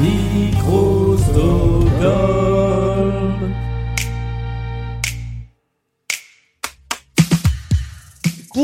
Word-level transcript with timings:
Micro-Stockholm. 0.00 2.39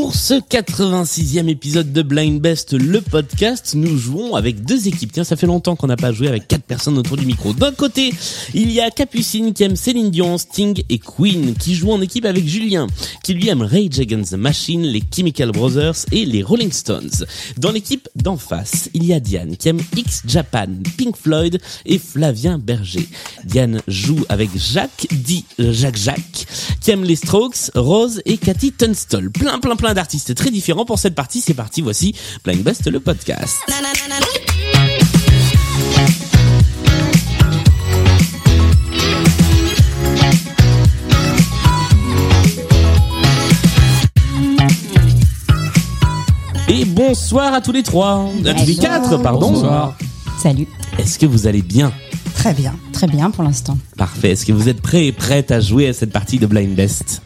Pour 0.07 0.15
ce 0.15 0.35
86e 0.35 1.49
épisode 1.49 1.91
de 1.91 2.01
Blind 2.01 2.39
Best, 2.39 2.71
le 2.71 3.01
podcast, 3.01 3.73
nous 3.75 3.97
jouons 3.97 4.35
avec 4.35 4.63
deux 4.63 4.87
équipes. 4.87 5.11
Tiens, 5.11 5.25
ça 5.25 5.35
fait 5.35 5.47
longtemps 5.47 5.75
qu'on 5.75 5.87
n'a 5.87 5.97
pas 5.97 6.13
joué 6.13 6.29
avec 6.29 6.47
quatre 6.47 6.63
personnes 6.63 6.97
autour 6.97 7.17
du 7.17 7.25
micro. 7.25 7.51
D'un 7.51 7.73
côté, 7.73 8.13
il 8.53 8.71
y 8.71 8.79
a 8.79 8.89
Capucine 8.89 9.53
qui 9.53 9.65
aime 9.65 9.75
Céline 9.75 10.09
Dion, 10.09 10.37
Sting 10.37 10.81
et 10.87 10.97
Queen, 10.97 11.55
qui 11.55 11.75
joue 11.75 11.91
en 11.91 11.99
équipe 11.99 12.23
avec 12.23 12.47
Julien, 12.47 12.87
qui 13.21 13.33
lui 13.33 13.49
aime 13.49 13.61
Rage 13.61 13.99
Against 13.99 14.31
the 14.31 14.37
Machine, 14.37 14.83
les 14.83 15.03
Chemical 15.13 15.51
Brothers 15.51 16.05
et 16.13 16.23
les 16.23 16.41
Rolling 16.41 16.71
Stones. 16.71 17.25
Dans 17.57 17.73
l'équipe 17.73 18.07
d'en 18.15 18.37
face, 18.37 18.89
il 18.93 19.03
y 19.03 19.11
a 19.11 19.19
Diane 19.19 19.57
qui 19.57 19.67
aime 19.67 19.81
X 19.93 20.21
Japan, 20.25 20.67
Pink 20.97 21.17
Floyd 21.17 21.59
et 21.85 21.99
Flavien 21.99 22.59
Berger. 22.59 23.05
Diane 23.43 23.81
joue 23.89 24.23
avec 24.29 24.51
Jacques, 24.55 25.07
dit 25.11 25.43
Jacques 25.59 25.97
Jacques, 25.97 26.47
qui 26.79 26.91
aime 26.91 27.03
les 27.03 27.17
Strokes, 27.17 27.71
Rose 27.75 28.21
et 28.23 28.37
Cathy 28.37 28.71
Tunstall. 28.71 29.31
Plein, 29.31 29.59
plein, 29.59 29.75
plein 29.75 29.96
d'artistes 29.97 30.35
très 30.35 30.51
différents 30.51 30.85
pour 30.85 30.99
cette 30.99 31.15
partie. 31.15 31.41
C'est 31.41 31.55
parti, 31.55 31.81
voici 31.81 32.13
Blind 32.43 32.61
Best, 32.61 32.87
le 32.87 32.99
podcast. 32.99 33.57
Et 46.69 46.85
bonsoir 46.85 47.55
à 47.55 47.61
tous 47.61 47.71
les 47.71 47.81
trois, 47.81 48.29
à 48.45 48.53
tous 48.53 48.65
les 48.65 48.75
quatre, 48.75 49.17
pardon. 49.17 49.51
Bonsoir. 49.51 49.97
Salut. 50.37 50.67
Est-ce 50.99 51.17
que 51.17 51.25
vous 51.25 51.47
allez 51.47 51.63
bien? 51.63 51.91
Très 52.35 52.53
bien. 52.53 52.75
Très 52.93 53.07
bien 53.07 53.31
pour 53.31 53.43
l'instant. 53.43 53.79
Parfait. 53.97 54.31
Est-ce 54.31 54.45
que 54.45 54.51
vous 54.51 54.69
êtes 54.69 54.79
prêts 54.79 55.07
et 55.07 55.11
prêtes 55.11 55.49
à 55.49 55.59
jouer 55.59 55.87
à 55.87 55.93
cette 55.93 56.11
partie 56.11 56.37
de 56.37 56.45
Blind 56.45 56.75
Best 56.75 57.23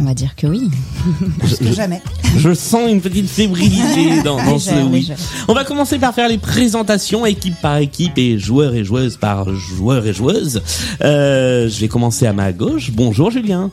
On 0.00 0.04
va 0.04 0.14
dire 0.14 0.34
que 0.34 0.46
oui. 0.46 0.70
Plus 1.38 1.56
que 1.58 1.72
jamais. 1.72 2.00
Je 2.38 2.54
sens 2.54 2.90
une 2.90 3.02
petite 3.02 3.28
fébrilité 3.28 4.22
dans, 4.24 4.42
dans 4.42 4.58
ce 4.58 4.74
oui. 4.90 5.10
On 5.46 5.52
va 5.52 5.64
commencer 5.64 5.98
par 5.98 6.14
faire 6.14 6.28
les 6.28 6.38
présentations 6.38 7.26
équipe 7.26 7.60
par 7.60 7.76
équipe 7.76 8.16
et 8.16 8.38
joueurs 8.38 8.74
et 8.74 8.82
joueuses 8.82 9.18
par 9.18 9.54
joueurs 9.54 10.06
et 10.06 10.14
joueuses. 10.14 10.62
Euh, 11.02 11.68
je 11.68 11.80
vais 11.80 11.88
commencer 11.88 12.26
à 12.26 12.32
ma 12.32 12.52
gauche. 12.52 12.90
Bonjour 12.92 13.30
Julien. 13.30 13.70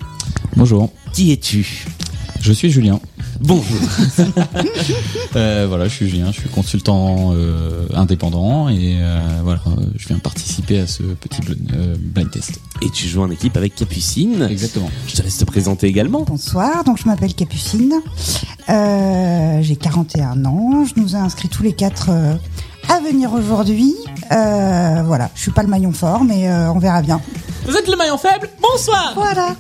Bonjour, 0.58 0.92
Qui 1.14 1.32
es-tu? 1.32 1.86
Je 2.42 2.54
suis 2.54 2.70
Julien. 2.72 3.00
Bonjour. 3.42 3.78
Euh, 5.36 5.66
voilà, 5.68 5.88
je 5.88 5.94
suis 5.94 6.10
Julien, 6.10 6.32
je 6.32 6.40
suis 6.40 6.50
consultant 6.50 7.32
euh, 7.34 7.86
indépendant 7.94 8.70
et 8.70 8.98
euh, 9.00 9.20
voilà, 9.44 9.60
je 9.96 10.08
viens 10.08 10.18
participer 10.18 10.80
à 10.80 10.88
ce 10.88 11.04
petit 11.04 11.42
bl- 11.42 11.58
euh, 11.76 11.96
blind 12.00 12.32
test. 12.32 12.60
et 12.82 12.90
tu 12.90 13.08
joues 13.08 13.22
en 13.22 13.30
équipe 13.30 13.56
avec 13.56 13.76
Capucine. 13.76 14.48
Exactement. 14.50 14.90
Je 15.06 15.16
te 15.16 15.22
laisse 15.22 15.38
te 15.38 15.46
présenter 15.46 15.86
également. 15.88 16.24
Bonsoir, 16.24 16.84
donc 16.86 16.98
je 17.00 17.06
m'appelle 17.08 17.36
Capucine. 17.36 17.94
Euh, 18.70 19.60
J'ai 19.62 19.76
41 19.76 20.44
ans. 20.46 20.86
Je 20.86 21.00
nous 21.00 21.14
ai 21.16 21.20
inscrits 21.20 21.50
tous 21.50 21.62
les 21.62 21.74
quatre 21.74 22.08
euh, 22.10 22.34
à 22.90 23.00
venir 23.02 23.32
aujourd'hui. 23.34 23.94
Euh, 24.32 25.04
voilà, 25.06 25.30
je 25.36 25.42
suis 25.42 25.52
pas 25.52 25.62
le 25.62 25.70
maillon 25.70 25.92
fort, 25.92 26.24
mais 26.24 26.48
euh, 26.50 26.72
on 26.72 26.80
verra 26.80 27.02
bien. 27.04 27.22
Vous 27.68 27.76
êtes 27.76 27.90
le 27.90 27.98
maillon 27.98 28.18
faible 28.18 28.50
Bonsoir 28.62 29.12
Voilà. 29.16 29.54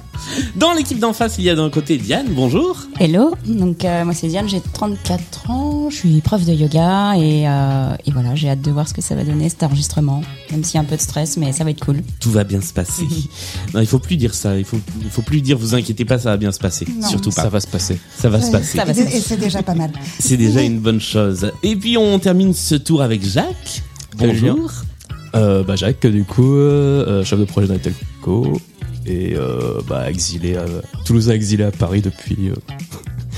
Dans 0.55 0.71
l'équipe 0.73 0.97
d'en 0.97 1.11
face, 1.11 1.35
il 1.39 1.43
y 1.43 1.49
a 1.49 1.55
d'un 1.55 1.69
côté 1.69 1.97
Diane. 1.97 2.27
Bonjour. 2.29 2.77
Hello. 3.01 3.33
Donc 3.45 3.83
euh, 3.83 4.05
moi 4.05 4.13
c'est 4.13 4.27
Diane, 4.29 4.47
j'ai 4.47 4.61
34 4.61 5.49
ans, 5.51 5.89
je 5.89 5.95
suis 5.97 6.21
prof 6.21 6.45
de 6.45 6.53
yoga 6.53 7.15
et, 7.17 7.47
euh, 7.49 7.89
et 8.05 8.11
voilà, 8.11 8.33
j'ai 8.35 8.49
hâte 8.49 8.61
de 8.61 8.71
voir 8.71 8.87
ce 8.87 8.93
que 8.93 9.01
ça 9.01 9.13
va 9.13 9.25
donner 9.25 9.49
cet 9.49 9.63
enregistrement. 9.63 10.21
Même 10.51 10.63
s'il 10.63 10.75
y 10.75 10.77
a 10.77 10.81
un 10.81 10.85
peu 10.85 10.95
de 10.95 11.01
stress, 11.01 11.35
mais 11.35 11.51
ça 11.51 11.65
va 11.65 11.71
être 11.71 11.83
cool. 11.83 12.01
Tout 12.21 12.31
va 12.31 12.45
bien 12.45 12.61
se 12.61 12.71
passer. 12.71 13.05
non, 13.73 13.81
il 13.81 13.87
faut 13.87 13.99
plus 13.99 14.15
dire 14.15 14.33
ça. 14.33 14.57
Il 14.57 14.63
faut, 14.63 14.79
il 15.03 15.09
faut 15.09 15.21
plus 15.21 15.41
dire 15.41 15.57
vous 15.57 15.75
inquiétez 15.75 16.05
pas, 16.05 16.17
ça 16.17 16.29
va 16.29 16.37
bien 16.37 16.53
se 16.53 16.59
passer. 16.59 16.87
Non. 16.89 17.07
Surtout 17.09 17.31
pas. 17.31 17.43
Ça 17.43 17.49
va 17.49 17.59
se 17.59 17.67
passer. 17.67 17.99
Ça 18.17 18.29
va 18.29 18.41
se 18.41 18.51
passer. 18.51 18.77
Ça 18.77 18.85
va 18.85 18.91
Et, 18.91 18.95
se 18.95 19.03
passer. 19.03 19.17
et 19.17 19.21
c'est 19.21 19.37
déjà 19.37 19.63
pas 19.63 19.75
mal. 19.75 19.91
C'est 20.19 20.37
déjà 20.37 20.61
une 20.61 20.79
bonne 20.79 21.01
chose. 21.01 21.51
Et 21.61 21.75
puis 21.75 21.97
on 21.97 22.19
termine 22.19 22.53
ce 22.53 22.75
tour 22.75 23.01
avec 23.01 23.21
Jacques. 23.25 23.83
Bonjour. 24.17 24.71
Euh, 25.35 25.63
bah 25.63 25.75
Jacques, 25.75 26.05
du 26.07 26.23
coup, 26.23 26.55
euh, 26.57 27.05
euh, 27.07 27.23
chef 27.23 27.39
de 27.39 27.45
projet 27.45 27.67
telcos 27.77 28.59
et 29.05 29.35
euh, 29.35 29.79
bah 29.87 30.09
exilé 30.09 30.57
à 30.57 30.65
Toulouse, 31.05 31.29
exilé 31.29 31.63
à 31.63 31.71
Paris 31.71 32.01
depuis 32.01 32.51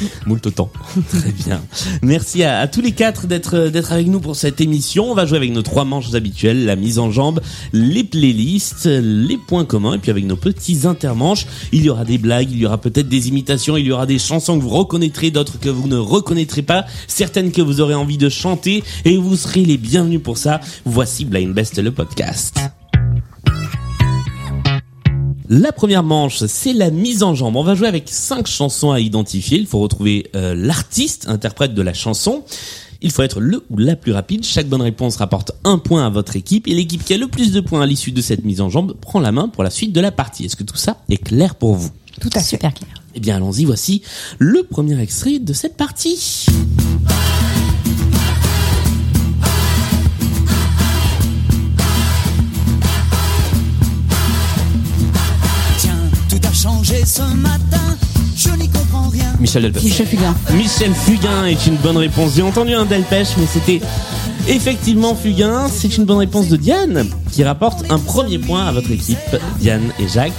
moult 0.26 0.54
temps. 0.54 0.72
Très 1.10 1.32
bien. 1.32 1.62
Merci 2.02 2.44
à, 2.44 2.68
tous 2.68 2.82
les 2.82 2.92
quatre 2.92 3.28
d'être 3.28 3.70
d'être 3.70 3.92
avec 3.92 4.08
nous 4.08 4.20
pour 4.20 4.36
cette 4.36 4.62
émission. 4.62 5.12
On 5.12 5.16
va 5.16 5.26
jouer 5.26 5.38
avec 5.38 5.52
nos 5.52 5.62
trois 5.62 5.86
manches 5.86 6.14
habituelles, 6.14 6.66
la 6.66 6.76
mise 6.76 7.00
en 7.00 7.12
jambe, 7.12 7.42
les 7.74 8.04
playlists, 8.04 8.86
les 8.86 9.38
points 9.38 9.66
communs, 9.66 9.96
et 9.96 9.98
puis 10.00 10.12
avec 10.12 10.26
nos 10.26 10.36
petits 10.36 10.86
intermanches, 10.86 11.46
il 11.72 11.84
y 11.84 11.90
aura 11.90 12.06
des 12.06 12.18
blagues, 12.18 12.52
il 12.52 12.60
y 12.60 12.66
aura 12.66 12.80
peut-être 12.80 13.10
des 13.10 13.28
imitations, 13.28 13.78
il 13.78 13.86
y 13.86 13.92
aura 13.92 14.06
des 14.06 14.20
chansons 14.20 14.58
que 14.58 14.64
vous 14.64 14.70
reconnaîtrez, 14.70 15.32
d'autres 15.32 15.60
que 15.60 15.70
vous 15.70 15.88
ne 15.88 15.98
reconnaîtrez 15.98 16.62
pas, 16.62 16.86
certaines 17.08 17.52
que 17.52 17.62
vous 17.62 17.82
aurez 17.82 17.96
envie 17.96 18.18
de 18.18 18.30
chanter, 18.30 18.84
et 19.06 19.18
vous 19.18 19.36
serez 19.36 19.66
les 19.66 19.78
bienvenus 19.78 20.22
pour 20.22 20.38
ça. 20.38 20.60
Voici 20.86 21.26
Blind 21.26 21.54
Best 21.54 21.80
le 21.80 21.92
podcast. 21.92 22.79
La 25.52 25.72
première 25.72 26.04
manche, 26.04 26.46
c'est 26.46 26.74
la 26.74 26.92
mise 26.92 27.24
en 27.24 27.34
jambe. 27.34 27.56
On 27.56 27.64
va 27.64 27.74
jouer 27.74 27.88
avec 27.88 28.04
cinq 28.06 28.46
chansons 28.46 28.92
à 28.92 29.00
identifier. 29.00 29.58
Il 29.58 29.66
faut 29.66 29.80
retrouver 29.80 30.30
euh, 30.36 30.54
l'artiste, 30.54 31.28
interprète 31.28 31.74
de 31.74 31.82
la 31.82 31.92
chanson. 31.92 32.44
Il 33.02 33.10
faut 33.10 33.24
être 33.24 33.40
le 33.40 33.66
ou 33.72 33.78
la 33.78 33.96
plus 33.96 34.12
rapide. 34.12 34.46
Chaque 34.46 34.68
bonne 34.68 34.84
réponse 34.84 35.16
rapporte 35.16 35.54
un 35.64 35.80
point 35.80 36.06
à 36.06 36.10
votre 36.12 36.36
équipe 36.36 36.68
et 36.68 36.76
l'équipe 36.76 37.04
qui 37.04 37.16
a 37.16 37.18
le 37.18 37.28
plus 37.28 37.52
de 37.52 37.62
points 37.62 37.82
à 37.82 37.88
l'issue 37.88 38.12
de 38.12 38.22
cette 38.22 38.46
mise 38.46 38.62
en 38.62 38.70
jambe 38.70 38.94
prend 39.02 39.20
la 39.20 39.32
main 39.32 39.48
pour 39.48 39.64
la 39.64 39.72
suite 39.72 39.92
de 39.92 40.02
la 40.02 40.12
partie. 40.12 40.46
Est-ce 40.46 40.56
que 40.56 40.64
tout 40.64 40.78
ça 40.78 40.98
est 41.10 41.18
clair 41.18 41.56
pour 41.56 41.74
vous? 41.74 41.90
Tout 42.22 42.30
à 42.36 42.42
fait. 42.42 42.50
Super 42.50 42.72
clair. 42.72 42.92
Eh 43.16 43.20
bien, 43.20 43.38
allons-y. 43.38 43.66
Voici 43.66 44.04
le 44.38 44.62
premier 44.62 45.02
extrait 45.02 45.40
de 45.40 45.54
cette 45.54 45.78
partie. 45.78 46.46
Ce 57.06 57.22
matin, 57.36 57.98
je 58.36 58.50
n'y 58.52 58.68
comprends 58.68 59.10
rien. 59.10 59.36
Michel 59.40 59.64
Delpech. 59.64 59.84
Michel 59.84 60.08
Fugain. 60.08 60.36
Michel 60.54 60.94
Fugain 60.94 61.46
est 61.46 61.68
une 61.68 61.76
bonne 61.76 61.98
réponse. 61.98 62.32
J'ai 62.36 62.42
entendu 62.42 62.74
un 62.74 62.86
Delpech, 62.86 63.28
mais 63.38 63.46
c'était 63.52 63.80
effectivement 64.48 65.16
Fugain. 65.16 65.68
C'est 65.72 65.98
une 65.98 66.06
bonne 66.06 66.18
réponse 66.18 66.48
de 66.48 66.58
Diane, 66.58 67.08
qui 67.32 67.44
rapporte 67.44 67.86
un 67.92 68.00
premier 68.00 68.40
point 68.40 68.66
à 68.66 68.72
votre 68.72 68.92
équipe, 68.92 69.18
Diane 69.60 69.84
et 70.00 70.08
Jacques. 70.08 70.34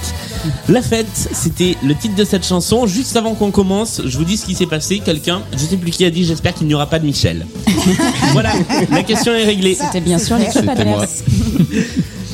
La 0.67 0.81
fête, 0.81 1.29
c'était 1.31 1.77
le 1.83 1.95
titre 1.95 2.15
de 2.15 2.25
cette 2.25 2.45
chanson. 2.45 2.85
Juste 2.85 3.15
avant 3.15 3.33
qu'on 3.33 3.51
commence, 3.51 4.01
je 4.03 4.17
vous 4.17 4.25
dis 4.25 4.35
ce 4.35 4.45
qui 4.45 4.55
s'est 4.55 4.65
passé. 4.65 4.99
Quelqu'un, 4.99 5.41
je 5.53 5.59
sais 5.59 5.77
plus 5.77 5.91
qui 5.91 6.03
a 6.03 6.09
dit, 6.09 6.25
j'espère 6.25 6.53
qu'il 6.53 6.67
n'y 6.67 6.73
aura 6.73 6.87
pas 6.87 6.99
de 6.99 7.05
Michel. 7.05 7.45
voilà, 8.33 8.51
la 8.91 9.03
question 9.03 9.33
est 9.33 9.45
réglée. 9.45 9.75
C'était 9.75 10.01
bien 10.01 10.19
sûr 10.19 10.35
adverse. 10.35 11.23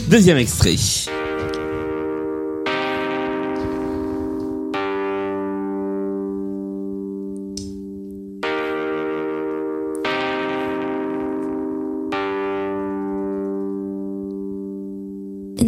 Deuxième 0.09 0.37
extrait. 0.37 0.75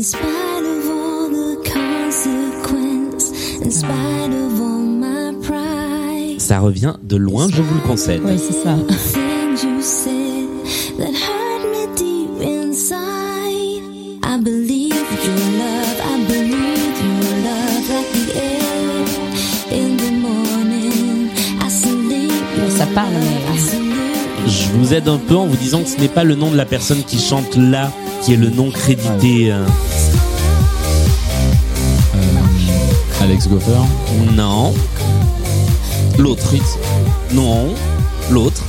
Spite 0.03 0.23
of 0.63 0.89
all 0.89 1.29
the 1.29 1.57
consequence, 1.63 3.31
in 3.61 3.71
spite 3.71 4.31
of 4.33 4.59
all 4.61 4.79
my 4.79 5.33
pride, 5.45 6.39
Ça 6.39 6.59
revient 6.59 6.95
de 7.03 7.15
loin, 7.17 7.47
je 7.49 7.61
vous 7.61 7.75
le 7.75 7.81
concède. 7.81 8.21
Oui, 8.23 8.37
c'est 8.39 8.53
ça. 8.63 8.75
things 9.13 9.63
you 9.63 9.81
said 9.81 10.47
that 10.97 11.13
hurt 11.13 11.63
me 11.71 11.87
deep 11.95 12.41
inside. 12.41 13.83
I 14.23 14.37
believe 14.41 14.93
your 15.25 15.35
love, 15.57 15.99
I 16.01 16.25
believe 16.27 16.95
your 17.03 17.35
love 17.43 17.89
like 17.89 18.11
the 18.13 18.25
air 18.37 19.03
in 19.71 19.97
the 19.97 20.11
morning. 20.21 21.29
I 21.61 21.69
salute 21.69 22.31
your 22.57 22.69
Ça 22.71 22.85
parle, 22.95 23.13
mais- 23.13 24.47
Je 24.47 24.71
vous 24.73 24.93
aide 24.93 25.07
un 25.09 25.17
peu 25.17 25.35
en 25.35 25.45
vous 25.45 25.57
disant 25.57 25.81
que 25.83 25.89
ce 25.89 25.97
n'est 25.99 26.07
pas 26.07 26.23
le 26.23 26.35
nom 26.35 26.49
de 26.49 26.55
la 26.57 26.65
personne 26.65 27.03
qui 27.05 27.19
chante 27.19 27.55
là 27.57 27.91
qui 28.29 28.35
est 28.35 28.37
le 28.37 28.51
nom 28.51 28.69
crédité. 28.69 29.51
euh. 29.51 29.65
Euh, 32.15 33.23
Alex 33.23 33.47
Goffer. 33.47 33.81
Non. 34.35 34.71
L'autre. 36.19 36.53
Non. 37.31 37.73
L'autre. 38.29 38.61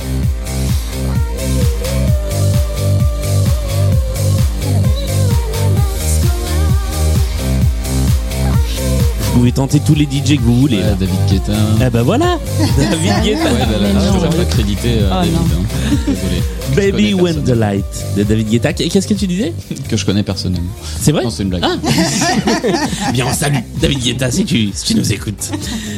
Pouvez 9.41 9.51
tenter 9.51 9.79
tous 9.79 9.95
les 9.95 10.05
DJ 10.05 10.35
que 10.37 10.41
vous 10.41 10.59
voulez. 10.59 10.77
Ouais, 10.77 10.83
là. 10.83 10.93
David 10.99 11.15
Guetta. 11.29 11.53
Ah 11.81 11.89
bah 11.89 12.03
voilà 12.03 12.37
David 12.77 13.23
Guetta. 13.23 13.51
Ouais, 13.51 13.59
là, 13.59 13.79
là, 13.79 13.93
non. 13.93 14.19
je 14.19 14.27
vais 14.27 14.43
pas 14.43 14.45
créditer 14.51 14.89
euh, 14.99 15.09
Oh, 15.11 15.15
David. 15.15 15.35
hein. 15.35 15.95
Désolé. 16.07 16.43
Baby 16.91 17.13
When 17.15 17.43
the. 17.43 17.49
Light 17.49 17.85
de 18.15 18.23
David 18.23 18.49
Guetta. 18.49 18.71
Qu'est-ce 18.73 19.07
que 19.07 19.13
tu 19.15 19.25
disais? 19.27 19.53
Que 19.89 19.97
je 19.97 20.05
connais 20.05 20.23
personnellement. 20.23 20.69
C'est 20.99 21.11
vrai? 21.11 21.23
Non, 21.23 21.29
c'est 21.31 21.43
une 21.43 21.49
blague. 21.49 21.63
Ah 21.65 21.75
Bien, 23.13 23.25
on 23.27 23.33
salue 23.33 23.57
David 23.81 23.99
Guetta 23.99 24.29
si 24.31 24.45
tu, 24.45 24.69
si 24.73 24.85
tu 24.85 24.95
nous 24.95 25.11
écoutes. 25.11 25.51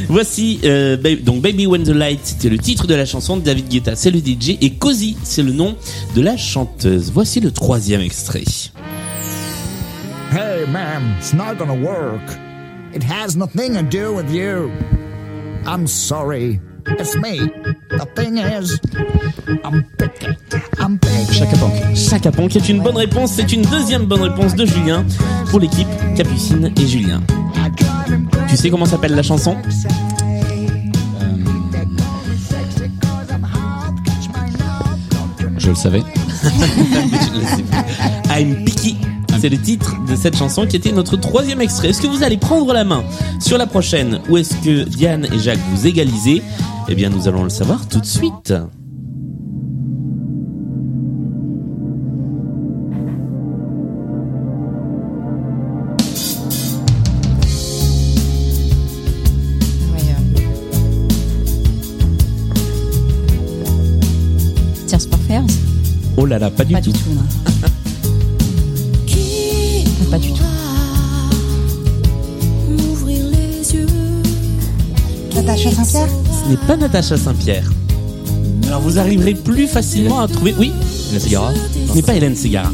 Voici, 0.07 0.59
euh, 0.63 0.97
donc 1.21 1.41
Baby 1.41 1.67
When 1.67 1.83
the 1.83 1.89
Light, 1.89 2.19
c'était 2.23 2.49
le 2.49 2.57
titre 2.57 2.87
de 2.87 2.95
la 2.95 3.05
chanson 3.05 3.37
de 3.37 3.41
David 3.43 3.67
Guetta, 3.67 3.95
c'est 3.95 4.09
le 4.11 4.19
DJ, 4.19 4.57
et 4.61 4.71
Cozy, 4.71 5.15
c'est 5.23 5.43
le 5.43 5.51
nom 5.51 5.75
de 6.15 6.21
la 6.21 6.37
chanteuse. 6.37 7.11
Voici 7.13 7.39
le 7.41 7.51
troisième 7.51 8.01
extrait. 8.01 8.43
Hey, 10.31 10.65
ma'am, 10.71 11.03
it's 11.19 11.33
not 11.33 11.55
gonna 11.59 11.73
work. 11.73 12.21
It 12.93 13.01
has 13.01 13.35
nothing 13.35 13.73
to 13.73 13.81
do 13.81 14.13
with 14.13 14.29
you. 14.29 14.71
I'm 15.65 15.87
sorry. 15.87 16.61
It's 16.85 17.15
me. 17.15 17.39
The 17.89 18.05
thing 18.13 18.37
is, 18.37 18.79
I'm 19.63 19.83
picky. 19.97 20.27
I'm 20.77 20.99
picky. 20.99 21.33
Chaka 21.95 22.29
est 22.29 22.69
une 22.69 22.83
bonne 22.83 22.97
réponse, 22.97 23.31
c'est 23.31 23.51
une 23.51 23.63
deuxième 23.63 24.05
bonne 24.05 24.21
réponse 24.21 24.53
de 24.53 24.65
Julien 24.65 25.03
pour 25.49 25.59
l'équipe 25.59 25.87
Capucine 26.15 26.71
et 26.77 26.87
Julien. 26.87 27.21
Tu 28.47 28.57
sais 28.57 28.69
comment 28.69 28.85
s'appelle 28.85 29.15
la 29.15 29.23
chanson? 29.23 29.57
Euh, 29.57 29.63
love. 34.59 34.99
Don't 35.39 35.53
you 35.55 35.59
je 35.59 35.69
le 35.69 35.75
savais. 35.75 36.03
I'm 38.29 38.65
Picky. 38.65 38.97
C'est 39.39 39.49
le 39.49 39.57
titre 39.57 39.95
de 40.09 40.15
cette 40.15 40.37
chanson 40.37 40.65
qui 40.65 40.77
était 40.77 40.91
notre 40.91 41.17
troisième 41.17 41.59
extrait. 41.61 41.89
Est-ce 41.89 42.01
que 42.01 42.07
vous 42.07 42.23
allez 42.23 42.37
prendre 42.37 42.71
la 42.73 42.83
main 42.83 43.03
sur 43.39 43.57
la 43.57 43.67
prochaine 43.67 44.19
ou 44.29 44.37
est-ce 44.37 44.55
que 44.63 44.83
Diane 44.83 45.27
et 45.33 45.39
Jacques 45.39 45.59
vous 45.73 45.85
égalisez 45.85 46.41
Eh 46.87 46.95
bien, 46.95 47.09
nous 47.09 47.27
allons 47.27 47.43
le 47.43 47.49
savoir 47.49 47.87
tout 47.87 47.99
de 47.99 48.05
suite. 48.05 48.51
Euh. 48.51 48.65
Oh 66.15 66.25
là 66.25 66.39
là, 66.39 66.49
pas 66.49 66.63
du 66.63 66.73
Pas 66.73 66.81
tout. 66.81 66.91
du 66.91 66.99
tout, 66.99 67.09
non. 67.11 67.67
Pas 70.11 70.17
du 70.19 70.31
tout. 70.31 70.43
M'ouvrir 72.69 73.25
les 73.25 73.73
yeux. 73.73 73.87
Natacha 75.35 75.71
Saint-Pierre 75.71 76.07
Ce 76.43 76.49
n'est 76.49 76.67
pas 76.67 76.77
Natacha 76.77 77.17
Saint-Pierre. 77.17 77.71
Alors 78.67 78.81
vous 78.81 78.99
arriverez 78.99 79.33
plus 79.33 79.67
facilement 79.67 80.19
à 80.21 80.27
trouver. 80.27 80.53
Oui, 80.57 80.71
La 81.13 81.19
Cigara 81.19 81.51
ce 81.89 81.95
n'est 81.95 82.01
pas 82.01 82.15
Hélène 82.15 82.35
Ségara. 82.35 82.71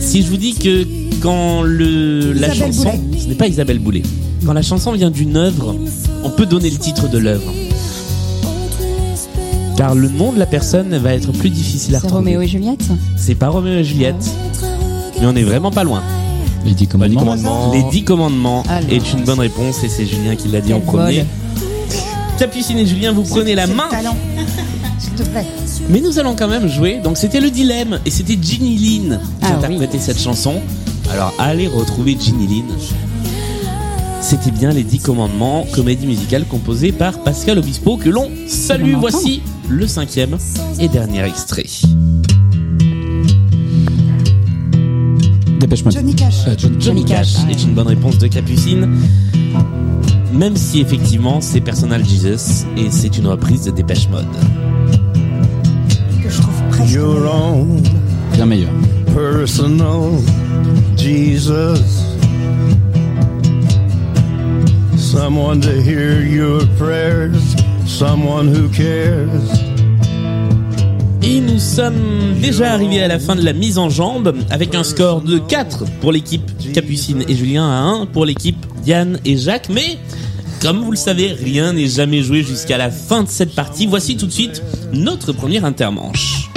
Si 0.00 0.22
je 0.22 0.28
vous 0.28 0.36
dis 0.36 0.54
que 0.54 0.86
quand 1.20 1.62
le 1.62 2.32
la 2.32 2.48
Isabelle 2.54 2.72
chanson, 2.72 2.90
Boulay. 2.90 3.20
ce 3.20 3.26
n'est 3.28 3.34
pas 3.34 3.46
Isabelle 3.48 3.78
Boulay. 3.78 4.02
Quand 4.46 4.52
la 4.52 4.62
chanson 4.62 4.92
vient 4.92 5.10
d'une 5.10 5.36
œuvre, 5.36 5.76
on 6.24 6.30
peut 6.30 6.46
donner 6.46 6.70
le 6.70 6.76
titre 6.78 7.08
de 7.08 7.18
l'œuvre. 7.18 7.52
Car 9.76 9.94
le 9.94 10.08
nom 10.08 10.32
de 10.32 10.38
la 10.38 10.46
personne 10.46 10.96
va 10.96 11.14
être 11.14 11.32
plus 11.32 11.50
difficile 11.50 11.94
à 11.94 12.00
C'est 12.00 12.06
retrouver. 12.06 12.32
Roméo 12.36 12.42
et 12.42 12.48
Juliette 12.48 12.84
C'est 13.16 13.34
pas 13.34 13.48
Roméo 13.48 13.78
et 13.78 13.84
Juliette, 13.84 14.24
mais 15.22 15.28
on 15.28 15.36
est 15.36 15.44
vraiment 15.44 15.70
pas 15.70 15.84
loin. 15.84 16.02
Les 16.64 16.74
dix 16.74 16.86
Pas 16.88 17.08
dit 17.08 17.14
commandements. 17.14 17.20
commandement. 17.20 17.72
Les 17.72 17.82
dix 17.90 18.02
commandements 18.04 18.62
Alors. 18.68 18.90
est 18.90 19.12
une 19.12 19.24
bonne 19.24 19.38
réponse 19.38 19.82
et 19.84 19.88
c'est 19.88 20.04
Julien 20.04 20.34
qui 20.34 20.48
l'a 20.48 20.60
dit 20.60 20.74
en 20.74 20.80
premier. 20.80 21.24
Capucine 22.38 22.78
et 22.78 22.86
Julien, 22.86 23.12
vous 23.12 23.22
prenez 23.22 23.54
la 23.54 23.66
main. 23.68 23.88
talent. 23.88 24.16
S'il 24.98 25.12
te 25.12 25.22
plaît. 25.22 25.46
Mais 25.88 26.00
nous 26.00 26.18
allons 26.18 26.34
quand 26.34 26.48
même 26.48 26.68
jouer. 26.68 26.98
Donc 27.02 27.18
c'était 27.18 27.40
le 27.40 27.50
dilemme 27.50 28.00
et 28.04 28.10
c'était 28.10 28.36
Ginny 28.40 28.76
Lynn 28.76 29.20
qui 29.40 29.46
Ah 29.46 29.54
interprétait 29.58 29.98
cette 29.98 30.20
chanson. 30.20 30.54
Alors 31.12 31.32
allez 31.38 31.68
retrouver 31.68 32.16
Ginny 32.18 32.46
Lynn. 32.48 32.76
C'était 34.20 34.50
bien 34.52 34.70
les 34.70 34.84
10 34.84 35.00
commandements, 35.00 35.66
comédie 35.72 36.06
musicale 36.06 36.44
composée 36.46 36.90
par 36.92 37.18
Pascal 37.20 37.58
Obispo 37.58 37.96
que 37.96 38.08
l'on 38.08 38.28
salue. 38.48 38.94
Voici 38.98 39.42
le 39.68 39.86
cinquième 39.86 40.36
et 40.80 40.88
dernier 40.88 41.24
extrait. 41.24 41.66
Dépêche 45.62 45.84
Mode. 45.84 45.94
Johnny 45.94 46.14
Cash. 46.14 46.34
Euh, 46.48 46.54
John- 46.58 46.76
Johnny 46.80 47.04
Cash 47.04 47.34
est 47.50 47.62
une 47.62 47.72
bonne 47.74 47.86
réponse 47.86 48.18
de 48.18 48.26
Capucine. 48.26 48.88
Même 50.32 50.56
si 50.56 50.80
effectivement 50.80 51.40
c'est 51.40 51.60
Personal 51.60 52.04
Jesus 52.04 52.64
et 52.76 52.90
c'est 52.90 53.16
une 53.16 53.26
reprise 53.28 53.62
de 53.64 53.70
Dépêche 53.70 54.08
Mode. 54.08 54.26
Que 56.22 56.28
je 56.30 56.40
trouve 56.40 56.62
presque. 56.70 56.92
Your 56.92 57.32
own 57.32 57.80
Bien 58.34 58.46
meilleur. 58.46 58.70
personal 59.14 60.10
Jesus. 60.96 61.80
Someone 64.96 65.60
to 65.60 65.70
hear 65.80 66.22
your 66.22 66.60
prayers, 66.78 67.54
someone 67.86 68.48
who 68.48 68.68
cares. 68.70 69.71
Nous 71.62 71.76
sommes 71.76 72.40
déjà 72.40 72.72
arrivés 72.72 73.00
à 73.04 73.08
la 73.08 73.20
fin 73.20 73.36
de 73.36 73.40
la 73.40 73.52
mise 73.52 73.78
en 73.78 73.88
jambe 73.88 74.34
avec 74.50 74.74
un 74.74 74.82
score 74.82 75.20
de 75.20 75.38
4 75.38 75.84
pour 76.00 76.10
l'équipe 76.10 76.42
Capucine 76.74 77.24
et 77.28 77.36
Julien 77.36 77.64
à 77.64 77.78
1 78.02 78.06
pour 78.06 78.26
l'équipe 78.26 78.56
Diane 78.82 79.20
et 79.24 79.36
Jacques. 79.36 79.68
Mais 79.68 79.96
comme 80.60 80.82
vous 80.82 80.90
le 80.90 80.96
savez, 80.96 81.32
rien 81.32 81.72
n'est 81.72 81.86
jamais 81.86 82.20
joué 82.20 82.42
jusqu'à 82.42 82.78
la 82.78 82.90
fin 82.90 83.22
de 83.22 83.28
cette 83.28 83.54
partie. 83.54 83.86
Voici 83.86 84.16
tout 84.16 84.26
de 84.26 84.32
suite 84.32 84.60
notre 84.92 85.32
première 85.32 85.64
intermanche. 85.64 86.50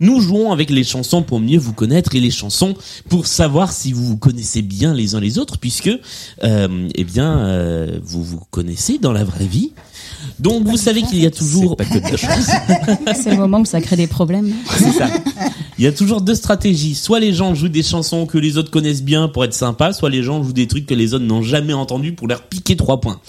Nous 0.00 0.20
jouons 0.20 0.52
avec 0.52 0.68
les 0.70 0.84
chansons 0.84 1.22
pour 1.22 1.40
mieux 1.40 1.58
vous 1.58 1.72
connaître 1.72 2.14
et 2.16 2.20
les 2.20 2.30
chansons 2.30 2.74
pour 3.08 3.26
savoir 3.26 3.72
si 3.72 3.92
vous 3.92 4.04
vous 4.04 4.18
connaissez 4.18 4.60
bien 4.60 4.92
les 4.92 5.14
uns 5.14 5.20
les 5.20 5.38
autres 5.38 5.56
puisque 5.58 5.90
euh, 6.44 6.88
eh 6.94 7.04
bien 7.04 7.38
euh, 7.38 7.98
vous 8.02 8.22
vous 8.22 8.40
connaissez 8.50 8.98
dans 8.98 9.12
la 9.12 9.24
vraie 9.24 9.46
vie. 9.46 9.72
Donc 10.38 10.66
vous 10.66 10.76
savez 10.76 11.02
qu'il 11.02 11.20
y 11.20 11.26
a 11.26 11.30
toujours. 11.30 11.76
C'est 13.14 13.30
le 13.30 13.36
moment 13.36 13.60
où 13.60 13.64
ça 13.64 13.80
crée 13.80 13.96
des 13.96 14.06
problèmes. 14.06 14.52
c'est 14.76 14.92
ça. 14.92 15.08
Il 15.78 15.84
y 15.84 15.88
a 15.88 15.92
toujours 15.92 16.22
deux 16.22 16.34
stratégies. 16.34 16.94
Soit 16.94 17.20
les 17.20 17.34
gens 17.34 17.54
jouent 17.54 17.68
des 17.68 17.82
chansons 17.82 18.24
que 18.24 18.38
les 18.38 18.56
autres 18.56 18.70
connaissent 18.70 19.02
bien 19.02 19.28
pour 19.28 19.44
être 19.44 19.52
sympas, 19.52 19.92
soit 19.92 20.08
les 20.08 20.22
gens 20.22 20.42
jouent 20.42 20.54
des 20.54 20.66
trucs 20.66 20.86
que 20.86 20.94
les 20.94 21.12
autres 21.12 21.26
n'ont 21.26 21.42
jamais 21.42 21.74
entendus 21.74 22.12
pour 22.12 22.28
leur 22.28 22.44
piquer 22.44 22.76
trois 22.76 22.98
points. 22.98 23.20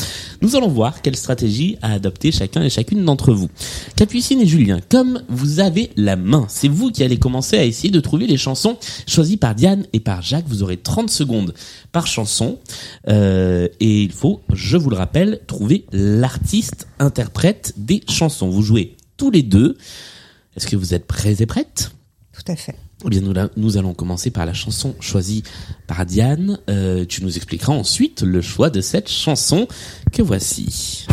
Nous 0.42 0.56
allons 0.56 0.70
voir 0.70 1.02
quelle 1.02 1.18
stratégie 1.18 1.78
a 1.82 1.92
adopté 1.92 2.32
chacun 2.32 2.64
et 2.64 2.70
chacune 2.70 3.04
d'entre 3.04 3.34
vous. 3.34 3.50
Capucine 3.98 4.40
et 4.40 4.48
Julien, 4.48 4.80
comme 4.88 5.24
vous 5.28 5.60
avez 5.60 5.92
la 5.98 6.16
main, 6.16 6.46
c'est 6.48 6.70
vous 6.70 6.90
qui 6.90 7.04
allez 7.04 7.18
commencer 7.18 7.58
à 7.58 7.66
essayer 7.66 7.90
de 7.90 8.00
trouver 8.00 8.28
les 8.28 8.38
chansons 8.38 8.78
choisies 9.08 9.38
par 9.38 9.54
Diane 9.54 9.86
et 9.92 10.00
par 10.00 10.22
Jacques. 10.22 10.48
Vous 10.48 10.64
aurez 10.64 10.78
30 10.78 11.10
secondes 11.10 11.54
par 11.92 12.08
chanson. 12.08 12.60
Euh, 13.08 13.68
et 13.80 14.04
il 14.04 14.12
faut, 14.12 14.42
je 14.54 14.78
vous 14.78 14.90
le 14.90 14.96
rappelle, 14.96 15.42
trouver 15.48 15.86
l'artiste 15.92 16.88
interprète 17.00 17.74
des 17.78 18.02
chansons. 18.10 18.50
Vous 18.50 18.62
jouez 18.62 18.98
tous 19.18 19.32
les 19.32 19.44
deux. 19.44 19.78
Est-ce 20.56 20.68
que 20.68 20.76
vous 20.76 20.94
êtes 20.94 21.06
prêts 21.06 21.42
et 21.42 21.46
prêtes? 21.46 21.92
Tout 22.34 22.52
à 22.52 22.56
fait. 22.56 22.76
eh 23.06 23.10
bien, 23.10 23.22
nous, 23.22 23.34
nous 23.56 23.78
allons 23.78 23.94
commencer 23.94 24.30
par 24.30 24.46
la 24.46 24.54
chanson 24.54 24.96
choisie 25.00 25.44
par 25.88 26.06
Diane. 26.06 26.60
Euh, 26.70 27.06
tu 27.06 27.24
nous 27.24 27.36
expliqueras 27.36 27.74
ensuite 27.74 28.22
le 28.22 28.42
choix 28.42 28.70
de 28.70 28.82
cette 28.82 29.10
chanson 29.10 29.68
que 30.12 30.22
voici. 30.22 31.08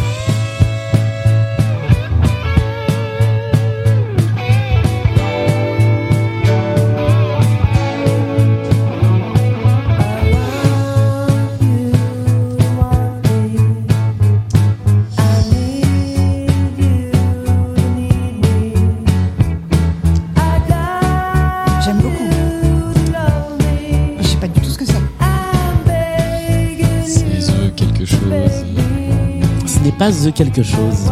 The 30.10 30.32
quelque 30.34 30.62
chose. 30.62 31.08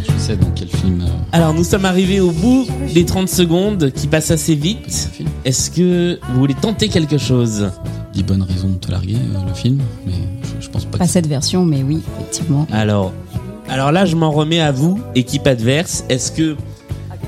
Je 0.08 0.18
sais 0.18 0.36
dans 0.36 0.50
quel 0.54 0.68
film. 0.68 1.02
euh, 1.02 1.06
Alors, 1.32 1.52
nous 1.52 1.64
sommes 1.64 1.84
arrivés 1.84 2.20
au 2.20 2.30
bout 2.30 2.66
des 2.94 3.04
30 3.04 3.28
secondes 3.28 3.90
qui 3.92 4.06
passent 4.06 4.30
assez 4.30 4.54
vite. 4.54 5.10
Est-ce 5.44 5.70
que 5.70 6.18
vous 6.32 6.38
voulez 6.40 6.54
tenter 6.54 6.88
quelque 6.88 7.18
chose? 7.18 7.70
10 8.14 8.22
bonnes 8.22 8.42
raisons 8.42 8.68
de 8.70 8.76
te 8.76 8.90
larguer, 8.90 9.16
euh, 9.16 9.46
le 9.46 9.54
film. 9.54 9.80
Mais 10.06 10.12
je, 10.58 10.64
je 10.64 10.70
pense 10.70 10.84
pas 10.86 10.98
Pas 10.98 11.04
que 11.04 11.10
cette 11.10 11.26
version, 11.26 11.64
mais 11.66 11.82
oui, 11.82 12.00
effectivement. 12.18 12.66
Alors, 12.72 13.12
alors 13.68 13.92
là, 13.92 14.06
je 14.06 14.16
m'en 14.16 14.30
remets 14.30 14.60
à 14.60 14.72
vous, 14.72 14.98
équipe 15.14 15.46
adverse. 15.46 16.04
Est-ce 16.08 16.32
que 16.32 16.56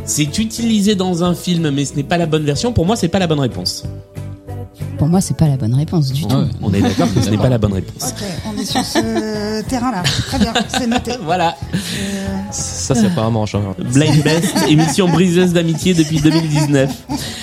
C'est 0.06 0.38
utilisé 0.38 0.94
dans 0.94 1.24
un 1.24 1.34
film, 1.34 1.70
mais 1.70 1.84
ce 1.84 1.94
n'est 1.94 2.02
pas 2.04 2.16
la 2.18 2.26
bonne 2.26 2.44
version? 2.44 2.72
Pour 2.72 2.86
moi, 2.86 2.96
c'est 2.96 3.08
pas 3.08 3.18
la 3.18 3.26
bonne 3.26 3.40
réponse. 3.40 3.84
Pour 4.98 5.08
moi, 5.08 5.20
c'est 5.20 5.36
pas 5.36 5.48
la 5.48 5.56
bonne 5.56 5.74
réponse 5.74 6.12
du 6.12 6.26
tout. 6.26 6.36
On 6.62 6.72
est 6.72 6.80
d'accord 6.80 7.12
que 7.12 7.20
ce 7.20 7.30
n'est 7.30 7.36
pas 7.36 7.48
la 7.48 7.58
bonne 7.58 7.72
réponse. 7.72 8.10
Ok, 8.10 8.24
on 8.46 8.60
est 8.60 8.64
sur 8.64 8.82
ce 8.84 9.62
terrain-là. 9.68 10.02
Très 10.26 10.38
bien, 10.38 10.52
c'est 10.68 10.86
noté. 10.86 11.12
Voilà. 11.24 11.56
Ça, 12.50 12.94
c'est 12.94 13.06
apparemment 13.06 13.42
en 13.42 13.46
changeant. 13.46 13.74
Blind 13.92 14.22
Best, 14.22 14.54
émission 14.68 15.08
briseuse 15.08 15.52
d'amitié 15.52 15.94
depuis 15.94 16.20
2019. 16.20 16.90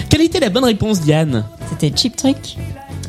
Quelle 0.09 0.21
était 0.21 0.39
la 0.39 0.49
bonne 0.49 0.65
réponse, 0.65 1.01
Diane? 1.01 1.45
C'était 1.69 1.91
Cheap 1.95 2.15
Trick. 2.15 2.57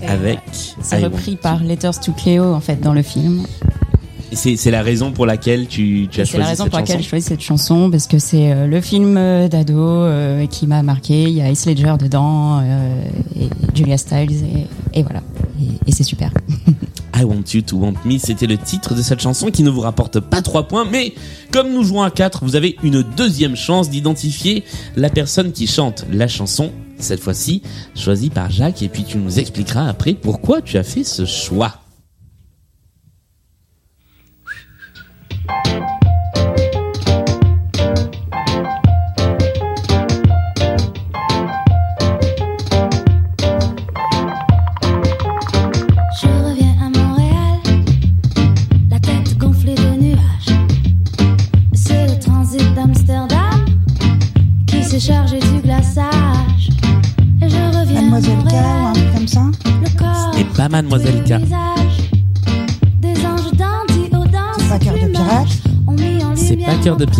Avec. 0.06 0.40
C'est 0.80 1.00
I 1.00 1.04
repris 1.04 1.36
par 1.36 1.62
Letters 1.62 2.00
to 2.00 2.12
Cleo 2.12 2.52
en 2.54 2.60
fait 2.60 2.80
dans 2.80 2.92
le 2.92 3.02
film. 3.02 3.44
C'est 4.32 4.56
c'est 4.56 4.70
la 4.70 4.82
raison 4.82 5.12
pour 5.12 5.26
laquelle 5.26 5.66
tu, 5.66 6.08
tu 6.10 6.20
as 6.20 6.24
C'est 6.24 6.32
choisi 6.32 6.42
la 6.42 6.48
raison 6.48 6.64
cette 6.64 6.70
pour 6.70 6.78
laquelle 6.80 6.96
chanson. 6.96 7.04
je 7.04 7.08
choisis 7.08 7.28
cette 7.28 7.40
chanson 7.40 7.90
parce 7.90 8.06
que 8.06 8.18
c'est 8.18 8.52
euh, 8.52 8.66
le 8.66 8.80
film 8.80 9.16
euh, 9.16 9.48
d'ado 9.48 9.78
euh, 9.78 10.46
qui 10.46 10.66
m'a 10.66 10.82
marqué. 10.82 11.24
Il 11.24 11.30
y 11.34 11.40
a 11.42 11.50
Heath 11.50 11.66
Ledger 11.66 11.94
dedans 11.98 12.60
euh, 12.60 13.02
et 13.38 13.48
Julia 13.74 13.98
Stiles 13.98 14.44
et, 14.94 14.98
et 14.98 15.02
voilà. 15.02 15.20
Et, 15.60 15.90
et 15.90 15.92
c'est 15.92 16.02
super. 16.02 16.30
I 17.14 17.24
Want 17.24 17.42
You 17.52 17.60
to 17.60 17.76
Want 17.76 17.94
Me, 18.06 18.16
c'était 18.18 18.46
le 18.46 18.56
titre 18.56 18.94
de 18.94 19.02
cette 19.02 19.20
chanson 19.20 19.50
qui 19.50 19.62
ne 19.62 19.68
vous 19.70 19.82
rapporte 19.82 20.18
pas 20.18 20.40
3 20.40 20.66
points, 20.66 20.86
mais 20.90 21.12
comme 21.52 21.70
nous 21.70 21.84
jouons 21.84 22.00
à 22.00 22.10
4, 22.10 22.42
vous 22.42 22.56
avez 22.56 22.76
une 22.82 23.02
deuxième 23.02 23.54
chance 23.54 23.90
d'identifier 23.90 24.64
la 24.96 25.10
personne 25.10 25.52
qui 25.52 25.66
chante 25.66 26.06
la 26.10 26.26
chanson, 26.26 26.72
cette 26.98 27.20
fois-ci 27.20 27.60
choisie 27.94 28.30
par 28.30 28.50
Jacques, 28.50 28.80
et 28.82 28.88
puis 28.88 29.04
tu 29.04 29.18
nous 29.18 29.38
expliqueras 29.38 29.86
après 29.88 30.14
pourquoi 30.14 30.62
tu 30.62 30.78
as 30.78 30.82
fait 30.84 31.04
ce 31.04 31.26
choix. 31.26 31.81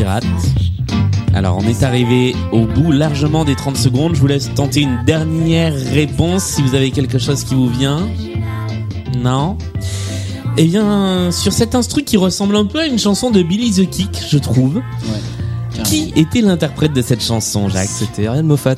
Pirate. 0.03 0.25
Alors 1.33 1.59
on 1.59 1.69
est 1.69 1.85
arrivé 1.85 2.35
au 2.51 2.67
bout 2.67 2.91
largement 2.91 3.45
des 3.45 3.55
30 3.55 3.77
secondes, 3.77 4.17
je 4.17 4.21
vous 4.21 4.27
laisse 4.27 4.53
tenter 4.53 4.81
une 4.81 5.05
dernière 5.07 5.73
réponse 5.75 6.43
si 6.43 6.63
vous 6.63 6.75
avez 6.75 6.91
quelque 6.91 7.19
chose 7.19 7.45
qui 7.45 7.55
vous 7.55 7.69
vient. 7.69 8.09
Non? 9.17 9.57
Eh 10.59 10.65
bien, 10.65 11.31
sur 11.31 11.53
cet 11.53 11.77
instru 11.77 12.03
qui 12.03 12.17
ressemble 12.17 12.57
un 12.57 12.65
peu 12.65 12.81
à 12.81 12.87
une 12.87 12.99
chanson 12.99 13.31
de 13.31 13.43
Billy 13.43 13.71
the 13.71 13.89
Kick, 13.89 14.25
je 14.29 14.39
trouve. 14.39 14.81
Qui 15.85 16.13
était 16.17 16.41
l'interprète 16.41 16.93
de 16.93 17.01
cette 17.01 17.23
chanson, 17.23 17.69
Jacques? 17.69 17.89
C'était 17.89 18.27
Ariane 18.27 18.47
Moffat. 18.47 18.75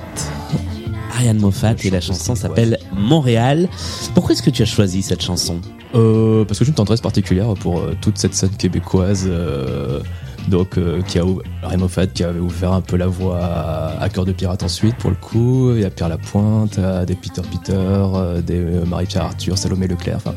Ariane 1.17 1.39
Moffat 1.39 1.75
et 1.85 1.91
la 1.91 2.01
chanson 2.03 2.35
s'appelle 2.35 2.79
Montréal. 2.95 3.69
Pourquoi 4.15 4.35
est-ce 4.35 4.43
que 4.43 4.51
tu 4.51 4.63
as 4.63 4.67
choisi 4.67 5.01
cette 5.03 5.23
chanson? 5.23 5.61
Euh, 5.95 6.45
parce 6.45 6.59
que 6.59 6.65
j'ai 6.67 6.71
une 6.71 6.75
tendresse 6.75 7.01
particulière 7.01 7.55
pour 7.55 7.79
euh, 7.79 7.97
toute 8.01 8.19
cette 8.19 8.35
scène 8.35 8.51
québécoise. 8.51 9.25
euh, 9.27 10.01
donc, 10.49 10.77
euh, 10.79 11.01
qui 11.03 11.19
a 11.19 11.25
Ariane 11.63 11.81
Moffat 11.81 12.07
qui 12.07 12.23
avait 12.25 12.41
ouvert 12.41 12.73
un 12.73 12.81
peu 12.81 12.97
la 12.97 13.07
voie 13.07 13.39
à, 13.43 14.03
à 14.03 14.09
Cœur 14.09 14.25
de 14.25 14.33
Pirate 14.33 14.63
ensuite, 14.63 14.97
pour 14.97 15.11
le 15.11 15.17
coup. 15.17 15.73
Il 15.75 15.81
y 15.81 15.85
a 15.85 15.91
Pierre 15.91 16.09
Lapointe, 16.09 16.79
à 16.79 17.05
des 17.07 17.15
Peter 17.15 17.43
Peter, 17.43 17.73
euh, 17.77 18.41
des 18.41 18.59
euh, 18.59 18.85
Marie-Pierre 18.85 19.25
Arthur, 19.25 19.57
Salomé 19.57 19.87
Leclerc. 19.87 20.17
Enfin, 20.17 20.35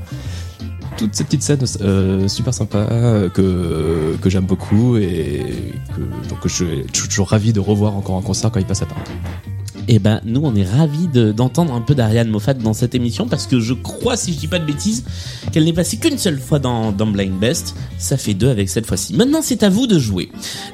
toute 0.97 1.13
cette 1.13 1.27
petite 1.27 1.43
scène 1.43 1.59
euh, 1.81 2.27
super 2.27 2.53
sympa 2.53 2.79
euh, 2.79 3.29
que, 3.29 4.17
que 4.19 4.29
j'aime 4.29 4.45
beaucoup 4.45 4.97
et 4.97 5.73
que, 5.95 6.29
donc, 6.29 6.39
je 6.45 6.49
suis 6.49 7.09
toujours 7.09 7.29
ravi 7.29 7.53
de 7.53 7.59
revoir 7.59 7.95
encore 7.95 8.15
en 8.15 8.21
concert 8.21 8.51
quand 8.51 8.59
il 8.59 8.65
passe 8.65 8.81
à 8.81 8.85
Paris. 8.85 9.01
Eh 9.89 9.99
ben, 9.99 10.19
nous, 10.25 10.41
on 10.43 10.53
est 10.55 10.65
ravis 10.65 11.07
de- 11.07 11.31
d'entendre 11.31 11.73
un 11.73 11.79
peu 11.79 11.95
d'Ariane 11.95 12.27
Moffat 12.29 12.55
dans 12.55 12.73
cette 12.73 12.93
émission 12.93 13.25
parce 13.27 13.47
que 13.47 13.59
je 13.61 13.73
crois, 13.73 14.17
si 14.17 14.33
je 14.33 14.37
dis 14.39 14.47
pas 14.47 14.59
de 14.59 14.65
bêtises, 14.65 15.05
qu'elle 15.53 15.63
n'est 15.63 15.71
passée 15.71 15.95
qu'une 15.97 16.17
seule 16.17 16.39
fois 16.39 16.59
dans, 16.59 16.91
dans 16.91 17.07
Blind 17.07 17.39
Best. 17.39 17.73
Ça 17.97 18.17
fait 18.17 18.33
deux 18.33 18.49
avec 18.49 18.67
cette 18.67 18.85
fois-ci. 18.85 19.13
Maintenant, 19.15 19.39
c'est 19.41 19.63
à 19.63 19.69
vous 19.69 19.87
de 19.87 19.97
jouer. 19.97 20.29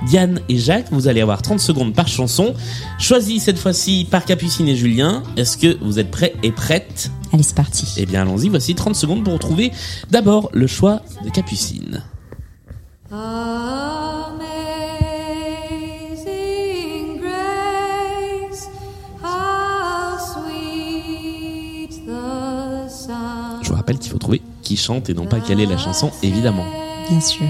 Diane 0.07 0.39
et 0.49 0.57
Jacques, 0.57 0.87
vous 0.91 1.07
allez 1.07 1.21
avoir 1.21 1.43
30 1.43 1.59
secondes 1.59 1.93
par 1.93 2.07
chanson. 2.07 2.55
Choisie 2.97 3.39
cette 3.39 3.59
fois-ci 3.59 4.07
par 4.09 4.25
Capucine 4.25 4.67
et 4.67 4.75
Julien. 4.75 5.21
Est-ce 5.37 5.57
que 5.57 5.77
vous 5.83 5.99
êtes 5.99 6.09
prêts 6.09 6.33
et 6.41 6.51
prêtes? 6.51 7.11
Allez, 7.31 7.43
c'est 7.43 7.55
parti. 7.55 7.85
Eh 7.97 8.07
bien, 8.07 8.23
allons-y. 8.23 8.49
Voici 8.49 8.73
30 8.73 8.95
secondes 8.95 9.23
pour 9.23 9.37
trouver 9.37 9.71
d'abord 10.09 10.49
le 10.53 10.65
choix 10.65 11.01
de 11.23 11.29
Capucine. 11.29 12.01
Rappelle 23.83 23.99
qu'il 23.99 24.13
faut 24.13 24.17
trouver 24.17 24.41
qui 24.61 24.77
chante 24.77 25.09
et 25.09 25.13
non 25.13 25.25
pas 25.25 25.41
quelle 25.41 25.59
est 25.59 25.65
la 25.65 25.77
chanson, 25.77 26.09
évidemment. 26.21 26.65
Bien 27.09 27.19
sûr. 27.19 27.45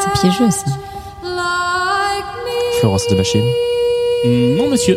C'est 0.00 0.20
piégeux 0.20 0.48
ça. 0.52 0.70
Florence 2.78 3.08
de 3.10 3.16
Machine. 3.16 3.44
Non, 4.56 4.70
monsieur. 4.70 4.96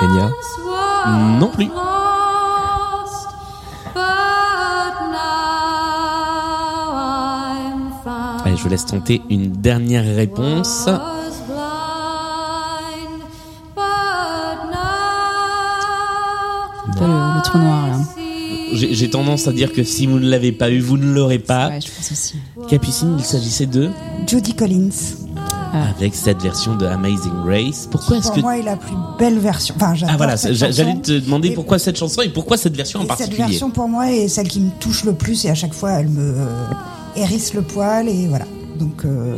Enya. 0.00 0.30
Non 1.38 1.48
plus. 1.48 1.68
Allez, 8.46 8.56
je 8.56 8.62
vous 8.62 8.70
laisse 8.70 8.86
tenter 8.86 9.20
une 9.28 9.52
dernière 9.52 10.04
réponse. 10.16 10.88
J'ai 18.92 19.10
tendance 19.10 19.46
à 19.48 19.52
dire 19.52 19.72
que 19.72 19.82
si 19.84 20.06
vous 20.06 20.18
ne 20.18 20.28
l'avez 20.28 20.52
pas 20.52 20.70
eu, 20.70 20.80
vous 20.80 20.96
ne 20.96 21.12
l'aurez 21.12 21.38
pas. 21.38 21.68
Ouais, 21.68 21.80
je 21.80 21.88
pense 21.90 22.12
aussi. 22.12 22.34
Capucine, 22.68 23.16
il 23.18 23.24
s'agissait 23.24 23.66
de 23.66 23.90
Judy 24.26 24.54
Collins. 24.54 24.90
avec 25.72 26.14
cette 26.14 26.40
version 26.40 26.76
de 26.76 26.86
Amazing 26.86 27.42
Grace. 27.44 27.88
Pourquoi 27.90 28.18
est-ce 28.18 28.26
Pour 28.28 28.36
que 28.36 28.40
moi, 28.42 28.56
est 28.58 28.62
la 28.62 28.76
plus 28.76 28.94
belle 29.18 29.38
version. 29.40 29.74
Enfin, 29.76 29.94
ah 30.06 30.16
voilà, 30.16 30.36
j'allais 30.36 30.94
te 31.02 31.18
demander 31.18 31.48
Et- 31.48 31.54
pourquoi 31.54 31.80
cette 31.80 31.98
chanson 31.98 32.22
et 32.22 32.28
pourquoi 32.28 32.56
cette 32.56 32.76
version 32.76 33.00
en 33.00 33.02
et 33.02 33.06
cette 33.06 33.18
particulier. 33.18 33.48
version, 33.48 33.70
pour 33.70 33.88
moi, 33.88 34.12
est 34.12 34.28
celle 34.28 34.46
qui 34.46 34.60
me 34.60 34.70
touche 34.78 35.02
le 35.04 35.14
plus 35.14 35.44
et 35.44 35.50
à 35.50 35.54
chaque 35.56 35.74
fois, 35.74 35.90
elle 35.92 36.08
me 36.08 36.32
euh, 36.36 36.64
hérisse 37.16 37.54
le 37.54 37.62
poil 37.62 38.08
et 38.08 38.28
voilà. 38.28 38.46
Donc, 38.78 39.04
euh, 39.04 39.36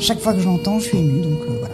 chaque 0.00 0.20
fois 0.20 0.34
que 0.34 0.40
je 0.40 0.44
l'entends, 0.46 0.78
je 0.80 0.84
suis 0.84 0.98
émue. 0.98 1.22
Donc, 1.22 1.38
euh, 1.48 1.56
voilà. 1.60 1.73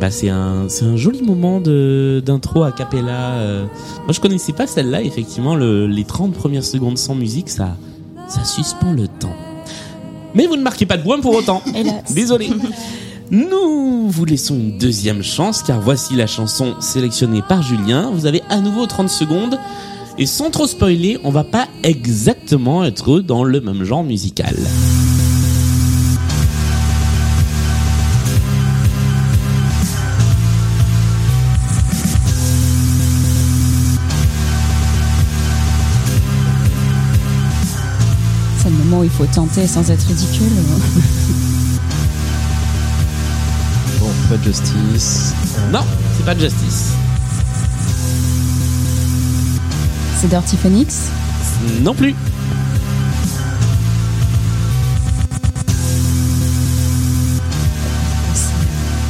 Bah 0.00 0.10
c'est 0.10 0.28
un 0.28 0.68
c'est 0.68 0.84
un 0.84 0.96
joli 0.96 1.22
moment 1.22 1.60
de 1.60 2.22
d'intro 2.24 2.62
a 2.64 2.72
cappella. 2.72 3.32
euh. 3.36 3.64
Moi 4.04 4.12
je 4.12 4.20
connaissais 4.20 4.52
pas 4.52 4.66
celle-là. 4.66 5.02
Effectivement, 5.02 5.54
le, 5.54 5.86
les 5.86 6.04
30 6.04 6.32
premières 6.34 6.64
secondes 6.64 6.98
sans 6.98 7.14
musique, 7.14 7.48
ça 7.48 7.76
ça 8.28 8.44
suspend 8.44 8.92
le 8.92 9.08
temps. 9.08 9.34
Mais 10.34 10.46
vous 10.46 10.56
ne 10.56 10.62
marquez 10.62 10.84
pas 10.84 10.96
de 10.98 11.02
points 11.02 11.20
pour 11.20 11.34
autant. 11.34 11.62
Désolé. 12.14 12.50
Nous 13.30 14.08
vous 14.08 14.24
laissons 14.24 14.54
une 14.54 14.78
deuxième 14.78 15.22
chance 15.22 15.62
car 15.62 15.80
voici 15.80 16.14
la 16.14 16.26
chanson 16.26 16.74
sélectionnée 16.80 17.42
par 17.48 17.62
Julien. 17.62 18.10
Vous 18.12 18.26
avez 18.26 18.42
à 18.50 18.60
nouveau 18.60 18.86
30 18.86 19.08
secondes 19.08 19.58
et 20.18 20.26
sans 20.26 20.50
trop 20.50 20.66
spoiler, 20.66 21.18
on 21.24 21.30
va 21.30 21.44
pas 21.44 21.66
exactement 21.82 22.84
être 22.84 23.20
dans 23.20 23.44
le 23.44 23.60
même 23.60 23.84
genre 23.84 24.04
musical. 24.04 24.56
Moment 38.86 39.00
où 39.00 39.04
il 39.04 39.10
faut 39.10 39.26
tenter 39.26 39.66
sans 39.66 39.90
être 39.90 40.06
ridicule. 40.06 40.52
Bon, 44.00 44.10
pas 44.28 44.36
de 44.36 44.44
justice. 44.44 45.32
Non, 45.72 45.84
c'est 46.16 46.24
pas 46.24 46.38
Justice. 46.38 46.92
C'est 50.20 50.28
Dirty 50.28 50.56
Phoenix? 50.56 50.96
Non 51.82 51.94
plus. 51.94 52.14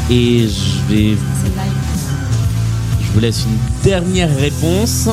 Et 0.08 0.48
je 0.48 0.94
vais 0.94 1.16
C'est 1.42 1.48
live. 1.48 1.72
Je 3.02 3.12
vous 3.12 3.20
laisse 3.20 3.44
une 3.44 3.58
dernière 3.82 4.34
réponse. 4.36 5.08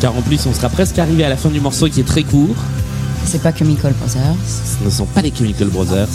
Car 0.00 0.16
en 0.16 0.22
plus, 0.22 0.46
on 0.46 0.54
sera 0.54 0.68
presque 0.68 0.98
arrivé 0.98 1.24
à 1.24 1.28
la 1.28 1.36
fin 1.36 1.50
du 1.50 1.60
morceau 1.60 1.88
qui 1.88 2.00
est 2.00 2.04
très 2.04 2.22
court. 2.22 2.56
C'est 3.30 3.42
pas 3.42 3.52
Chemical 3.54 3.92
Brothers. 3.92 4.36
Ce 4.46 4.84
ne 4.84 4.90
sont 4.90 5.04
pas 5.04 5.20
les 5.20 5.30
Chemical 5.34 5.68
Brothers. 5.68 6.08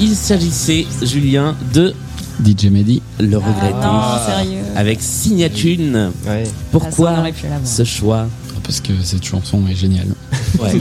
Il 0.00 0.16
s'agissait, 0.16 0.86
Julien, 1.02 1.54
de 1.74 1.94
DJ 2.42 2.66
Mehdi. 2.70 3.02
le 3.18 3.36
regretter 3.36 3.74
Non, 3.82 4.00
sérieux. 4.26 4.62
avec 4.76 4.98
Signatune. 5.02 6.10
Ouais. 6.26 6.44
Ah, 6.46 6.50
Pourquoi 6.72 7.10
l'avoir. 7.12 7.32
ce 7.64 7.84
choix 7.84 8.28
Parce 8.62 8.80
que 8.80 8.92
cette 9.02 9.24
chanson 9.24 9.62
est 9.68 9.74
géniale, 9.74 10.08
Ouais. 10.58 10.72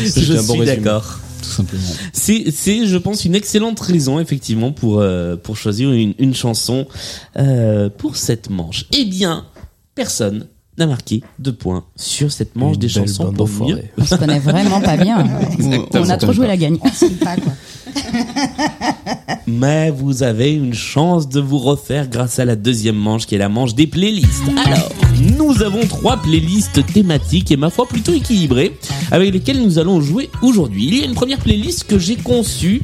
je 0.00 0.06
C'est 0.08 0.22
je 0.22 0.38
suis 0.38 0.64
d'accord. 0.64 1.18
tout 1.42 1.50
simplement. 1.50 1.82
C'est, 2.14 2.46
c'est, 2.50 2.86
je 2.86 2.96
pense, 2.96 3.26
une 3.26 3.34
excellente 3.34 3.78
raison 3.78 4.18
effectivement 4.20 4.72
pour 4.72 5.00
euh, 5.00 5.36
pour 5.36 5.58
choisir 5.58 5.92
une, 5.92 6.14
une 6.18 6.34
chanson 6.34 6.86
euh, 7.36 7.90
pour 7.90 8.16
cette 8.16 8.48
manche. 8.48 8.86
Eh 8.96 9.04
bien, 9.04 9.44
personne 9.94 10.46
n'a 10.80 10.86
marqué 10.86 11.22
de 11.38 11.50
points 11.50 11.84
sur 11.96 12.32
cette 12.32 12.56
manche 12.56 12.74
Une 12.74 12.80
des 12.80 12.88
chansons 12.88 13.32
pour. 13.32 13.48
On 13.98 14.04
se 14.04 14.14
connaît 14.16 14.38
vraiment 14.38 14.80
pas 14.80 14.96
bien. 14.96 15.24
Exactement. 15.52 16.04
On 16.04 16.10
a 16.10 16.16
trop 16.16 16.32
joué 16.32 16.46
la 16.46 16.56
gagne. 16.56 16.78
C'est 16.92 17.18
pas 17.20 17.36
quoi. 17.36 17.52
Mais 19.46 19.90
vous 19.90 20.22
avez 20.22 20.52
une 20.52 20.74
chance 20.74 21.28
de 21.28 21.40
vous 21.40 21.58
refaire 21.58 22.08
grâce 22.08 22.38
à 22.38 22.44
la 22.44 22.56
deuxième 22.56 22.96
manche 22.96 23.26
qui 23.26 23.34
est 23.34 23.38
la 23.38 23.48
manche 23.48 23.74
des 23.74 23.86
playlists. 23.86 24.42
Alors, 24.64 24.90
nous 25.36 25.62
avons 25.62 25.86
trois 25.86 26.16
playlists 26.16 26.84
thématiques 26.92 27.50
et 27.50 27.56
ma 27.56 27.70
foi 27.70 27.86
plutôt 27.86 28.12
équilibrées 28.12 28.76
avec 29.10 29.32
lesquelles 29.32 29.62
nous 29.62 29.78
allons 29.78 30.00
jouer 30.00 30.30
aujourd'hui. 30.42 30.86
Il 30.86 30.98
y 30.98 31.02
a 31.02 31.04
une 31.04 31.14
première 31.14 31.38
playlist 31.38 31.84
que 31.84 31.98
j'ai 31.98 32.16
conçue. 32.16 32.82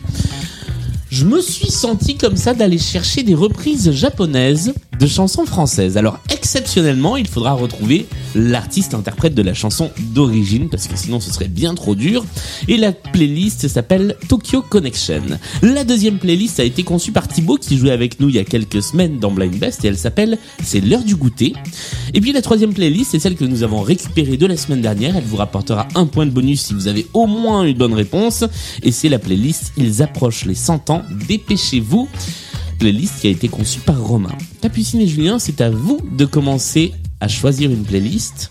Je 1.09 1.25
me 1.25 1.41
suis 1.41 1.71
senti 1.71 2.17
comme 2.17 2.37
ça 2.37 2.53
d'aller 2.53 2.79
chercher 2.79 3.23
des 3.23 3.35
reprises 3.35 3.93
japonaises 3.93 4.75
de 4.99 5.07
chansons 5.07 5.47
françaises. 5.47 5.97
Alors 5.97 6.19
exceptionnellement, 6.31 7.17
il 7.17 7.29
faudra 7.29 7.53
retrouver 7.53 8.07
l'artiste 8.35 8.93
interprète 8.93 9.35
de 9.35 9.43
la 9.43 9.55
chanson 9.55 9.91
d'origine 10.15 10.69
parce 10.69 10.89
que 10.89 10.97
sinon 10.97 11.21
ce 11.21 11.33
serait 11.33 11.49
bien 11.49 11.75
trop 11.75 11.95
dur. 11.95 12.25
Et 12.67 12.77
la 12.77 12.93
playlist 12.93 13.69
s'appelle 13.69 14.17
Tokyo 14.29 14.63
Connection. 14.63 15.23
La 15.63 15.85
deuxième 15.85 16.19
playlist 16.19 16.59
a 16.61 16.65
été 16.65 16.83
conçue 16.83 17.13
par 17.13 17.29
Thibaut 17.29 17.57
qui 17.57 17.79
jouait 17.79 17.93
avec 17.93 18.19
nous 18.19 18.29
il 18.29 18.35
y 18.35 18.41
a 18.41 18.45
quelques 18.45 18.83
semaines 18.83 19.19
dans 19.21 19.31
Blind 19.31 19.57
Best 19.57 19.85
et 19.85 19.89
elle 19.89 19.99
s'appelle 19.99 20.39
C'est 20.63 20.81
l'heure 20.81 21.05
du 21.05 21.15
goûter. 21.15 21.55
Et 22.15 22.21
puis 22.21 22.33
la 22.33 22.43
troisième 22.43 22.75
playlist, 22.75 23.13
c'est 23.13 23.21
celle 23.21 23.37
que 23.37 23.45
nous 23.45 23.63
avons 23.63 23.81
récupérée 23.81 24.37
de 24.37 24.47
la 24.47 24.57
semaine 24.57 24.81
dernière. 24.81 25.17
Elle 25.17 25.25
vous 25.25 25.37
rapportera 25.37 25.87
un 25.95 26.07
point 26.07 26.27
de 26.27 26.31
bonus 26.31 26.63
si 26.63 26.75
vous 26.75 26.89
avez 26.89 27.07
au 27.15 27.27
moins 27.27 27.65
une 27.65 27.77
bonne 27.77 27.95
réponse. 27.95 28.45
Et 28.83 28.91
c'est 28.93 29.09
la 29.09 29.19
playlist 29.19 29.73
Ils 29.77 30.03
approchent 30.03 30.47
les 30.47 30.55
100 30.55 30.91
ans. 30.91 30.96
Dépêchez-vous. 31.29 32.09
Playlist 32.79 33.21
qui 33.21 33.27
a 33.27 33.31
été 33.31 33.49
conçue 33.49 33.81
par 33.81 34.01
Romain. 34.01 34.37
Capucine 34.61 35.01
et 35.01 35.07
Julien, 35.07 35.39
c'est 35.39 35.61
à 35.61 35.71
vous 35.71 36.01
de 36.13 36.25
commencer 36.27 36.93
à 37.21 37.29
choisir 37.29 37.71
une 37.71 37.85
playlist. 37.85 38.51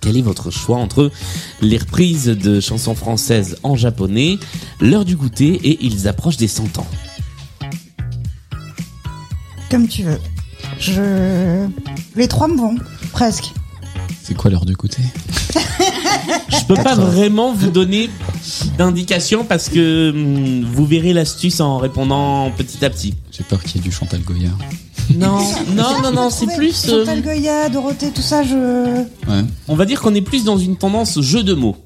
Quel 0.00 0.16
est 0.16 0.22
votre 0.22 0.50
choix 0.50 0.76
entre 0.76 1.10
les 1.60 1.78
reprises 1.78 2.26
de 2.26 2.60
chansons 2.60 2.94
françaises 2.94 3.56
en 3.62 3.74
japonais, 3.74 4.38
l'heure 4.80 5.04
du 5.04 5.16
goûter 5.16 5.54
et 5.54 5.78
Ils 5.84 6.06
approchent 6.06 6.36
des 6.36 6.46
100 6.46 6.78
ans? 6.78 6.86
Comme 9.70 9.88
tu 9.88 10.02
veux. 10.02 10.20
Je. 10.78 11.66
Les 12.16 12.28
trois 12.28 12.48
me 12.48 12.56
vont, 12.56 12.76
presque. 13.12 13.52
C'est 14.26 14.34
quoi 14.34 14.50
l'heure 14.50 14.64
de 14.64 14.72
goûter 14.72 15.02
Je 15.54 16.64
peux 16.66 16.82
pas 16.82 16.94
vraiment 16.94 17.52
vous 17.52 17.68
donner 17.68 18.08
d'indications 18.78 19.44
parce 19.44 19.68
que 19.68 20.10
hum, 20.10 20.64
vous 20.64 20.86
verrez 20.86 21.12
l'astuce 21.12 21.60
en 21.60 21.76
répondant 21.76 22.50
petit 22.56 22.82
à 22.86 22.88
petit. 22.90 23.14
J'ai 23.30 23.44
peur 23.44 23.62
qu'il 23.62 23.76
y 23.76 23.78
ait 23.80 23.82
du 23.82 23.92
Chantal 23.92 24.20
Goya. 24.22 24.48
Non, 25.14 25.40
non, 25.74 26.00
non, 26.02 26.10
non, 26.10 26.30
c'est 26.30 26.46
plus. 26.56 26.86
euh, 26.88 27.00
Chantal 27.04 27.20
Goya, 27.20 27.68
Dorothée, 27.68 28.10
tout 28.12 28.22
ça, 28.22 28.42
je. 28.42 29.04
Ouais. 29.28 29.44
on 29.68 29.76
va 29.76 29.84
dire 29.84 30.00
qu'on 30.00 30.14
est 30.14 30.22
plus 30.22 30.44
dans 30.44 30.56
une 30.56 30.76
tendance 30.76 31.20
jeu 31.20 31.42
de 31.42 31.52
mots. 31.52 31.76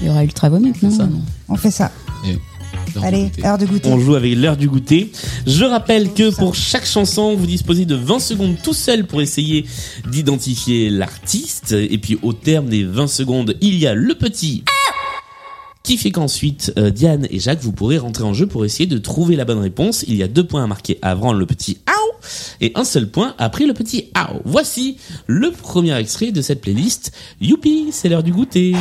Il 0.00 0.08
y 0.08 0.10
aura 0.10 0.24
Ultra 0.24 0.48
Vomit, 0.48 0.72
non? 0.82 0.90
Ça. 0.90 1.08
On 1.48 1.54
fait 1.56 1.70
ça. 1.70 1.92
Et 2.26 2.36
Allez, 3.04 3.24
goûter. 3.24 3.46
heure 3.46 3.58
de 3.58 3.66
goûter. 3.66 3.88
On 3.88 3.98
joue 3.98 4.14
avec 4.14 4.36
l'heure 4.36 4.56
du 4.56 4.68
goûter. 4.68 5.12
Je 5.46 5.64
rappelle 5.64 6.12
que 6.12 6.34
pour 6.34 6.54
chaque 6.54 6.86
chanson, 6.86 7.34
vous 7.34 7.46
disposez 7.46 7.84
de 7.84 7.94
20 7.94 8.18
secondes 8.18 8.56
tout 8.62 8.74
seul 8.74 9.06
pour 9.06 9.20
essayer 9.22 9.66
d'identifier 10.10 10.90
l'artiste. 10.90 11.72
Et 11.72 11.98
puis 11.98 12.18
au 12.22 12.32
terme 12.32 12.68
des 12.68 12.84
20 12.84 13.06
secondes, 13.06 13.56
il 13.60 13.76
y 13.78 13.86
a 13.86 13.94
le 13.94 14.14
petit 14.14 14.64
qui 15.88 15.96
fait 15.96 16.10
qu'ensuite 16.10 16.70
euh, 16.76 16.90
Diane 16.90 17.26
et 17.30 17.38
Jacques 17.38 17.62
vous 17.62 17.72
pourrez 17.72 17.96
rentrer 17.96 18.22
en 18.22 18.34
jeu 18.34 18.46
pour 18.46 18.66
essayer 18.66 18.84
de 18.84 18.98
trouver 18.98 19.36
la 19.36 19.46
bonne 19.46 19.58
réponse. 19.58 20.04
Il 20.06 20.16
y 20.16 20.22
a 20.22 20.28
deux 20.28 20.46
points 20.46 20.62
à 20.62 20.66
marquer 20.66 20.98
avant 21.00 21.32
le 21.32 21.46
petit 21.46 21.78
Aou 21.86 22.18
et 22.60 22.72
un 22.74 22.84
seul 22.84 23.08
point 23.08 23.34
après 23.38 23.64
le 23.64 23.72
petit 23.72 24.10
Aou. 24.14 24.40
Voici 24.44 24.98
le 25.26 25.50
premier 25.50 25.96
extrait 25.96 26.30
de 26.30 26.42
cette 26.42 26.60
playlist. 26.60 27.12
Youpi, 27.40 27.88
c'est 27.90 28.10
l'heure 28.10 28.22
du 28.22 28.32
goûter. 28.32 28.74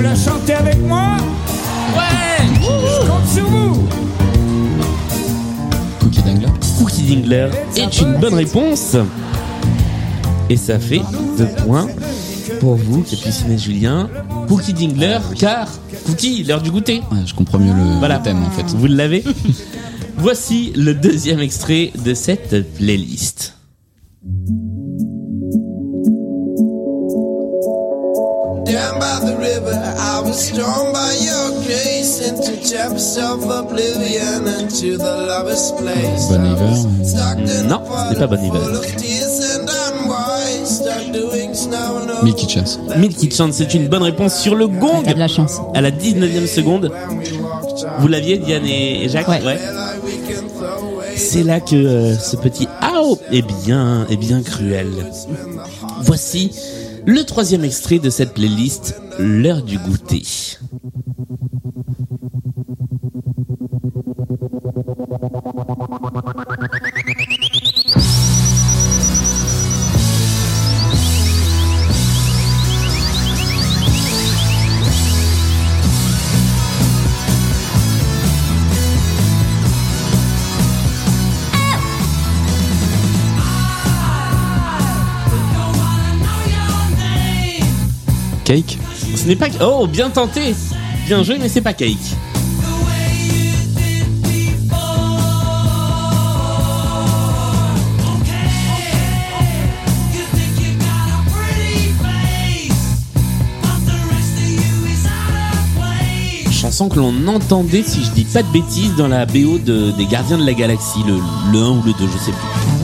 Vous 0.00 0.06
la 0.06 0.14
chantez 0.14 0.54
avec 0.54 0.78
moi 0.80 1.18
Ouais 1.94 2.46
Je 2.54 3.06
compte 3.06 3.26
sur 3.28 3.44
vous 3.44 3.86
Cookie 6.00 6.22
Dangler. 6.22 6.46
Cookie 6.78 7.02
Dingler 7.02 7.50
est 7.76 8.00
une 8.00 8.14
bonne 8.14 8.32
réponse. 8.32 8.96
Et 10.48 10.56
ça 10.56 10.78
fait 10.78 11.02
deux 11.36 11.48
points 11.66 11.86
pour 12.60 12.76
vous, 12.76 13.02
Capucine 13.02 13.52
et 13.52 13.58
Julien. 13.58 14.08
Cookie 14.48 14.72
Dingler, 14.72 15.18
car 15.38 15.68
Cookie, 16.06 16.44
l'heure 16.44 16.62
du 16.62 16.70
goûter. 16.70 17.02
Ouais, 17.12 17.18
je 17.26 17.34
comprends 17.34 17.58
mieux 17.58 17.74
le, 17.74 17.98
Voilà. 17.98 18.16
le 18.16 18.22
thème 18.22 18.42
en 18.42 18.50
fait. 18.50 18.74
Vous 18.74 18.86
l'avez 18.86 19.22
Voici 20.16 20.72
le 20.76 20.94
deuxième 20.94 21.40
extrait 21.40 21.92
de 22.02 22.14
cette 22.14 22.74
playlist. 22.76 23.54
I 30.30 30.32
was 30.32 30.52
drawn 30.52 30.92
by 30.92 31.12
your 31.26 31.50
grace 31.66 32.20
into 32.22 32.54
chapters 32.62 33.18
of 33.18 33.42
oblivion 33.50 34.46
and 34.46 34.70
to 34.78 34.96
the 34.96 35.26
lover's 35.26 35.72
place. 35.72 36.28
Bon 36.30 36.46
Iver. 36.46 37.04
Stuck 37.04 37.38
in 37.38 37.66
Non, 37.66 37.82
ce 37.84 38.12
n'est 38.12 38.18
pas 38.20 38.28
Bon 38.28 38.38
Milky 42.22 42.48
Chance. 42.48 42.78
Milky 42.96 43.28
Chance, 43.28 43.54
c'est 43.56 43.74
une 43.74 43.88
bonne 43.88 44.04
réponse 44.04 44.38
sur 44.38 44.54
le 44.54 44.68
gong 44.68 45.02
T'as 45.04 45.14
de 45.14 45.18
la 45.18 45.26
chance. 45.26 45.60
à 45.74 45.80
la 45.80 45.90
19e 45.90 46.46
seconde. 46.46 46.92
Vous 47.98 48.06
l'aviez, 48.06 48.38
Diane 48.38 48.66
et 48.66 49.08
Jacques 49.08 49.26
Ouais. 49.26 49.58
C'est 51.16 51.42
là 51.42 51.58
que 51.58 51.74
euh, 51.74 52.16
ce 52.16 52.36
petit 52.36 52.68
Ao 52.80 53.18
est 53.32 53.42
bien, 53.64 54.06
est 54.08 54.16
bien 54.16 54.42
cruel. 54.42 54.90
Voici 56.02 56.52
le 57.06 57.22
troisième 57.24 57.64
extrait 57.64 57.98
de 57.98 58.10
cette 58.10 58.34
playlist, 58.34 59.00
l'heure 59.18 59.62
du 59.62 59.78
goûter. 59.78 60.22
Cake 88.50 88.78
Ce 89.14 89.28
n'est 89.28 89.36
pas... 89.36 89.46
Oh, 89.60 89.86
bien 89.86 90.10
tenté 90.10 90.56
Bien 91.06 91.22
joué, 91.22 91.38
mais 91.38 91.48
c'est 91.48 91.60
pas 91.60 91.72
Cake. 91.72 91.96
Chanson 106.50 106.88
que 106.88 106.98
l'on 106.98 107.28
entendait, 107.28 107.84
si 107.84 108.02
je 108.02 108.10
dis 108.10 108.24
pas 108.24 108.42
de 108.42 108.48
bêtises, 108.48 108.96
dans 108.96 109.06
la 109.06 109.26
BO 109.26 109.58
de, 109.58 109.92
des 109.92 110.06
Gardiens 110.06 110.38
de 110.38 110.44
la 110.44 110.54
Galaxie, 110.54 111.04
le, 111.06 111.20
le 111.52 111.58
1 111.60 111.70
ou 111.70 111.82
le 111.84 111.92
2, 111.92 112.08
je 112.08 112.18
sais 112.18 112.32
plus. 112.32 112.79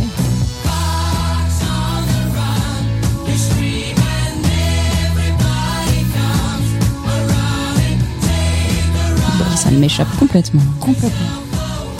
Ça 9.66 9.70
m'échappe 9.72 10.08
complètement. 10.18 10.62
Complètement. 10.80 11.10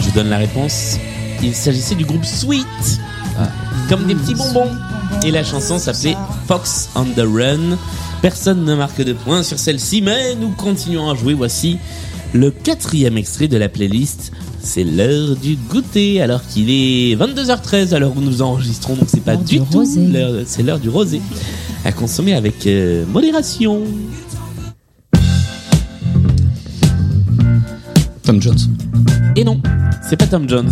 Je 0.01 0.07
vous 0.07 0.13
donne 0.15 0.29
la 0.29 0.39
réponse. 0.39 0.99
Il 1.43 1.55
s'agissait 1.55 1.95
du 1.95 2.05
groupe 2.05 2.25
Sweet. 2.25 2.67
Comme 3.89 4.07
des 4.07 4.15
petits 4.15 4.35
bonbons. 4.35 4.71
Et 5.25 5.31
la 5.31 5.45
chanson 5.45 5.79
s'appelait 5.79 6.17
Fox 6.49 6.89
on 6.95 7.05
the 7.05 7.21
Run. 7.27 7.77
Personne 8.23 8.65
ne 8.65 8.75
marque 8.75 9.03
de 9.03 9.13
points 9.13 9.43
sur 9.43 9.59
celle-ci, 9.59 10.01
mais 10.03 10.35
nous 10.35 10.51
continuons 10.51 11.11
à 11.11 11.15
jouer. 11.15 11.35
Voici 11.35 11.79
Le 12.33 12.51
quatrième 12.51 13.17
extrait 13.19 13.47
de 13.49 13.57
la 13.57 13.69
playlist, 13.69 14.33
c'est 14.63 14.83
l'heure 14.85 15.37
du 15.37 15.57
goûter, 15.57 16.21
alors 16.23 16.41
qu'il 16.47 16.71
est 16.71 17.15
22h13 17.17 17.95
à 17.95 17.99
l'heure 17.99 18.13
où 18.17 18.21
nous 18.21 18.43
enregistrons, 18.43 18.95
donc 18.97 19.05
c'est 19.09 19.23
pas 19.23 19.37
du 19.37 19.59
du 19.59 19.65
tout 19.65 19.85
l'heure- 20.13 20.43
c'est 20.47 20.63
l'heure 20.63 20.79
du 20.81 20.89
rosé. 20.89 21.21
À 21.85 21.93
consommer 21.93 22.35
avec 22.35 22.67
euh, 22.67 23.05
modération. 23.07 23.83
Tom 28.37 28.43
Jones. 28.43 28.77
Et 29.35 29.45
non, 29.45 29.61
c'est 30.03 30.17
pas 30.17 30.27
Tom 30.27 30.47
Jones. 30.47 30.71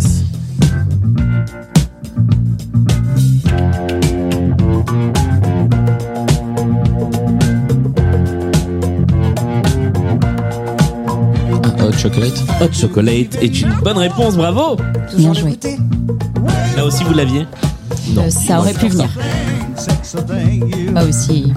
Ah, 11.63 11.83
Hot 11.83 11.91
Chocolate. 11.93 12.43
Hot 12.61 12.71
Chocolate 12.73 13.35
est 13.41 13.61
une 13.61 13.73
bonne 13.83 13.97
réponse, 13.97 14.35
bravo 14.35 14.77
Toujours 15.11 15.17
Bien 15.17 15.33
joué. 15.33 15.59
Là 16.75 16.85
aussi 16.85 17.03
vous 17.03 17.13
l'aviez 17.13 17.45
Euh, 18.17 18.29
ça 18.29 18.59
aurait 18.59 18.73
pu 18.73 18.87
venir. 18.89 19.09
Pas 20.93 21.03
aussi. 21.03 21.51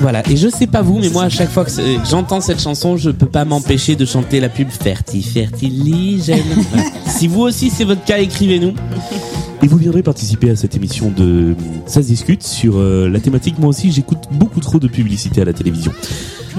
Voilà, 0.00 0.22
et 0.30 0.36
je 0.36 0.48
sais 0.48 0.66
pas 0.66 0.80
vous, 0.80 0.98
mais 0.98 1.10
moi 1.10 1.24
à 1.24 1.28
chaque 1.28 1.50
fois 1.50 1.64
que 1.64 1.70
j'entends 2.08 2.40
cette 2.40 2.60
chanson, 2.60 2.96
je 2.96 3.10
peux 3.10 3.26
pas 3.26 3.44
m'empêcher 3.44 3.96
de 3.96 4.06
chanter 4.06 4.40
la 4.40 4.48
pub 4.48 4.68
Ferti 4.70 5.22
Fertiligène. 5.22 6.40
Voilà. 6.70 6.88
Si 7.06 7.26
vous 7.28 7.40
aussi 7.42 7.70
c'est 7.70 7.84
votre 7.84 8.04
cas, 8.04 8.18
écrivez-nous. 8.18 8.74
Et 9.62 9.66
vous 9.66 9.76
viendrez 9.76 10.02
participer 10.02 10.50
à 10.50 10.56
cette 10.56 10.74
émission 10.74 11.10
de 11.14 11.54
Ça 11.86 12.02
se 12.02 12.06
discute 12.06 12.42
sur 12.42 12.78
euh, 12.78 13.10
la 13.10 13.20
thématique. 13.20 13.58
Moi 13.58 13.68
aussi, 13.68 13.92
j'écoute 13.92 14.28
beaucoup 14.32 14.60
trop 14.60 14.78
de 14.78 14.88
publicité 14.88 15.42
à 15.42 15.44
la 15.44 15.52
télévision. 15.52 15.92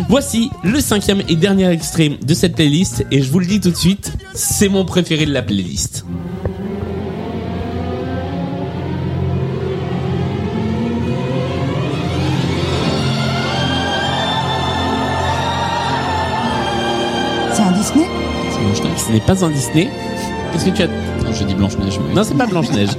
Voici 0.08 0.52
le 0.64 0.80
cinquième 0.80 1.24
et 1.28 1.36
dernier 1.36 1.68
extrait 1.70 2.10
de 2.10 2.34
cette 2.34 2.56
playlist, 2.56 3.06
et 3.12 3.22
je 3.22 3.32
vous 3.32 3.40
le 3.40 3.46
dis 3.46 3.60
tout 3.60 3.72
de 3.72 3.76
suite, 3.76 4.14
c'est 4.34 4.70
mon 4.70 4.86
préféré 4.86 5.26
de 5.26 5.34
la 5.34 5.42
playlist. 5.42 6.06
Ce 18.98 19.12
n'est 19.12 19.20
pas 19.20 19.44
un 19.44 19.50
Disney. 19.50 19.90
Qu'est-ce 20.52 20.66
que 20.66 20.70
tu 20.72 20.82
as 20.84 20.88
Non, 20.88 21.32
j'ai 21.34 21.46
dit 21.46 21.56
Blanche-Neige. 21.56 22.00
mais- 22.08 22.14
Non, 22.16 22.24
c'est 22.24 22.38
pas 22.38 22.46
Blanche-Neige. 22.48 22.90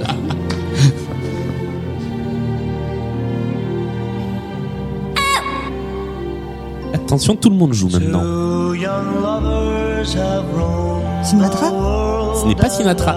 Attention, 6.93 7.35
tout 7.35 7.49
le 7.49 7.55
monde 7.55 7.73
joue 7.73 7.89
maintenant. 7.89 8.21
Sinatra? 11.23 11.67
Ce 12.41 12.45
n'est 12.47 12.55
pas 12.55 12.69
Sinatra. 12.69 13.13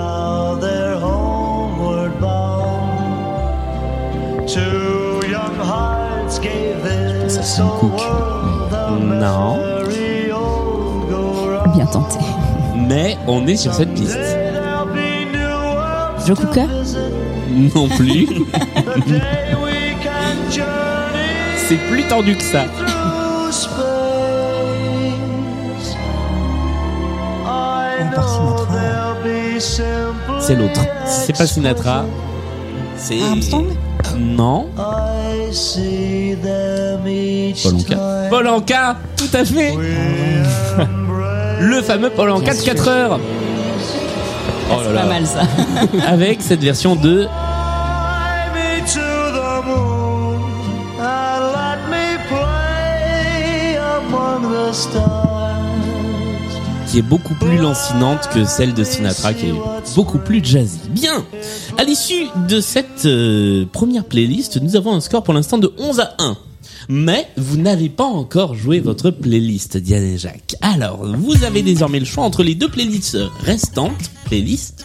cook. 7.79 7.93
world 7.93 8.73
a 8.75 8.91
Non. 9.21 9.59
Bien 11.75 11.87
tenté. 11.87 12.19
Mais 12.77 13.17
on 13.27 13.47
est 13.47 13.57
sur 13.57 13.73
cette 13.75 13.95
piste. 13.95 14.19
Joe 16.27 16.37
visit 16.39 16.99
Non 17.75 17.89
plus. 17.89 18.27
the 18.27 19.09
day 19.09 19.55
we 19.63 19.95
can 20.03 20.51
journey 20.51 21.57
C'est 21.69 21.77
plus 21.89 22.03
tendu 22.09 22.37
que 22.37 22.43
ça. 22.43 22.65
C'est 30.41 30.55
l'autre. 30.55 30.81
C'est 31.07 31.37
pas 31.37 31.47
Sinatra, 31.47 32.05
c'est. 32.97 33.21
Armstrong 33.21 33.67
Non. 34.17 34.69
Paul 34.75 34.87
Anka. 37.67 37.95
time 37.95 38.29
Paul 38.31 38.47
Anka, 38.49 38.97
tout 39.17 39.37
à 39.37 39.45
fait. 39.45 39.75
Le 41.61 41.81
fameux 41.83 42.11
Paul 42.11 42.31
Anka 42.31 42.55
de 42.55 42.61
4 42.63 42.89
heures. 42.89 43.21
Oh 44.71 44.75
là 44.75 44.83
C'est 44.87 44.93
là. 44.93 45.01
pas 45.03 45.07
mal 45.07 45.27
ça. 45.27 45.43
Avec 46.09 46.43
cette 46.43 46.61
version 46.61 46.97
de 46.97 47.23
Fly 47.23 48.51
me 48.55 48.81
to 48.81 49.01
the 49.33 49.67
moon 49.67 50.39
and 51.01 51.53
let 51.53 51.79
me 51.91 52.19
play 52.29 53.77
among 53.79 54.43
the 54.53 54.75
stars. 54.75 55.13
qui 56.91 56.99
est 56.99 57.03
beaucoup 57.03 57.35
plus 57.35 57.59
lancinante 57.59 58.29
que 58.33 58.45
celle 58.45 58.73
de 58.73 58.85
Sinatra, 58.85 59.35
qui 59.35 59.47
est 59.49 59.55
beaucoup 59.97 60.19
plus 60.19 60.41
jazzy. 60.45 60.79
Bien 60.91 61.25
À 61.79 61.83
l'issue 61.85 62.27
de 62.49 62.61
cette 62.61 63.07
euh, 63.07 63.65
première 63.73 64.05
playlist, 64.05 64.61
nous 64.63 64.77
avons 64.77 64.95
un 64.95 65.01
score 65.01 65.23
pour 65.25 65.35
l'instant 65.35 65.59
de 65.59 65.73
11 65.79 65.99
à 66.01 66.15
1. 66.19 66.37
Mais 66.89 67.29
vous 67.37 67.57
n'avez 67.57 67.89
pas 67.89 68.05
encore 68.05 68.55
joué 68.55 68.81
votre 68.81 69.11
playlist, 69.11 69.77
Diane 69.77 70.05
et 70.05 70.19
Jacques. 70.19 70.57
Alors, 70.61 71.05
vous 71.05 71.45
avez 71.45 71.63
désormais 71.63 71.99
le 71.99 72.05
choix 72.05 72.25
entre 72.25 72.43
les 72.43 72.55
deux 72.55 72.69
playlists 72.69 73.19
restantes, 73.41 74.11
playlists, 74.27 74.85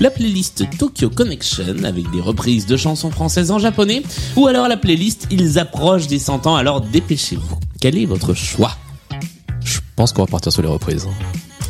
la 0.00 0.10
playlist 0.10 0.64
Tokyo 0.78 1.08
Connection 1.08 1.84
avec 1.84 2.10
des 2.10 2.20
reprises 2.20 2.66
de 2.66 2.76
chansons 2.76 3.10
françaises 3.10 3.50
en 3.50 3.58
japonais, 3.58 4.02
ou 4.36 4.46
alors 4.46 4.68
la 4.68 4.76
playlist 4.76 5.28
Ils 5.30 5.58
approchent 5.58 6.06
des 6.06 6.18
100 6.18 6.46
ans, 6.46 6.56
alors 6.56 6.80
dépêchez-vous. 6.80 7.58
Quel 7.80 7.96
est 7.96 8.06
votre 8.06 8.34
choix? 8.34 8.76
Je 9.64 9.78
pense 9.94 10.12
qu'on 10.12 10.22
va 10.22 10.30
partir 10.30 10.52
sur 10.52 10.62
les 10.62 10.68
reprises. 10.68 11.06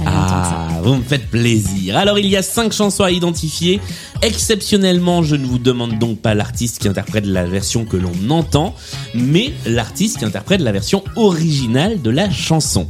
Ah, 0.04 0.80
vous 0.82 0.96
me 0.96 1.02
faites 1.02 1.28
plaisir. 1.28 1.96
Alors, 1.96 2.18
il 2.18 2.26
y 2.26 2.36
a 2.36 2.42
cinq 2.42 2.72
chansons 2.72 3.04
à 3.04 3.10
identifier. 3.10 3.80
Exceptionnellement, 4.22 5.22
je 5.22 5.36
ne 5.36 5.46
vous 5.46 5.58
demande 5.58 5.98
donc 5.98 6.18
pas 6.18 6.34
l'artiste 6.34 6.80
qui 6.80 6.88
interprète 6.88 7.26
la 7.26 7.44
version 7.44 7.84
que 7.84 7.96
l'on 7.96 8.30
entend, 8.30 8.74
mais 9.14 9.52
l'artiste 9.64 10.18
qui 10.18 10.24
interprète 10.24 10.60
la 10.60 10.72
version 10.72 11.02
originale 11.16 12.02
de 12.02 12.10
la 12.10 12.30
chanson. 12.30 12.88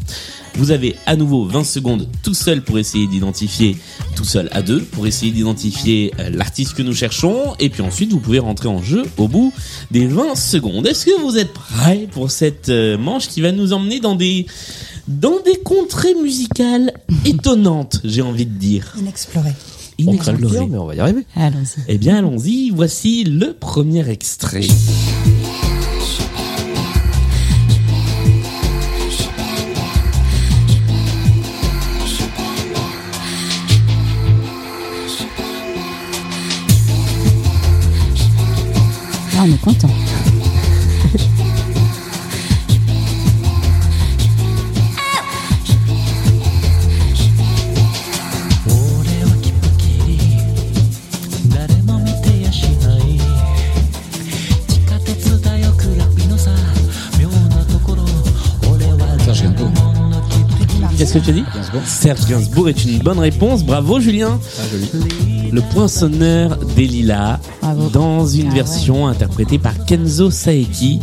Vous 0.57 0.71
avez 0.71 0.97
à 1.05 1.17
nouveau 1.17 1.45
20 1.45 1.65
secondes 1.65 2.09
tout 2.23 2.33
seul 2.33 2.63
pour 2.63 2.79
essayer 2.79 3.07
d'identifier, 3.07 3.77
tout 4.15 4.25
seul 4.25 4.49
à 4.53 4.63
deux, 4.63 4.81
pour 4.81 5.07
essayer 5.07 5.31
d'identifier 5.31 6.15
euh, 6.19 6.31
l'artiste 6.33 6.73
que 6.73 6.83
nous 6.83 6.95
cherchons, 6.95 7.55
et 7.59 7.69
puis 7.69 7.83
ensuite 7.83 8.11
vous 8.11 8.21
pouvez 8.21 8.39
rentrer 8.39 8.69
en 8.69 8.83
jeu 8.83 9.03
au 9.19 9.29
bout 9.29 9.53
des 9.91 10.07
20 10.07 10.35
secondes. 10.35 10.87
Est-ce 10.87 11.05
que 11.05 11.21
vous 11.21 11.37
êtes 11.37 11.53
prêts 11.53 12.09
pour 12.11 12.31
cette 12.31 12.71
euh, 12.71 12.97
manche 12.97 13.29
qui 13.29 13.43
va 13.43 13.53
nous 13.53 13.75
emmener 13.75 14.01
dans 14.01 14.15
des 14.15 14.47
dans 15.09 15.41
des 15.45 15.59
contrées 15.61 16.15
musicales 16.15 16.93
étonnantes, 17.25 18.01
j'ai 18.05 18.23
envie 18.23 18.47
de 18.47 18.59
dire. 18.59 18.95
Inexploré. 18.99 19.51
On 20.07 20.17
craint 20.17 20.33
le 20.33 20.39
Inexplorées. 20.39 20.59
pire, 20.59 20.69
mais 20.69 20.79
on 20.79 20.87
va 20.87 20.95
y 20.95 21.01
arriver. 21.01 21.27
Allons-y. 21.35 21.81
Eh 21.89 21.99
bien, 21.99 22.19
allons-y. 22.19 22.71
Voici 22.71 23.25
le 23.25 23.55
premier 23.55 24.09
extrait. 24.11 24.61
Là, 39.35 39.43
on 39.45 39.53
est 39.53 39.61
content. 39.61 40.06
Qu'est-ce 61.13 61.19
que 61.19 61.25
tu 61.25 61.33
dis 61.33 61.45
Serge 61.85 62.27
Gainsbourg 62.27 62.69
est 62.69 62.85
une 62.85 62.99
bonne 62.99 63.21
réponse. 63.21 63.63
Bravo, 63.65 64.01
Julien. 64.01 64.41
Ah, 64.59 64.63
joli. 64.73 65.51
Le 65.53 65.61
poinçonneur 65.61 66.57
des 66.77 66.87
lilas 66.87 67.39
Bravo. 67.63 67.89
dans 67.91 68.27
une 68.27 68.49
Ah 68.51 68.55
version 68.55 69.07
interprétée 69.07 69.59
par 69.59 69.85
Kenzo 69.85 70.31
Saeki. 70.33 70.99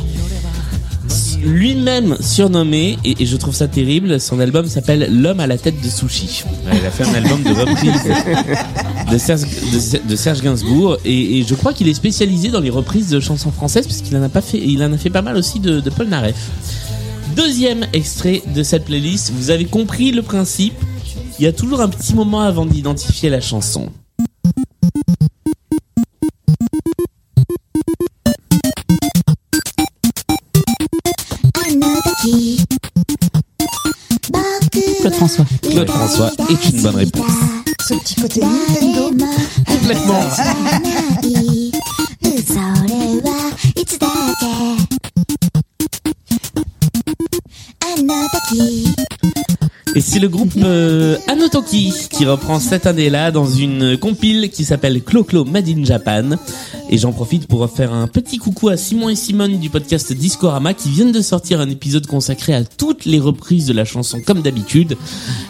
Lui-même 1.45 2.15
surnommé, 2.19 2.97
et, 3.05 3.21
et 3.23 3.25
je 3.25 3.35
trouve 3.37 3.53
ça 3.55 3.67
terrible, 3.67 4.19
son 4.19 4.39
album 4.39 4.65
s'appelle 4.67 5.07
L'homme 5.11 5.39
à 5.41 5.47
la 5.47 5.57
tête 5.57 5.81
de 5.81 5.89
sushi. 5.89 6.43
Ouais, 6.65 6.77
il 6.79 6.85
a 6.85 6.89
fait 6.91 7.03
un 7.05 7.13
album 7.13 7.41
de 7.43 7.49
reprise 7.49 7.91
de 9.11 9.17
Serge, 9.17 9.41
de 9.73 9.79
Ser- 9.79 10.01
de 10.07 10.15
Serge 10.15 10.41
Gainsbourg, 10.41 10.97
et, 11.05 11.39
et 11.39 11.43
je 11.47 11.53
crois 11.55 11.73
qu'il 11.73 11.87
est 11.89 11.93
spécialisé 11.93 12.49
dans 12.49 12.61
les 12.61 12.69
reprises 12.69 13.09
de 13.09 13.19
chansons 13.19 13.51
françaises, 13.51 13.87
parce 13.87 14.01
qu'il 14.01 14.15
en 14.17 14.23
a 14.23 14.29
pas 14.29 14.41
fait, 14.41 14.57
il 14.59 14.81
en 14.83 14.91
a 14.93 14.97
fait 14.97 15.09
pas 15.09 15.21
mal 15.21 15.35
aussi 15.35 15.59
de, 15.59 15.79
de 15.81 15.89
Paul 15.89 16.07
Naref. 16.07 16.35
Deuxième 17.35 17.87
extrait 17.93 18.43
de 18.53 18.61
cette 18.61 18.85
playlist, 18.85 19.31
vous 19.31 19.49
avez 19.49 19.65
compris 19.65 20.11
le 20.11 20.21
principe, 20.21 20.75
il 21.39 21.43
y 21.43 21.47
a 21.47 21.51
toujours 21.51 21.81
un 21.81 21.89
petit 21.89 22.13
moment 22.13 22.41
avant 22.41 22.65
d'identifier 22.65 23.29
la 23.29 23.41
chanson. 23.41 23.91
Claude 35.01 35.13
François. 35.13 35.45
Claude 35.61 35.89
François 35.89 36.31
est 36.49 36.69
une 36.69 36.81
bonne 36.81 36.95
réponse. 36.95 37.31
Ce 37.87 37.93
petit 37.95 38.15
côté 38.15 38.41
Nintendo. 38.41 39.11
Complètement. 39.67 40.21
Et 49.95 50.01
c'est 50.01 50.19
le 50.19 50.27
groupe 50.27 50.53
euh, 50.57 51.17
Anotoki 51.27 51.93
qui 52.09 52.25
reprend 52.25 52.59
cette 52.59 52.87
année-là 52.87 53.29
dans 53.29 53.45
une 53.45 53.95
compile 53.95 54.49
qui 54.49 54.65
s'appelle 54.65 55.03
Clo-Clo 55.03 55.45
Made 55.45 55.69
in 55.69 55.83
Japan. 55.83 56.31
Et 56.89 56.97
j'en 56.97 57.11
profite 57.11 57.45
pour 57.45 57.69
faire 57.69 57.93
un 57.93 58.07
petit 58.07 58.39
coucou 58.39 58.69
à 58.69 58.77
Simon 58.77 59.09
et 59.09 59.15
Simone 59.15 59.59
du 59.59 59.69
podcast 59.69 60.11
Discorama 60.11 60.73
qui 60.73 60.89
viennent 60.89 61.11
de 61.11 61.21
sortir 61.21 61.61
un 61.61 61.69
épisode 61.69 62.07
consacré 62.07 62.55
à 62.55 62.63
toutes 62.63 63.05
les 63.05 63.19
reprises 63.19 63.67
de 63.67 63.73
la 63.73 63.85
chanson 63.85 64.19
comme 64.25 64.41
d'habitude, 64.41 64.97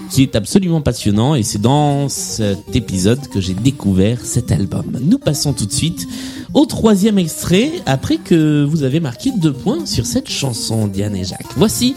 qui 0.10 0.24
est 0.24 0.36
absolument 0.36 0.82
passionnant 0.82 1.36
et 1.36 1.44
c'est 1.44 1.62
dans 1.62 2.10
cet 2.10 2.76
épisode 2.76 3.26
que 3.30 3.40
j'ai 3.40 3.54
découvert 3.54 4.26
cet 4.26 4.52
album. 4.52 5.00
Nous 5.02 5.20
passons 5.20 5.54
tout 5.54 5.66
de 5.66 5.72
suite 5.72 6.06
au 6.54 6.66
troisième 6.66 7.18
extrait 7.18 7.72
après 7.86 8.18
que 8.18 8.66
vous 8.66 8.84
avez 8.84 9.00
marqué 9.00 9.32
deux 9.38 9.54
points 9.54 9.86
sur 9.86 10.06
cette 10.06 10.30
chanson 10.30 10.88
Diane 10.88 11.16
et 11.16 11.24
Jacques. 11.24 11.54
Voici 11.56 11.96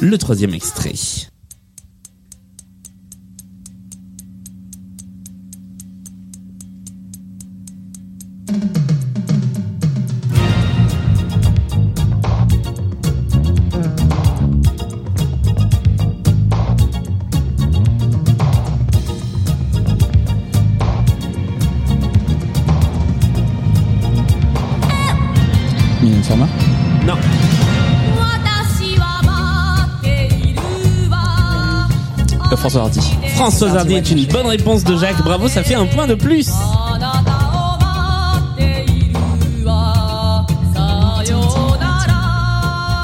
le 0.00 0.18
troisième 0.18 0.52
extrait. 0.52 0.92
François 32.76 33.00
Hardy. 33.00 33.28
François 33.34 33.70
Hardy 33.70 33.94
est 33.94 34.10
une 34.10 34.26
bonne 34.26 34.46
réponse 34.46 34.84
de 34.84 34.98
Jacques. 34.98 35.22
Bravo, 35.24 35.48
ça 35.48 35.62
fait 35.62 35.74
un 35.74 35.86
point 35.86 36.06
de 36.06 36.14
plus. 36.14 36.50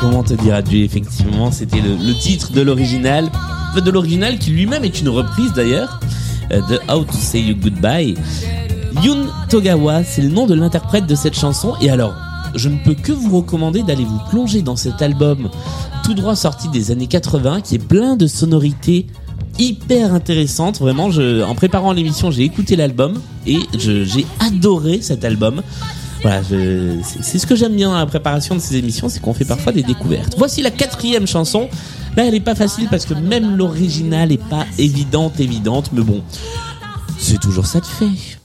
Comment 0.00 0.22
te 0.22 0.34
dire 0.34 0.56
adieu 0.56 0.84
Effectivement, 0.84 1.50
c'était 1.50 1.80
le, 1.80 1.94
le 1.94 2.12
titre 2.12 2.52
de 2.52 2.60
l'original, 2.60 3.30
de 3.74 3.90
l'original 3.90 4.38
qui 4.38 4.50
lui-même 4.50 4.84
est 4.84 5.00
une 5.00 5.08
reprise 5.08 5.54
d'ailleurs 5.54 6.00
euh, 6.52 6.60
de 6.68 6.78
How 6.92 7.04
to 7.04 7.14
Say 7.14 7.40
You 7.40 7.56
Goodbye. 7.56 8.14
Yun 9.02 9.28
Togawa, 9.48 10.04
c'est 10.04 10.20
le 10.20 10.28
nom 10.28 10.46
de 10.46 10.52
l'interprète 10.52 11.06
de 11.06 11.14
cette 11.14 11.34
chanson. 11.34 11.76
Et 11.80 11.88
alors, 11.88 12.14
je 12.54 12.68
ne 12.68 12.76
peux 12.76 12.94
que 12.94 13.12
vous 13.12 13.38
recommander 13.38 13.82
d'aller 13.82 14.04
vous 14.04 14.20
plonger 14.28 14.60
dans 14.60 14.76
cet 14.76 15.00
album 15.00 15.48
tout 16.04 16.12
droit 16.12 16.36
sorti 16.36 16.68
des 16.68 16.90
années 16.90 17.06
80 17.06 17.62
qui 17.62 17.76
est 17.76 17.78
plein 17.78 18.16
de 18.16 18.26
sonorités 18.26 19.06
hyper 19.58 20.12
intéressantes. 20.14 20.80
Vraiment, 20.80 21.10
je, 21.10 21.42
en 21.42 21.54
préparant 21.54 21.92
l'émission, 21.92 22.30
j'ai 22.30 22.42
écouté 22.42 22.76
l'album 22.76 23.20
et 23.46 23.58
j'ai 23.78 24.26
adoré 24.40 25.00
cet 25.02 25.24
album. 25.24 25.62
Voilà, 26.22 26.40
c'est 26.44 27.38
ce 27.38 27.46
que 27.46 27.56
j'aime 27.56 27.74
bien 27.74 27.88
dans 27.88 27.98
la 27.98 28.06
préparation 28.06 28.54
de 28.54 28.60
ces 28.60 28.76
émissions, 28.76 29.08
c'est 29.08 29.20
qu'on 29.20 29.34
fait 29.34 29.44
parfois 29.44 29.72
des 29.72 29.82
découvertes. 29.82 30.34
Voici 30.38 30.62
la 30.62 30.70
quatrième 30.70 31.26
chanson. 31.26 31.68
Là, 32.16 32.26
elle 32.26 32.34
est 32.34 32.40
pas 32.40 32.54
facile 32.54 32.86
parce 32.90 33.06
que 33.06 33.14
même 33.14 33.56
l'original 33.56 34.30
est 34.30 34.48
pas 34.48 34.66
évidente, 34.78 35.40
évidente, 35.40 35.90
mais 35.92 36.02
bon, 36.02 36.22
c'est 37.18 37.40
toujours 37.40 37.66
ça 37.66 37.80
de 37.80 37.86
fait.「 37.86 38.41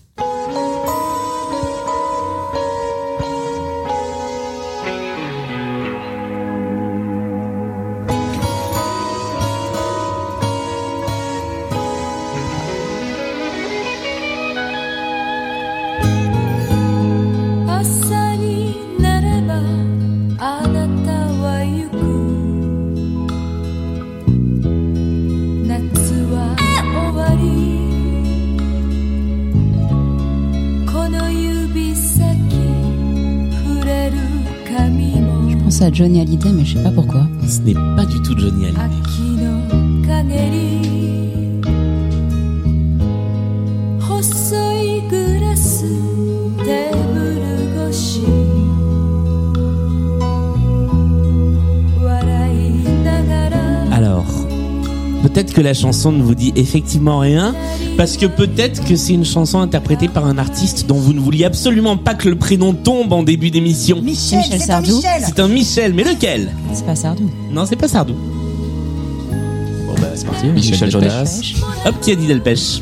la 55.67 55.73
chanson 55.73 56.11
ne 56.13 56.23
vous 56.23 56.33
dit 56.33 56.53
effectivement 56.55 57.19
rien, 57.19 57.53
parce 57.97 58.15
que 58.17 58.25
peut-être 58.25 58.83
que 58.85 58.95
c'est 58.95 59.13
une 59.13 59.25
chanson 59.25 59.59
interprétée 59.59 60.07
par 60.07 60.25
un 60.25 60.37
artiste 60.37 60.85
dont 60.87 60.95
vous 60.95 61.13
ne 61.13 61.19
vouliez 61.19 61.43
absolument 61.43 61.97
pas 61.97 62.13
que 62.15 62.29
le 62.29 62.37
prénom 62.37 62.73
tombe 62.73 63.11
en 63.11 63.21
début 63.21 63.51
d'émission. 63.51 64.01
Michel, 64.01 64.39
Michel 64.39 64.59
c'est 64.59 64.63
un 64.63 64.67
Sardou. 64.81 64.95
Michel. 64.95 65.23
C'est 65.25 65.39
un 65.39 65.47
Michel, 65.49 65.93
mais 65.93 66.03
lequel? 66.03 66.53
C'est 66.73 66.85
pas 66.85 66.95
Sardou. 66.95 67.29
Non, 67.51 67.65
c'est 67.65 67.75
pas 67.75 67.87
Sardou. 67.89 68.13
Bon 68.13 69.93
bah 70.01 70.07
c'est 70.15 70.25
parti. 70.25 70.47
Michel 70.47 70.71
Michel, 70.71 70.89
Delpech. 70.89 71.11
Jonas. 71.11 71.41
Hop, 71.85 71.95
qui 72.01 72.11
a 72.11 72.15
dit 72.15 72.27
Delpech? 72.27 72.81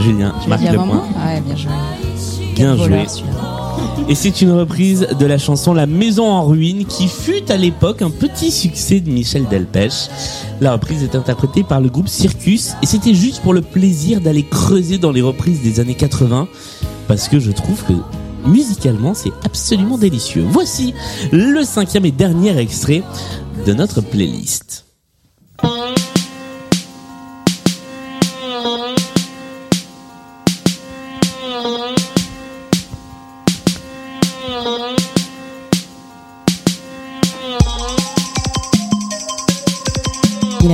Julien, 0.00 0.34
l'as 0.42 0.46
marque 0.46 0.70
le 0.70 0.76
point. 0.76 1.04
Ouais, 1.26 1.40
bien 1.40 1.56
joué. 1.56 1.70
Bien 2.54 2.76
Quel 2.76 2.76
joué. 2.76 2.88
voleur. 2.88 3.06
Et 4.10 4.14
c'est 4.14 4.40
une 4.40 4.52
reprise 4.52 5.06
de 5.20 5.26
la 5.26 5.36
chanson 5.36 5.74
La 5.74 5.84
Maison 5.84 6.24
en 6.24 6.46
ruine 6.46 6.86
qui 6.86 7.08
fut 7.08 7.52
à 7.52 7.58
l'époque 7.58 8.00
un 8.00 8.08
petit 8.08 8.50
succès 8.50 9.00
de 9.00 9.10
Michel 9.10 9.46
Delpech. 9.48 10.08
La 10.62 10.72
reprise 10.72 11.02
est 11.02 11.14
interprétée 11.14 11.62
par 11.62 11.82
le 11.82 11.90
groupe 11.90 12.08
Circus 12.08 12.72
et 12.82 12.86
c'était 12.86 13.12
juste 13.12 13.42
pour 13.42 13.52
le 13.52 13.60
plaisir 13.60 14.22
d'aller 14.22 14.44
creuser 14.44 14.96
dans 14.96 15.12
les 15.12 15.20
reprises 15.20 15.60
des 15.60 15.78
années 15.78 15.94
80 15.94 16.48
parce 17.06 17.28
que 17.28 17.38
je 17.38 17.50
trouve 17.50 17.84
que 17.84 17.92
musicalement 18.46 19.12
c'est 19.12 19.32
absolument 19.44 19.98
délicieux. 19.98 20.46
Voici 20.48 20.94
le 21.30 21.62
cinquième 21.62 22.06
et 22.06 22.10
dernier 22.10 22.56
extrait 22.58 23.02
de 23.66 23.74
notre 23.74 24.00
playlist. 24.00 24.86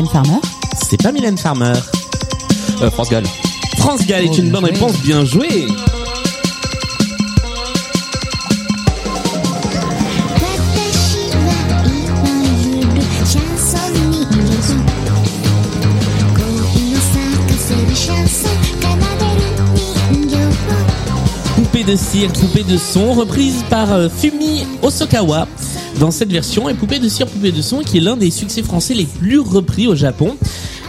Farmer 0.02 0.40
C'est 0.82 1.00
pas 1.00 1.12
Mylène 1.12 1.38
Farmer. 1.38 1.72
Euh, 2.82 2.90
France 2.90 3.10
Gall. 3.10 3.24
France 3.78 4.04
Gall 4.06 4.24
est 4.24 4.38
une 4.38 4.50
bonne 4.50 4.64
réponse, 4.64 4.96
bien 5.02 5.24
joué. 5.24 5.68
Poupée 21.54 21.84
de 21.84 21.94
cire, 21.94 22.32
poupée 22.32 22.64
de 22.64 22.76
son, 22.76 23.12
reprise 23.12 23.64
par 23.70 23.88
Fumi 24.10 24.66
Osokawa 24.82 25.46
dans 25.98 26.10
cette 26.10 26.30
version. 26.30 26.68
Et 26.68 26.74
Poupée 26.74 26.98
de 26.98 27.08
cire, 27.08 27.26
poupée 27.26 27.52
de 27.52 27.62
son, 27.62 27.80
qui 27.80 27.98
est 27.98 28.00
l'un 28.00 28.16
des 28.16 28.30
succès 28.30 28.62
français 28.62 28.94
les 28.94 29.04
plus 29.06 29.38
repris 29.38 29.86
au 29.86 29.94
Japon. 29.94 30.36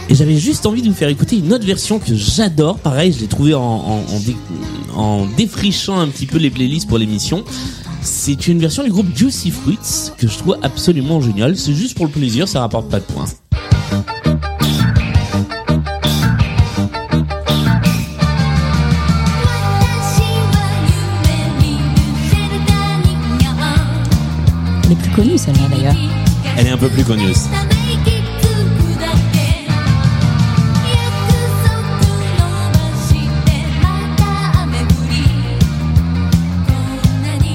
Et 0.08 0.14
j'avais 0.14 0.36
juste 0.36 0.66
envie 0.66 0.82
de 0.82 0.88
vous 0.88 0.94
faire 0.94 1.08
écouter 1.08 1.38
une 1.38 1.52
autre 1.52 1.66
version 1.66 1.98
que 1.98 2.14
j'adore. 2.14 2.78
Pareil, 2.78 3.12
je 3.12 3.20
l'ai 3.20 3.26
trouvé 3.26 3.54
en, 3.54 4.00
en 4.94 5.26
défrichant 5.36 5.98
un 5.98 6.08
petit 6.08 6.26
peu 6.26 6.38
les 6.38 6.50
playlists 6.50 6.88
pour 6.88 6.98
l'émission. 6.98 7.44
C'est 8.02 8.46
une 8.46 8.60
version 8.60 8.84
du 8.84 8.90
groupe 8.90 9.08
Juicy 9.16 9.50
Fruits 9.50 9.78
que 10.16 10.28
je 10.28 10.38
trouve 10.38 10.56
absolument 10.62 11.20
géniale. 11.20 11.56
C'est 11.56 11.74
juste 11.74 11.96
pour 11.96 12.06
le 12.06 12.12
plaisir, 12.12 12.46
ça 12.46 12.60
rapporte 12.60 12.88
pas 12.88 13.00
de 13.00 13.04
points. 13.04 13.26
Elle 26.58 26.66
est 26.66 26.70
un 26.70 26.76
peu 26.76 26.90
plus 26.90 27.02
connue. 27.02 27.32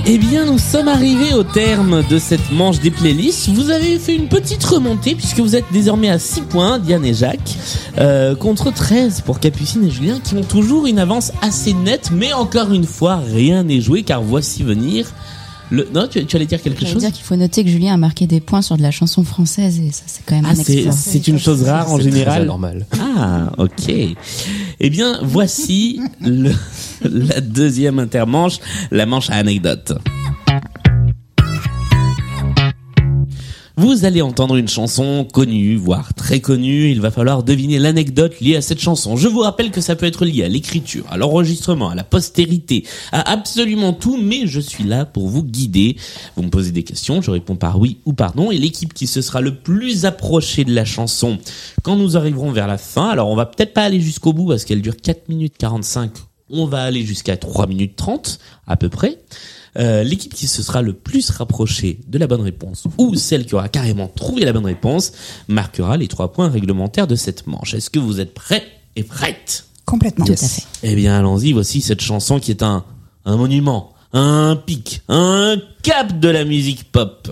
Eh 0.08 0.18
bien, 0.18 0.46
nous 0.46 0.58
sommes 0.58 0.88
arrivés 0.88 1.36
au 1.36 1.44
terme 1.44 2.04
de 2.10 2.18
cette 2.18 2.52
manche 2.52 2.80
des 2.80 2.90
playlists. 2.90 3.50
Vous 3.50 3.70
avez 3.70 4.00
fait 4.00 4.16
une 4.16 4.28
petite 4.28 4.64
remontée 4.64 5.14
puisque 5.14 5.40
vous 5.40 5.56
êtes 5.56 5.66
désormais 5.72 6.10
à 6.10 6.18
6 6.18 6.42
points, 6.42 6.80
Diane 6.80 7.06
et 7.06 7.14
Jacques, 7.14 7.56
euh, 8.00 8.36
contre 8.36 8.74
13 8.74 9.22
pour 9.22 9.40
Capucine 9.40 9.86
et 9.86 9.92
Julien 9.92 10.20
qui 10.20 10.34
ont 10.34 10.44
toujours 10.44 10.88
une 10.88 10.98
avance 10.98 11.32
assez 11.44 11.74
nette, 11.74 12.10
mais 12.12 12.34
encore 12.34 12.74
une 12.74 12.86
fois, 12.86 13.22
rien 13.32 13.62
n'est 13.64 13.82
joué 13.82 14.02
car 14.02 14.24
voici 14.24 14.64
venir 14.64 15.06
le... 15.72 15.88
Non, 15.94 16.08
tu, 16.08 16.24
tu 16.26 16.36
allais 16.36 16.46
dire 16.46 16.62
quelque 16.62 16.86
chose 16.86 16.98
dire 16.98 17.12
qu'il 17.12 17.24
faut 17.24 17.36
noter 17.36 17.64
que 17.64 17.70
Julien 17.70 17.94
a 17.94 17.98
marqué 17.98 18.28
des 18.28 18.40
points 18.42 18.62
sur 18.62 18.78
de 18.78 18.82
la 18.84 18.92
chanson 18.92 19.24
française 19.24 19.80
et 19.80 19.92
ça 19.92 20.04
c'est 20.06 20.24
quand 20.26 20.36
même 20.36 20.46
Ah, 20.48 20.52
un 20.52 20.56
c'est 20.56 20.74
exploit. 20.74 20.92
c'est 20.94 21.28
une 21.28 21.40
chose 21.40 21.64
rare 21.64 21.92
en 21.92 22.00
général. 22.00 22.44
anormal. 22.44 22.86
Ah, 23.00 23.52
ok. 23.58 23.90
Eh 24.80 24.90
bien, 24.90 25.20
voici 25.24 26.00
le- 26.22 26.54
la 27.04 27.42
deuxième 27.42 27.98
intermanche, 28.00 28.60
la 28.92 29.06
manche 29.06 29.30
à 29.30 29.36
anecdote. 29.36 29.94
Vous 33.82 34.06
allez 34.06 34.22
entendre 34.22 34.58
une 34.58 34.68
chanson 34.68 35.26
connue, 35.26 35.76
voire 35.76 36.14
très 36.14 36.40
connue. 36.40 36.92
Il 36.92 37.02
va 37.02 37.10
falloir 37.10 37.42
deviner 37.42 37.80
l'anecdote 37.80 38.40
liée 38.40 38.56
à 38.56 38.62
cette 38.62 38.80
chanson. 38.80 39.16
Je 39.16 39.28
vous 39.28 39.40
rappelle 39.40 39.72
que 39.72 39.82
ça 39.82 39.96
peut 39.96 40.06
être 40.06 40.24
lié 40.24 40.44
à 40.44 40.48
l'écriture, 40.48 41.04
à 41.10 41.18
l'enregistrement, 41.18 41.90
à 41.90 41.96
la 41.96 42.04
postérité, 42.04 42.86
à 43.12 43.32
absolument 43.32 43.92
tout, 43.92 44.18
mais 44.22 44.46
je 44.46 44.60
suis 44.60 44.84
là 44.84 45.06
pour 45.06 45.30
vous 45.30 45.42
guider. 45.42 45.98
Vous 46.36 46.44
me 46.44 46.52
posez 46.52 46.72
des 46.72 46.84
questions, 46.84 47.24
je 47.24 47.32
réponds 47.32 47.56
par 47.56 47.80
oui 47.80 47.98
ou 48.06 48.14
par 48.14 48.38
non, 48.38 48.52
et 48.52 48.60
l'équipe 48.60 48.94
qui 48.94 49.08
se 49.08 49.20
sera 49.20 49.42
le 49.42 49.56
plus 49.56 50.06
approchée 50.06 50.64
de 50.64 50.76
la 50.76 50.86
chanson 50.86 51.40
quand 51.82 51.96
nous 51.96 52.18
arriverons 52.18 52.52
vers 52.52 52.68
la 52.68 52.78
fin, 52.78 53.10
alors 53.10 53.30
on 53.30 53.36
va 53.36 53.48
peut-être 53.48 53.74
pas 53.74 53.82
aller 53.82 54.00
jusqu'au 54.00 54.32
bout 54.32 54.48
parce 54.48 54.64
qu'elle 54.64 54.84
dure 54.84 54.96
4 54.96 55.28
minutes 55.28 55.56
45, 55.58 56.12
on 56.52 56.68
va 56.68 56.84
aller 56.84 57.04
jusqu'à 57.04 57.36
3 57.36 57.66
minutes 57.66 57.96
30 57.96 58.38
à 58.68 58.78
peu 58.78 58.90
près. 58.90 59.18
Euh, 59.78 60.04
l'équipe 60.04 60.34
qui 60.34 60.48
se 60.48 60.62
sera 60.64 60.82
le 60.82 60.92
plus 60.92 61.30
rapprochée 61.30 62.00
de 62.08 62.18
la 62.18 62.28
bonne 62.28 62.42
réponse 62.42 62.84
ou 62.98 63.16
celle 63.16 63.46
qui 63.46 63.56
aura 63.56 63.70
carrément 63.70 64.10
trouvé 64.14 64.44
la 64.44 64.52
bonne 64.52 64.66
réponse 64.66 65.14
marquera 65.48 65.96
les 65.96 66.10
trois 66.10 66.34
points 66.34 66.50
réglementaires 66.50 67.08
de 67.08 67.16
cette 67.16 67.48
manche. 67.48 67.74
Est-ce 67.74 67.90
que 67.90 67.98
vous 68.00 68.20
êtes 68.20 68.34
prêts 68.34 68.64
et 68.98 69.04
prêtes? 69.04 69.66
Complètement. 69.86 70.26
Tout 70.26 70.34
à 70.34 70.36
fait. 70.36 70.64
Eh 70.84 70.94
bien, 70.96 71.18
allons-y. 71.18 71.54
Voici 71.54 71.80
cette 71.82 72.02
chanson 72.02 72.40
qui 72.40 72.52
est 72.52 72.64
un, 72.64 72.84
un 73.24 73.38
monument, 73.38 73.94
un 74.12 74.58
pic, 74.58 75.04
un 75.08 75.56
cap 75.84 76.20
de 76.20 76.28
la 76.28 76.44
musique 76.44 76.92
pop. 76.92 77.30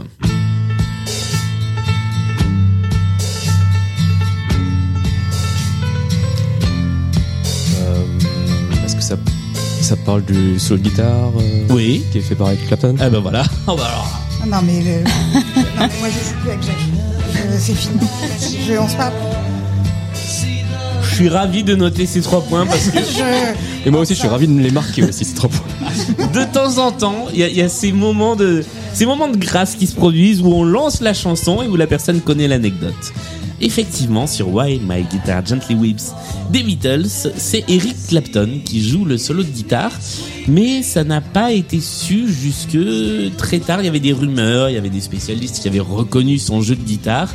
Euh, 7.81 8.85
Est-ce 8.85 8.95
que 8.95 9.01
ça, 9.03 9.17
ça 9.81 9.95
parle 9.95 10.23
du 10.23 10.59
solo 10.59 10.79
de 10.79 10.83
guitare 10.89 11.31
euh, 11.39 11.63
Oui. 11.69 12.03
qui 12.11 12.19
est 12.19 12.21
fait 12.21 12.35
par 12.35 12.49
Eric 12.51 12.67
Clapton? 12.67 12.95
Ah 12.99 13.09
ben 13.09 13.19
voilà. 13.19 13.43
Oh 13.67 13.75
bah 13.77 13.85
alors. 13.87 14.19
Ah 14.41 14.45
Non 14.47 14.57
mais, 14.65 14.79
le- 14.81 15.03
non, 15.03 15.41
mais 15.79 15.87
moi 15.99 16.07
je 16.09 16.29
joue 16.29 16.35
plus 16.41 16.49
avec 16.51 16.63
Jacques. 16.63 16.75
Je- 17.33 17.57
C'est 17.59 17.73
fini. 17.75 17.99
Je 18.67 18.73
lance 18.73 18.93
pas. 18.95 19.11
Je 21.03 21.15
suis 21.25 21.29
ravi 21.29 21.63
de 21.63 21.75
noter 21.75 22.05
ces 22.05 22.21
trois 22.21 22.41
points 22.41 22.65
parce 22.65 22.89
que 22.89 22.99
Je... 23.17 23.87
Et 23.87 23.91
moi 23.91 24.01
aussi, 24.01 24.13
je 24.13 24.19
suis 24.19 24.27
ravi 24.27 24.47
de 24.47 24.57
les 24.59 24.71
marquer 24.71 25.03
aussi, 25.03 25.25
ces 25.25 25.33
trois 25.33 25.49
points. 25.49 26.27
de 26.33 26.43
temps 26.53 26.77
en 26.77 26.91
temps, 26.91 27.27
il 27.33 27.39
y 27.39 27.43
a, 27.43 27.47
il 27.49 27.57
y 27.57 27.61
a 27.61 27.67
ces 27.69 27.91
moments 27.91 28.35
de 28.35 28.63
ces 28.93 29.05
moments 29.05 29.27
de 29.27 29.37
grâce 29.37 29.75
qui 29.75 29.87
se 29.87 29.95
produisent 29.95 30.41
où 30.41 30.47
on 30.53 30.63
lance 30.63 31.01
la 31.01 31.13
chanson 31.13 31.61
et 31.61 31.67
où 31.67 31.75
la 31.75 31.87
personne 31.87 32.21
connaît 32.21 32.47
l'anecdote. 32.47 33.13
Effectivement, 33.61 34.25
sur 34.25 34.53
Why 34.53 34.79
My 34.79 35.03
Guitar 35.03 35.45
Gently 35.45 35.75
Weeps 35.75 36.13
des 36.49 36.63
Beatles, 36.63 37.07
c'est 37.07 37.63
Eric 37.67 37.95
Clapton 38.07 38.61
qui 38.63 38.81
joue 38.81 39.03
le 39.03 39.17
solo 39.17 39.43
de 39.43 39.49
guitare, 39.49 39.91
mais 40.47 40.81
ça 40.81 41.03
n'a 41.03 41.19
pas 41.19 41.51
été 41.51 41.81
su 41.81 42.31
jusque 42.31 42.77
très 43.37 43.59
tard. 43.59 43.81
Il 43.81 43.85
y 43.85 43.89
avait 43.89 43.99
des 43.99 44.13
rumeurs, 44.13 44.69
il 44.69 44.75
y 44.75 44.77
avait 44.77 44.89
des 44.89 45.01
spécialistes 45.01 45.59
qui 45.61 45.67
avaient 45.67 45.79
reconnu 45.79 46.37
son 46.37 46.61
jeu 46.61 46.75
de 46.75 46.83
guitare, 46.83 47.29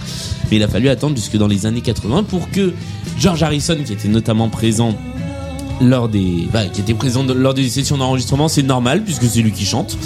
mais 0.51 0.57
il 0.57 0.63
a 0.63 0.69
fallu 0.69 0.89
attendre 0.89 1.15
jusque 1.17 1.37
dans 1.37 1.49
les 1.49 1.67
années 1.67 1.83
80 1.83 2.25
pour 2.25 2.51
que 2.51 2.73
George 3.19 3.43
Harrison, 3.43 3.77
qui 3.85 3.93
était 3.93 4.09
notamment 4.09 4.49
présent 4.49 4.95
lors 5.81 6.09
des, 6.09 6.49
bah, 6.53 6.67
qui 6.67 6.81
était 6.81 6.95
présent 6.95 7.25
lors 7.25 7.55
des 7.55 7.69
sessions 7.69 7.97
d'enregistrement, 7.97 8.49
c'est 8.49 8.63
normal 8.63 9.03
puisque 9.03 9.25
c'est 9.25 9.41
lui 9.41 9.53
qui 9.53 9.65
chante, 9.65 9.97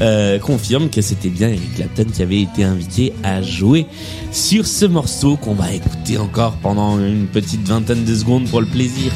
euh, 0.00 0.38
confirme 0.38 0.88
que 0.88 1.00
c'était 1.00 1.28
bien 1.28 1.48
Eric 1.48 1.74
Clapton 1.74 2.06
qui 2.12 2.22
avait 2.22 2.42
été 2.42 2.64
invité 2.64 3.12
à 3.22 3.42
jouer 3.42 3.86
sur 4.32 4.66
ce 4.66 4.86
morceau 4.86 5.36
qu'on 5.36 5.54
va 5.54 5.72
écouter 5.72 6.18
encore 6.18 6.52
pendant 6.62 6.98
une 6.98 7.26
petite 7.26 7.66
vingtaine 7.66 8.04
de 8.04 8.14
secondes 8.14 8.48
pour 8.48 8.60
le 8.60 8.66
plaisir. 8.66 9.12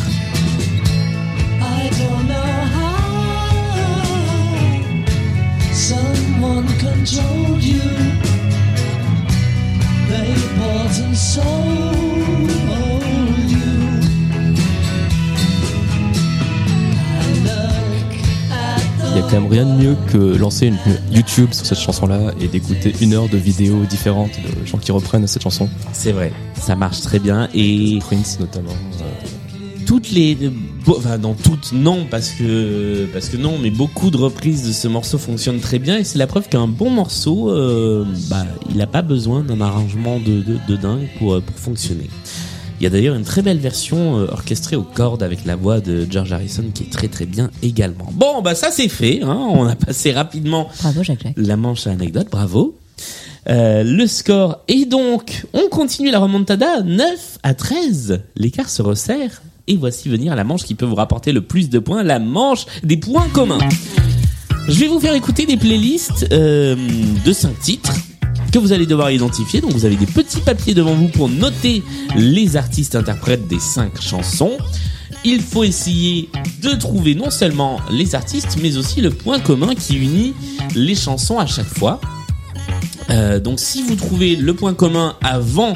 Quand 19.30 19.40
même 19.40 19.50
rien 19.50 19.64
de 19.64 19.72
mieux 19.82 19.96
que 20.10 20.36
lancer 20.36 20.66
une 20.66 20.78
YouTube 21.12 21.48
sur 21.52 21.64
cette 21.66 21.78
chanson-là 21.78 22.32
et 22.40 22.48
d'écouter 22.48 22.92
une 23.00 23.14
heure 23.14 23.28
de 23.28 23.36
vidéos 23.36 23.84
différentes 23.88 24.32
de 24.32 24.66
gens 24.66 24.78
qui 24.78 24.92
reprennent 24.92 25.26
cette 25.26 25.42
chanson. 25.42 25.68
C'est 25.92 26.12
vrai, 26.12 26.32
ça 26.60 26.74
marche 26.76 27.00
très 27.00 27.18
bien 27.18 27.48
et 27.54 27.98
Prince 28.00 28.38
notamment. 28.40 28.70
euh, 28.70 29.26
toutes 29.86 30.10
les 30.12 30.36
bo- 30.36 30.96
enfin 30.98 31.18
dans 31.18 31.34
toutes 31.34 31.72
non 31.72 32.06
parce 32.08 32.30
que 32.30 33.06
parce 33.12 33.28
que 33.28 33.36
non 33.36 33.58
mais 33.60 33.70
beaucoup 33.70 34.10
de 34.10 34.16
reprises 34.16 34.64
de 34.68 34.72
ce 34.72 34.86
morceau 34.86 35.18
fonctionnent 35.18 35.58
très 35.58 35.80
bien 35.80 35.98
et 35.98 36.04
c'est 36.04 36.18
la 36.18 36.28
preuve 36.28 36.48
qu'un 36.48 36.68
bon 36.68 36.90
morceau 36.90 37.50
euh, 37.50 38.04
bah 38.28 38.44
il 38.70 38.76
n'a 38.76 38.86
pas 38.86 39.02
besoin 39.02 39.42
d'un 39.42 39.60
arrangement 39.60 40.18
de, 40.20 40.42
de, 40.42 40.58
de 40.68 40.76
dingue 40.76 41.08
pour 41.18 41.34
euh, 41.34 41.40
pour 41.40 41.56
fonctionner 41.56 42.08
il 42.80 42.84
y 42.84 42.86
a 42.86 42.90
d'ailleurs 42.90 43.14
une 43.14 43.24
très 43.24 43.42
belle 43.42 43.58
version 43.58 44.18
euh, 44.18 44.26
orchestrée 44.32 44.76
aux 44.76 44.82
cordes 44.82 45.22
avec 45.22 45.44
la 45.44 45.54
voix 45.54 45.80
de 45.80 46.06
George 46.10 46.32
Harrison 46.32 46.64
qui 46.72 46.84
est 46.84 46.90
très 46.90 47.08
très 47.08 47.26
bien 47.26 47.50
également 47.62 48.08
bon 48.12 48.40
bah 48.42 48.54
ça 48.54 48.70
c'est 48.70 48.88
fait 48.88 49.20
hein, 49.22 49.36
on 49.52 49.66
a 49.66 49.76
passé 49.76 50.12
rapidement 50.12 50.68
Bravo 50.80 51.02
Jacques 51.02 51.22
Jacques. 51.22 51.34
la 51.36 51.56
manche 51.56 51.86
à 51.86 51.90
anecdote, 51.90 52.28
bravo. 52.30 52.76
Euh, 53.48 53.82
le 53.82 54.06
score 54.06 54.60
est 54.68 54.84
donc, 54.84 55.46
on 55.52 55.68
continue 55.68 56.10
la 56.10 56.18
remontada, 56.18 56.82
9 56.82 57.38
à 57.42 57.54
13. 57.54 58.20
L'écart 58.36 58.68
se 58.68 58.82
resserre. 58.82 59.42
Et 59.66 59.76
voici 59.76 60.08
venir 60.08 60.34
la 60.34 60.44
manche 60.44 60.64
qui 60.64 60.74
peut 60.74 60.84
vous 60.84 60.96
rapporter 60.96 61.32
le 61.32 61.42
plus 61.42 61.70
de 61.70 61.78
points, 61.78 62.02
la 62.02 62.18
manche 62.18 62.66
des 62.82 62.96
points 62.96 63.28
communs. 63.32 63.58
Je 64.68 64.80
vais 64.80 64.88
vous 64.88 64.98
faire 64.98 65.14
écouter 65.14 65.46
des 65.46 65.56
playlists 65.56 66.26
euh, 66.32 66.76
de 67.24 67.32
5 67.32 67.58
titres 67.60 67.92
que 68.50 68.58
vous 68.58 68.72
allez 68.72 68.86
devoir 68.86 69.10
identifier. 69.10 69.60
Donc 69.60 69.72
vous 69.72 69.84
avez 69.84 69.96
des 69.96 70.06
petits 70.06 70.40
papiers 70.40 70.74
devant 70.74 70.94
vous 70.94 71.08
pour 71.08 71.28
noter 71.28 71.82
les 72.16 72.56
artistes 72.56 72.94
interprètes 72.94 73.46
des 73.46 73.60
5 73.60 74.00
chansons. 74.00 74.56
Il 75.24 75.42
faut 75.42 75.64
essayer 75.64 76.30
de 76.62 76.70
trouver 76.70 77.14
non 77.14 77.30
seulement 77.30 77.80
les 77.90 78.14
artistes, 78.14 78.56
mais 78.62 78.76
aussi 78.76 79.00
le 79.00 79.10
point 79.10 79.38
commun 79.38 79.74
qui 79.74 79.96
unit 79.96 80.34
les 80.74 80.94
chansons 80.94 81.38
à 81.38 81.46
chaque 81.46 81.66
fois. 81.66 82.00
Euh, 83.10 83.40
donc 83.40 83.60
si 83.60 83.82
vous 83.82 83.96
trouvez 83.96 84.36
le 84.36 84.54
point 84.54 84.72
commun 84.72 85.16
avant 85.22 85.74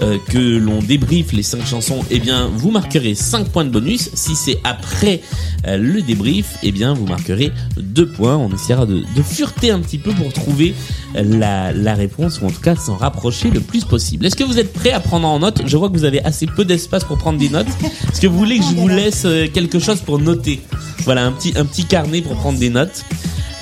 euh, 0.00 0.18
que 0.28 0.38
l'on 0.38 0.80
débriefe 0.80 1.32
les 1.32 1.42
cinq 1.42 1.64
chansons, 1.66 2.00
eh 2.10 2.18
bien 2.18 2.50
vous 2.54 2.70
marquerez 2.70 3.14
5 3.14 3.48
points 3.48 3.64
de 3.64 3.70
bonus. 3.70 4.10
Si 4.14 4.34
c'est 4.34 4.58
après 4.64 5.20
euh, 5.66 5.76
le 5.76 6.02
débrief, 6.02 6.58
eh 6.62 6.72
bien 6.72 6.94
vous 6.94 7.06
marquerez 7.06 7.52
2 7.76 8.08
points. 8.08 8.36
On 8.36 8.52
essaiera 8.52 8.86
de, 8.86 9.02
de 9.14 9.22
fureter 9.22 9.70
un 9.70 9.80
petit 9.80 9.98
peu 9.98 10.12
pour 10.12 10.32
trouver 10.32 10.74
euh, 11.16 11.22
la, 11.24 11.72
la 11.72 11.94
réponse 11.94 12.40
ou 12.40 12.46
en 12.46 12.50
tout 12.50 12.60
cas 12.60 12.76
s'en 12.76 12.96
rapprocher 12.96 13.50
le 13.50 13.60
plus 13.60 13.84
possible. 13.84 14.26
Est-ce 14.26 14.36
que 14.36 14.44
vous 14.44 14.58
êtes 14.58 14.72
prêts 14.72 14.92
à 14.92 15.00
prendre 15.00 15.28
en 15.28 15.38
note? 15.38 15.62
Je 15.66 15.76
vois 15.76 15.88
que 15.88 15.94
vous 15.96 16.04
avez 16.04 16.22
assez 16.24 16.46
peu 16.46 16.64
d'espace 16.64 17.04
pour 17.04 17.18
prendre 17.18 17.38
des 17.38 17.48
notes. 17.48 17.68
Est-ce 18.12 18.20
que 18.20 18.26
vous 18.26 18.38
voulez 18.38 18.58
que 18.58 18.64
je 18.64 18.74
vous 18.74 18.88
laisse 18.88 19.24
euh, 19.24 19.46
quelque 19.52 19.78
chose 19.78 20.00
pour 20.00 20.18
noter? 20.18 20.60
Voilà 21.04 21.24
un 21.24 21.32
petit, 21.32 21.52
un 21.56 21.64
petit 21.64 21.84
carnet 21.84 22.22
pour 22.22 22.34
prendre 22.36 22.58
des 22.58 22.70
notes 22.70 23.04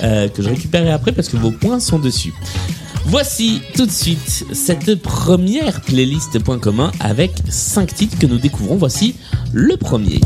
euh, 0.03 0.27
que 0.29 0.41
je 0.41 0.49
récupérerai 0.49 0.91
après 0.91 1.11
parce 1.11 1.29
que 1.29 1.37
vos 1.37 1.51
points 1.51 1.79
sont 1.79 1.99
dessus. 1.99 2.33
Voici 3.13 3.61
tout 3.75 3.85
de 3.85 3.91
suite 3.91 4.43
cette 4.53 4.95
première 4.95 5.81
playlist 5.81 6.39
point 6.43 6.57
commun 6.57 6.91
avec 6.99 7.29
5 7.47 7.93
titres 7.93 8.17
que 8.17 8.25
nous 8.25 8.39
découvrons. 8.39 8.75
Voici 8.75 9.13
le 9.53 9.77
premier. 9.77 10.19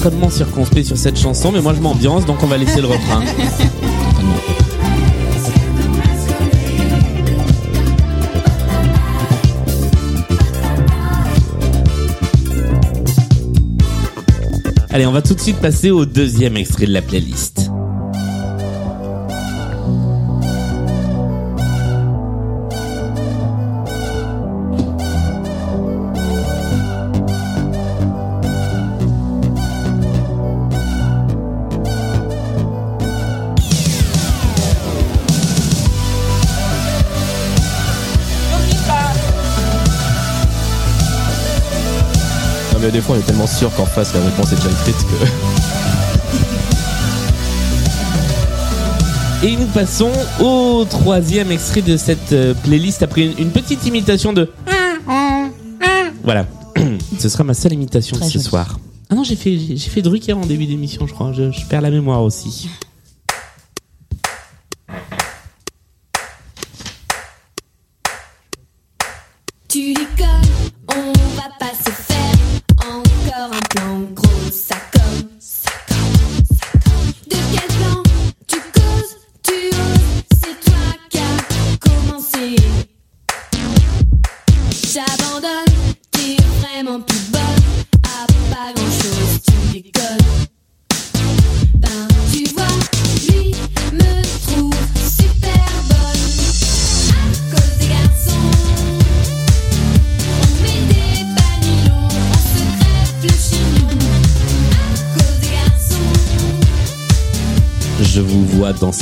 Extrêmement 0.00 0.30
circonspect 0.30 0.86
sur 0.86 0.96
cette 0.96 1.18
chanson, 1.18 1.52
mais 1.52 1.60
moi 1.60 1.74
je 1.74 1.80
m'ambiance, 1.82 2.24
donc 2.24 2.42
on 2.42 2.46
va 2.46 2.56
laisser 2.56 2.80
le 2.80 2.86
refrain. 2.86 3.22
Allez, 14.88 15.04
on 15.04 15.12
va 15.12 15.20
tout 15.20 15.34
de 15.34 15.40
suite 15.40 15.58
passer 15.58 15.90
au 15.90 16.06
deuxième 16.06 16.56
extrait 16.56 16.86
de 16.86 16.92
la 16.94 17.02
playlist. 17.02 17.49
Des 42.92 43.00
fois, 43.00 43.16
on 43.16 43.18
est 43.20 43.22
tellement 43.22 43.46
sûr 43.46 43.72
qu'en 43.76 43.86
face, 43.86 44.12
la 44.14 44.20
réponse 44.20 44.52
est 44.52 44.56
déjà 44.56 44.68
écrite 44.70 44.96
que. 44.96 45.26
Et 49.46 49.56
nous 49.56 49.66
passons 49.66 50.10
au 50.40 50.84
troisième 50.84 51.50
extrait 51.50 51.80
de 51.82 51.96
cette 51.96 52.32
euh, 52.32 52.52
playlist 52.62 53.02
après 53.02 53.22
une, 53.22 53.38
une 53.38 53.50
petite 53.50 53.86
imitation 53.86 54.32
de. 54.34 54.50
Voilà. 56.24 56.46
Ce 57.18 57.28
sera 57.30 57.42
ma 57.44 57.54
seule 57.54 57.72
imitation 57.72 58.16
Très 58.16 58.26
de 58.26 58.30
ce 58.30 58.34
joli. 58.38 58.44
soir. 58.44 58.78
Ah 59.08 59.14
non, 59.14 59.24
j'ai 59.24 59.36
fait, 59.36 59.56
j'ai 59.58 59.76
j'ai 59.76 59.88
fait 59.90 60.02
Drucker 60.02 60.34
en 60.34 60.44
début 60.44 60.66
d'émission, 60.66 61.06
je 61.06 61.14
crois. 61.14 61.32
Je, 61.32 61.50
je 61.50 61.64
perds 61.66 61.80
la 61.80 61.90
mémoire 61.90 62.22
aussi. 62.22 62.68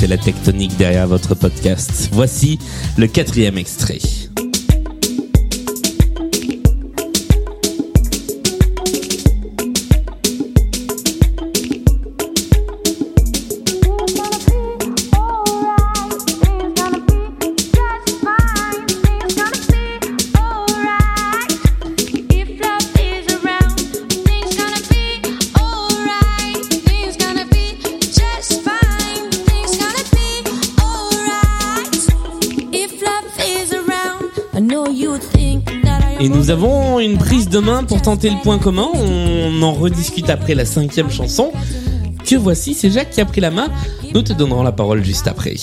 La 0.08 0.16
tectonique 0.16 0.76
derrière 0.76 1.06
votre 1.06 1.34
podcast. 1.34 2.08
Voici 2.12 2.58
le 2.96 3.06
quatrième 3.06 3.58
extrait. 3.58 3.98
Et 36.20 36.28
nous 36.28 36.50
avons 36.50 36.98
une 36.98 37.16
prise 37.16 37.48
de 37.48 37.60
main 37.60 37.84
pour 37.84 38.02
tenter 38.02 38.28
le 38.28 38.42
point 38.42 38.58
commun. 38.58 38.88
On 38.94 39.62
en 39.62 39.72
rediscute 39.72 40.28
après 40.30 40.56
la 40.56 40.64
cinquième 40.64 41.10
chanson. 41.10 41.52
Que 42.26 42.34
voici, 42.34 42.74
c'est 42.74 42.90
Jacques 42.90 43.10
qui 43.10 43.20
a 43.20 43.24
pris 43.24 43.40
la 43.40 43.52
main. 43.52 43.68
Nous 44.12 44.22
te 44.22 44.32
donnerons 44.32 44.64
la 44.64 44.72
parole 44.72 45.04
juste 45.04 45.28
après. 45.28 45.54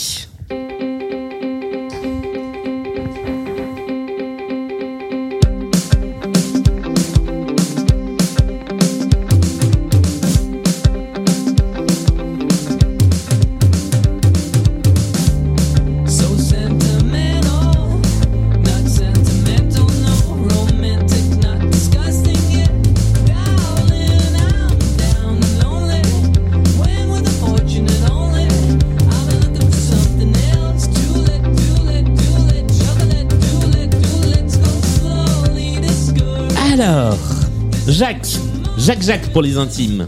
Jacques, 38.85 39.01
Jacques 39.01 39.29
pour 39.31 39.41
les 39.41 39.57
intimes. 39.57 40.07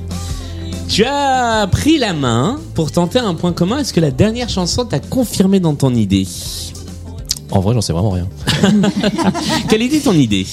Tu 0.88 1.04
as 1.04 1.68
pris 1.72 1.98
la 1.98 2.14
main 2.14 2.60
pour 2.76 2.92
tenter 2.92 3.20
un 3.20 3.34
point 3.34 3.52
commun. 3.52 3.80
Est-ce 3.80 3.92
que 3.92 4.00
la 4.00 4.12
dernière 4.12 4.50
chanson 4.50 4.86
t'a 4.86 5.00
confirmé 5.00 5.60
dans 5.60 5.74
ton 5.76 5.94
idée 5.94 6.28
En 7.52 7.60
vrai, 7.60 7.74
j'en 7.74 7.82
sais 7.82 7.92
vraiment 7.94 8.12
rien. 8.12 8.28
Quelle 9.70 9.82
était 9.82 10.00
ton 10.00 10.14
idée 10.14 10.46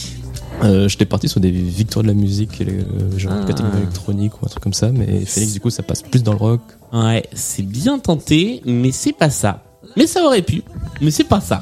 Euh, 0.62 0.88
J'étais 0.88 1.04
parti 1.04 1.28
sur 1.28 1.40
des 1.40 1.50
victoires 1.50 2.02
de 2.02 2.08
la 2.08 2.14
musique, 2.14 2.60
et, 2.60 2.66
euh, 2.68 3.18
genre 3.18 3.32
Ah. 3.42 3.44
catégorie 3.46 3.78
électronique 3.78 4.32
ou 4.40 4.46
un 4.46 4.48
truc 4.48 4.62
comme 4.62 4.72
ça, 4.74 4.90
mais 4.90 5.24
Phoenix, 5.26 5.52
du 5.52 5.60
coup, 5.60 5.70
ça 5.70 5.82
passe 5.82 6.02
plus 6.02 6.22
dans 6.22 6.32
le 6.32 6.38
rock. 6.38 6.60
Ouais, 6.92 7.24
c'est 7.34 7.62
bien 7.66 7.98
tenté, 7.98 8.62
mais 8.64 8.90
c'est 8.90 9.12
pas 9.12 9.30
ça. 9.30 9.62
Mais 9.96 10.06
ça 10.06 10.24
aurait 10.24 10.42
pu, 10.42 10.62
mais 11.02 11.10
c'est 11.10 11.24
pas 11.24 11.40
ça. 11.40 11.60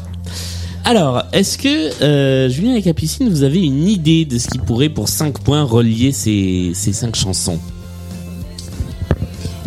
Alors, 0.85 1.22
est-ce 1.33 1.59
que 1.59 2.03
euh, 2.03 2.49
Julien 2.49 2.74
et 2.74 2.83
Capucine, 2.83 3.28
vous 3.28 3.45
avez 3.45 3.61
une 3.62 3.87
idée 3.89 4.24
de 4.24 4.39
ce 4.39 4.49
qui 4.49 4.59
pourrait, 4.59 4.89
pour 4.89 5.09
5 5.09 5.39
points, 5.39 5.62
relier 5.62 6.11
ces, 6.12 6.72
ces 6.74 6.93
5 6.93 7.14
chansons? 7.14 7.59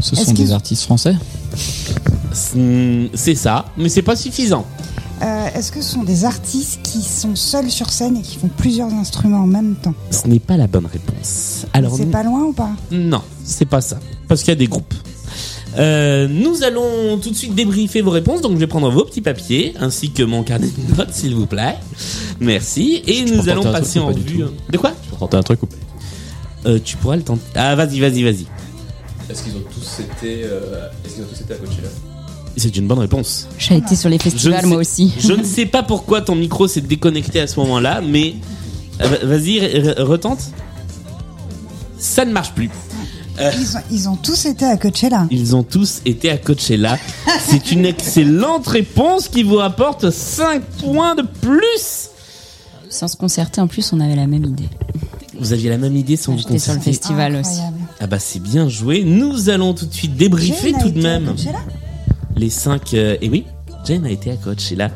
Ce 0.02 0.14
Est-ce 0.14 0.26
sont 0.26 0.32
des 0.34 0.44
qu'ils- 0.44 0.54
artistes 0.54 0.84
français? 0.84 1.16
C'est 2.34 3.10
c'est 3.14 3.36
ça, 3.36 3.66
mais 3.78 3.88
c'est 3.88 4.02
pas 4.02 4.18
suffisant. 4.18 4.66
Euh, 5.22 5.48
Est-ce 5.56 5.72
que 5.72 5.82
ce 5.82 5.94
sont 5.94 6.04
des 6.04 6.26
artistes 6.26 6.82
qui 6.84 7.02
sont 7.02 7.34
seuls 7.38 7.72
sur 7.72 7.90
scène 7.90 8.18
et 8.18 8.22
qui 8.22 8.36
font 8.38 8.50
plusieurs 8.50 8.90
instruments 8.94 9.44
en 9.44 9.48
même 9.48 9.76
temps? 9.76 9.94
Ce 10.12 10.28
n'est 10.28 10.40
pas 10.40 10.58
la 10.58 10.68
bonne 10.68 10.86
réponse. 10.86 11.66
Alors, 11.72 11.96
C'est 11.96 12.12
pas 12.12 12.24
loin 12.24 12.42
ou 12.44 12.52
pas? 12.52 12.72
Non, 12.92 13.22
c'est 13.46 13.66
pas 13.66 13.80
ça. 13.80 13.98
Parce 14.28 14.42
qu'il 14.42 14.50
y 14.50 14.52
a 14.52 14.56
des 14.56 14.68
groupes. 14.68 14.94
Euh, 15.78 16.28
nous 16.30 16.64
allons 16.64 17.18
tout 17.18 17.30
de 17.30 17.36
suite 17.36 17.54
débriefer 17.56 18.02
vos 18.02 18.12
réponses. 18.12 18.42
Donc, 18.42 18.54
je 18.54 18.58
vais 18.58 18.68
prendre 18.68 18.90
vos 18.90 19.04
petits 19.04 19.22
papiers 19.22 19.74
ainsi 19.80 20.12
que 20.12 20.24
mon 20.24 20.44
carnet 20.44 20.68
de 20.68 20.96
notes, 20.98 21.12
s'il 21.14 21.36
vous 21.36 21.46
plaît. 21.48 21.76
Merci. 22.40 23.04
Et 23.08 23.26
nous 23.26 23.50
allons 23.50 23.64
passer 23.64 24.00
en 24.00 24.08
pas 24.08 24.14
du 24.14 24.22
vue. 24.22 24.40
tout 24.44 24.52
De 24.72 24.78
quoi 24.78 24.92
peux 25.10 25.18
tenter 25.18 25.38
un 25.38 25.44
truc 25.44 25.64
ou 25.64 25.68
Euh, 26.66 26.80
Tu 26.84 26.96
pourras 26.98 27.18
le 27.18 27.24
tenter. 27.24 27.42
Ah, 27.56 27.76
vas-y, 27.76 28.00
vas-y, 28.00 28.24
vas-y. 28.24 28.46
Est-ce 29.30 29.44
qu'ils 29.44 29.54
ont 29.56 29.64
tous 29.74 30.00
été, 30.04 30.42
est-ce 30.42 31.16
qu'ils 31.16 31.24
ont 31.24 31.28
tous 31.28 31.42
été 31.42 31.54
à 31.54 31.58
Coachella 31.58 31.90
C'est 32.58 32.78
une 32.78 32.88
bonne 32.88 33.00
réponse. 33.00 33.48
J'ai 33.58 33.76
été 33.78 33.96
sur 33.96 34.08
les 34.10 34.20
festivals 34.20 34.62
sais- 34.62 34.68
moi 34.68 34.78
aussi. 34.78 35.14
Je 35.20 35.34
ne 35.34 35.44
sais 35.44 35.66
pas 35.66 35.84
pourquoi 35.84 36.22
ton 36.22 36.36
micro 36.36 36.68
s'est 36.68 36.82
déconnecté 36.82 37.40
à 37.42 37.48
ce 37.48 37.60
moment-là, 37.60 38.02
mais 38.02 38.36
euh, 39.02 39.08
va- 39.08 39.26
vas-y, 39.26 39.60
re- 39.60 39.82
re- 39.96 40.02
retente. 40.04 40.40
Ça 41.98 42.24
ne 42.24 42.32
marche 42.32 42.52
plus. 42.54 42.70
Ils 43.40 43.78
ont, 43.78 43.82
ils 43.92 44.10
ont 44.10 44.16
tous 44.16 44.46
été 44.46 44.66
à 44.66 44.78
Coachella. 44.78 45.28
Ils 45.32 45.56
ont 45.56 45.64
tous 45.64 46.02
été 46.06 46.30
à 46.30 46.38
Coachella. 46.38 46.98
C'est 47.46 47.72
une 47.72 47.86
excellente 47.86 48.68
réponse 48.68 49.28
qui 49.28 49.44
vous 49.44 49.60
apporte 49.60 50.10
5 50.10 50.62
points 50.80 51.16
de 51.16 51.24
plus. 51.42 52.10
Sans 52.90 53.08
se 53.08 53.18
concerter, 53.18 53.60
en 53.62 53.68
plus, 53.68 53.92
on 53.94 54.00
avait 54.00 54.16
la 54.16 54.28
même 54.28 54.46
idée. 54.46 54.70
Vous 55.38 55.52
aviez 55.52 55.70
la 55.70 55.78
même 55.78 55.96
idée 55.98 56.16
sans 56.16 56.32
vous 56.34 56.38
J'étais 56.40 56.60
sur 56.60 56.72
le 56.74 56.78
concerter. 56.78 56.92
festival 56.98 57.36
aussi. 57.36 57.60
Ah 58.00 58.08
bah 58.08 58.20
c'est 58.20 58.40
bien 58.42 58.70
joué. 58.70 59.04
Nous 59.04 59.50
allons 59.50 59.74
tout 59.74 59.86
de 59.86 59.94
suite 59.94 60.16
débriefer 60.16 60.72
Jane 60.72 60.82
tout 60.82 60.90
de 60.90 61.02
même 61.02 61.26
Coachella 61.26 61.60
les 62.38 62.50
5... 62.50 62.94
et 62.94 63.30
oui, 63.30 63.46
Jane 63.86 64.06
a 64.06 64.10
été 64.12 64.32
à 64.32 64.36
Coachella. 64.38 64.92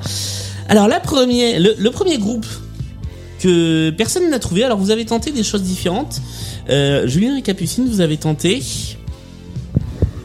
Alors 0.70 0.88
la 0.88 1.00
première, 1.02 1.60
le, 1.60 1.76
le 1.78 1.92
premier 1.92 2.18
groupe 2.18 2.46
que 3.40 3.90
personne 3.92 4.30
n'a 4.30 4.40
trouvé. 4.40 4.64
Alors 4.64 4.78
vous 4.78 4.92
avez 4.92 5.06
tenté 5.06 5.32
des 5.32 5.44
choses 5.44 5.64
différentes. 5.64 6.22
Euh, 6.70 7.08
Julien 7.08 7.36
et 7.36 7.42
Capucine, 7.42 7.88
vous 7.88 8.02
avez 8.02 8.18
tenté 8.18 8.62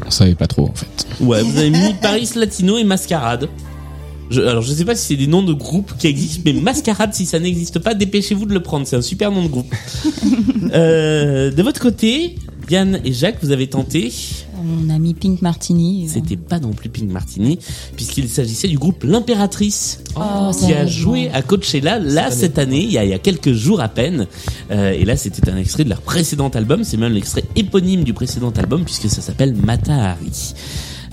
On 0.06 0.10
savait 0.10 0.34
pas 0.34 0.46
trop 0.46 0.68
en 0.68 0.74
fait. 0.74 1.06
Ouais, 1.20 1.42
vous 1.42 1.56
avez 1.58 1.70
mis 1.70 1.94
Paris 2.02 2.28
Latino 2.36 2.76
et 2.78 2.84
Mascarade. 2.84 3.48
Je, 4.30 4.40
alors 4.40 4.62
je 4.62 4.72
sais 4.72 4.84
pas 4.84 4.94
si 4.94 5.06
c'est 5.06 5.16
des 5.16 5.26
noms 5.26 5.42
de 5.42 5.52
groupes 5.52 5.92
qui 5.98 6.06
existent, 6.06 6.42
mais 6.44 6.52
Mascarade, 6.54 7.14
si 7.14 7.26
ça 7.26 7.38
n'existe 7.38 7.78
pas, 7.78 7.94
dépêchez-vous 7.94 8.46
de 8.46 8.54
le 8.54 8.60
prendre. 8.60 8.86
C'est 8.86 8.96
un 8.96 9.02
super 9.02 9.30
nom 9.30 9.42
de 9.42 9.48
groupe. 9.48 9.72
euh, 10.72 11.50
de 11.50 11.62
votre 11.62 11.80
côté, 11.80 12.36
Yann 12.70 13.00
et 13.04 13.12
Jacques, 13.12 13.38
vous 13.42 13.50
avez 13.50 13.66
tenté. 13.66 14.12
On 14.56 14.88
a 14.90 14.98
mis 14.98 15.14
Pink 15.14 15.42
Martini. 15.42 16.08
C'était 16.08 16.36
pas 16.36 16.58
non 16.58 16.72
plus 16.72 16.88
Pink 16.88 17.10
Martini, 17.10 17.58
puisqu'il 17.96 18.28
s'agissait 18.28 18.68
du 18.68 18.78
groupe 18.78 19.04
L'Impératrice, 19.04 20.00
Oh, 20.16 20.50
qui 20.58 20.72
a 20.72 20.86
joué 20.86 21.28
à 21.30 21.42
Coachella 21.42 21.98
là 21.98 22.30
cette 22.30 22.58
année, 22.58 22.82
il 22.82 22.92
y 22.92 22.98
a, 22.98 23.04
il 23.04 23.10
y 23.10 23.14
a 23.14 23.18
quelques 23.18 23.52
jours 23.52 23.80
à 23.80 23.88
peine. 23.88 24.26
Euh, 24.70 24.92
et 24.92 25.04
là, 25.04 25.16
c'était 25.16 25.50
un 25.50 25.56
extrait 25.56 25.84
de 25.84 25.88
leur 25.90 26.00
précédent 26.00 26.48
album. 26.48 26.84
C'est 26.84 26.96
même 26.96 27.12
l'extrait 27.12 27.44
éponyme 27.56 28.04
du 28.04 28.14
précédent 28.14 28.52
album, 28.56 28.84
puisque 28.84 29.10
ça 29.10 29.20
s'appelle 29.20 29.54
Matahari. 29.54 30.54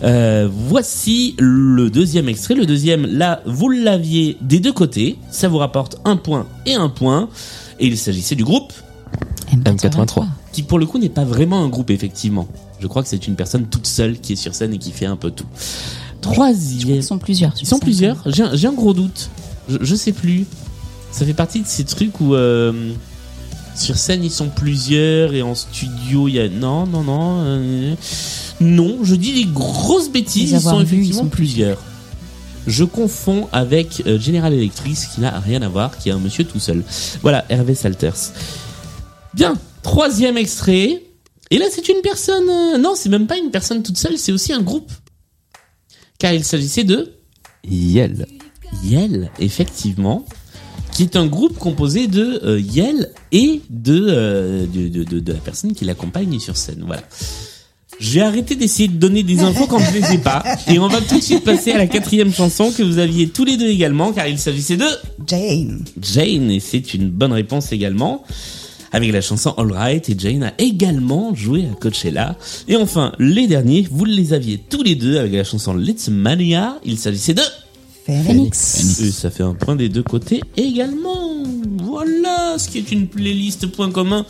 Euh, 0.04 0.48
voici 0.52 1.36
le 1.38 1.90
deuxième 1.90 2.30
extrait. 2.30 2.56
Le 2.56 2.66
deuxième, 2.66 3.06
là, 3.06 3.42
vous 3.46 3.70
l'aviez 3.70 4.38
des 4.42 4.60
deux 4.60 4.74
côtés. 4.74 5.18
Ça 5.30 5.48
vous 5.48 5.58
rapporte 5.58 5.98
un 6.06 6.16
point 6.16 6.48
et 6.66 6.74
un 6.74 6.90
point. 6.90 7.30
Et 7.80 7.88
il 7.88 7.98
s'agissait 7.98 8.36
du 8.36 8.44
groupe 8.44 8.72
M83. 9.52 10.26
qui 10.52 10.64
pour 10.64 10.80
le 10.80 10.86
coup 10.86 10.98
n'est 10.98 11.10
pas 11.10 11.26
vraiment 11.26 11.64
un 11.64 11.70
groupe 11.70 11.90
effectivement. 11.90 12.48
Je 12.80 12.88
crois 12.88 13.04
que 13.04 13.10
c'est 13.10 13.28
une 13.28 13.36
personne 13.36 13.66
toute 13.68 13.88
seule 13.88 14.20
qui 14.20 14.34
est 14.34 14.38
sur 14.38 14.56
scène 14.56 14.74
et 14.74 14.78
qui 14.78 14.92
fait 14.92 15.06
un 15.06 15.16
peu 15.16 15.32
tout. 15.32 15.46
Troisième. 16.22 16.96
Ils 16.96 17.04
sont 17.04 17.18
plusieurs. 17.18 17.54
Ils 17.60 17.66
sont 17.66 17.78
scène. 17.78 17.84
plusieurs. 17.84 18.24
J'ai 18.26 18.68
un, 18.68 18.74
gros 18.74 18.94
doute. 18.94 19.30
Je, 19.70 19.78
je 19.82 19.96
sais 19.96 20.12
plus. 20.12 20.46
Ça 21.12 21.26
fait 21.26 21.34
partie 21.34 21.62
de 21.62 21.68
ces 21.68 21.84
trucs 21.84 22.20
où 22.22 22.36
euh, 22.36 22.92
sur 23.76 23.98
scène 23.98 24.24
ils 24.24 24.32
sont 24.32 24.50
plusieurs 24.50 25.34
et 25.34 25.42
en 25.42 25.56
studio 25.56 26.28
il 26.28 26.36
y 26.36 26.40
a 26.40 26.48
non 26.50 26.86
non 26.86 27.04
non 27.04 27.38
euh, 27.42 27.96
non. 28.60 29.00
Je 29.04 29.16
dis 29.16 29.34
des 29.34 29.52
grosses 29.52 30.10
bêtises. 30.10 30.52
Ils 30.52 30.62
sont 30.62 30.80
ils 30.80 30.84
effectivement 30.84 31.24
sont 31.24 31.30
plusieurs. 31.30 31.78
Je 32.68 32.84
confonds 32.84 33.48
avec 33.52 34.04
euh, 34.06 34.20
General 34.20 34.54
Electric, 34.54 34.98
qui 35.14 35.22
n'a 35.22 35.40
rien 35.40 35.62
à 35.62 35.68
voir, 35.68 35.98
qui 35.98 36.10
est 36.10 36.12
un 36.12 36.20
monsieur 36.20 36.44
tout 36.44 36.60
seul. 36.60 36.84
Voilà, 37.22 37.44
Hervé 37.50 37.74
Salters. 37.74 38.34
Bien, 39.34 39.54
troisième 39.84 40.38
extrait. 40.38 41.04
Et 41.50 41.58
là, 41.58 41.66
c'est 41.72 41.88
une 41.90 42.02
personne. 42.02 42.50
euh, 42.50 42.78
non, 42.78 42.94
c'est 42.96 43.10
même 43.10 43.28
pas 43.28 43.38
une 43.38 43.52
personne 43.52 43.84
toute 43.84 43.98
seule, 43.98 44.18
c'est 44.18 44.32
aussi 44.32 44.54
un 44.54 44.62
groupe. 44.62 44.92
Car 46.20 46.34
il 46.34 46.44
s'agissait 46.44 46.84
de 46.84 47.14
Yel. 47.68 48.26
Yel, 48.84 49.32
effectivement, 49.40 50.26
qui 50.94 51.04
est 51.04 51.16
un 51.16 51.26
groupe 51.26 51.58
composé 51.58 52.08
de 52.08 52.40
euh, 52.44 52.60
Yel 52.60 53.10
et 53.32 53.62
de, 53.70 54.06
euh, 54.10 54.66
de, 54.66 54.88
de, 54.88 55.04
de- 55.04 55.20
de 55.20 55.34
la 55.34 55.40
personne 55.40 55.74
qui 55.74 55.84
l'accompagne 55.86 56.40
sur 56.40 56.56
scène. 56.58 56.84
Voilà. 56.86 57.04
J'ai 58.00 58.22
arrêté 58.22 58.56
d'essayer 58.56 58.88
de 58.88 58.96
donner 58.98 59.22
des 59.24 59.42
infos 59.42 59.68
quand 59.68 59.78
je 59.80 59.92
les 60.00 60.14
ai 60.14 60.18
pas. 60.18 60.44
Et 60.68 60.80
on 60.80 60.88
va 60.88 61.02
tout 61.02 61.18
de 61.18 61.24
suite 61.24 61.44
passer 61.44 61.72
à 61.72 61.78
la 61.78 61.88
quatrième 61.88 62.34
chanson 62.34 62.72
que 62.72 62.82
vous 62.82 62.98
aviez 62.98 63.30
tous 63.30 63.46
les 63.46 63.58
deux 63.58 63.68
également, 63.68 64.12
car 64.12 64.28
il 64.28 64.40
s'agissait 64.40 64.78
de 64.78 64.88
Jane. 65.28 65.84
Jane, 66.02 66.50
et 66.50 66.60
c'est 66.60 66.94
une 66.96 67.10
bonne 67.10 67.34
réponse 67.34 67.72
également. 67.72 68.24
Avec 68.94 69.12
la 69.14 69.22
chanson 69.22 69.54
All 69.58 69.72
Right, 69.72 70.10
et 70.10 70.16
Jane 70.18 70.44
a 70.44 70.54
également 70.58 71.34
joué 71.34 71.66
à 71.72 71.76
Coachella. 71.76 72.36
Et 72.68 72.76
enfin, 72.76 73.14
les 73.20 73.48
derniers, 73.48 73.88
vous 73.90 74.04
les 74.06 74.34
aviez 74.34 74.58
tous 74.58 74.84
les 74.84 74.96
deux 74.96 75.18
avec 75.18 75.34
la 75.34 75.46
chanson 75.46 75.74
Let's 75.74 76.10
Mania. 76.10 76.78
Il 76.84 76.98
s'agissait 76.98 77.34
de 77.34 77.42
Phoenix. 78.06 79.00
et 79.02 79.12
ça 79.12 79.30
fait 79.30 79.44
un 79.44 79.54
point 79.54 79.76
des 79.76 79.90
deux 79.90 80.04
côtés 80.04 80.42
également. 80.58 81.44
Voilà 81.78 82.56
ce 82.58 82.68
qui 82.68 82.80
est 82.80 82.92
une 82.92 83.08
playlist 83.08 83.68
point 83.68 83.92
commun, 83.92 84.26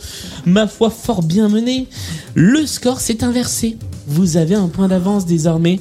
ma 0.46 0.66
foi 0.66 0.90
fort 0.90 1.22
bien 1.22 1.48
menée. 1.48 1.86
Le 2.34 2.66
score 2.66 3.00
s'est 3.00 3.24
inversé. 3.24 3.76
Vous 4.06 4.36
avez 4.36 4.54
un 4.54 4.68
point 4.68 4.88
d'avance 4.88 5.26
désormais, 5.26 5.80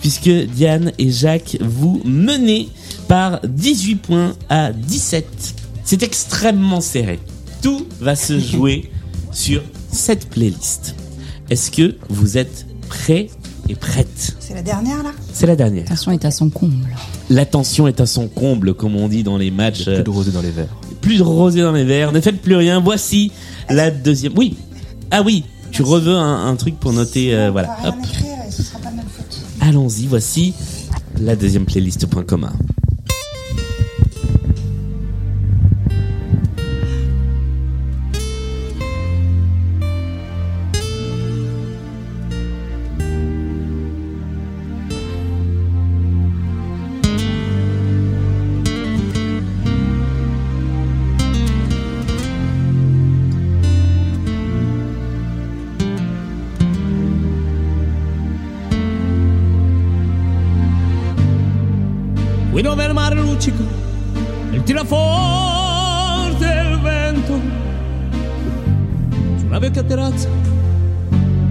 puisque 0.00 0.28
Diane 0.28 0.92
et 0.98 1.10
Jacques 1.10 1.56
vous 1.60 2.00
menez 2.04 2.68
par 3.08 3.40
18 3.46 3.96
points 3.96 4.36
à 4.48 4.72
17. 4.72 5.26
C'est 5.84 6.02
extrêmement 6.02 6.80
serré. 6.80 7.18
Tout 7.64 7.86
va 7.98 8.14
se 8.14 8.38
jouer 8.38 8.90
sur 9.32 9.62
cette 9.90 10.28
playlist. 10.28 10.94
Est-ce 11.48 11.70
que 11.70 11.96
vous 12.10 12.36
êtes 12.36 12.66
prêts 12.90 13.30
et 13.70 13.74
prêtes? 13.74 14.36
C'est 14.38 14.52
la 14.52 14.60
dernière 14.60 15.02
là? 15.02 15.12
C'est 15.32 15.46
la 15.46 15.56
dernière. 15.56 15.84
Attention 15.86 16.12
est 16.12 16.26
à 16.26 16.30
son 16.30 16.50
comble. 16.50 16.86
La 17.30 17.46
tension 17.46 17.88
est 17.88 18.00
à 18.02 18.04
son 18.06 18.28
comble, 18.28 18.74
comme 18.74 18.94
on 18.96 19.08
dit 19.08 19.22
dans 19.22 19.38
les 19.38 19.50
matchs. 19.50 19.84
Plus 19.86 20.02
de 20.02 20.10
rosé 20.10 20.30
dans 20.30 20.42
les 20.42 20.50
verres. 20.50 20.76
Plus 21.00 21.16
de 21.16 21.22
rosé 21.22 21.62
dans 21.62 21.72
les 21.72 21.84
verres. 21.84 22.12
Ne 22.12 22.20
faites 22.20 22.42
plus 22.42 22.54
rien. 22.56 22.80
Voici 22.80 23.32
la 23.70 23.90
deuxième. 23.90 24.34
Oui. 24.36 24.58
Ah 25.10 25.22
oui. 25.22 25.44
Tu 25.70 25.80
reveux 25.80 26.16
un, 26.16 26.46
un 26.46 26.56
truc 26.56 26.78
pour 26.78 26.92
noter. 26.92 27.34
euh, 27.34 27.50
voilà. 27.50 27.68
va 27.82 27.88
Hop. 27.88 27.94
rien 27.94 28.04
écrire 28.04 28.36
et 28.46 28.50
ce 28.52 28.62
sera 28.62 28.78
pas 28.78 28.90
de 28.90 28.96
notre 28.96 29.08
faute. 29.08 29.38
Allons-y. 29.62 30.06
Voici 30.06 30.52
la 31.18 31.34
deuxième 31.34 31.64
playlist 31.64 32.04
point 32.08 32.24
commun. 32.24 32.52
Luccico, 63.44 63.62
il 64.52 64.62
tira 64.62 64.84
forte 64.84 66.44
il 66.44 66.80
vento. 66.80 67.40
Su 69.38 69.46
una 69.46 69.58
vecchia 69.58 69.82
terrazza, 69.82 70.28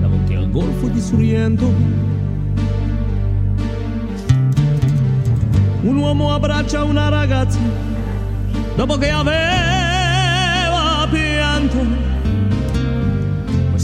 davanti 0.01 0.33
al 0.33 0.49
golfo 0.49 0.87
di 0.87 0.99
Sorrento. 0.99 1.71
Un 5.81 5.97
uomo 5.97 6.33
abbraccia 6.33 6.83
una 6.83 7.09
ragazza 7.09 7.59
dopo 8.75 8.97
che 8.97 9.09
aveva 9.09 9.37
pianto. 11.11 12.11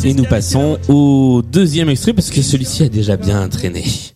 Et 0.02 0.14
nous 0.14 0.24
passons 0.24 0.80
au 0.88 1.42
deuxième 1.42 1.90
extrait 1.90 2.14
parce 2.14 2.30
que 2.30 2.42
celui-ci 2.42 2.84
a 2.84 2.90
déjà 2.90 3.18
bien 3.18 3.44
entraîné. 3.44 4.09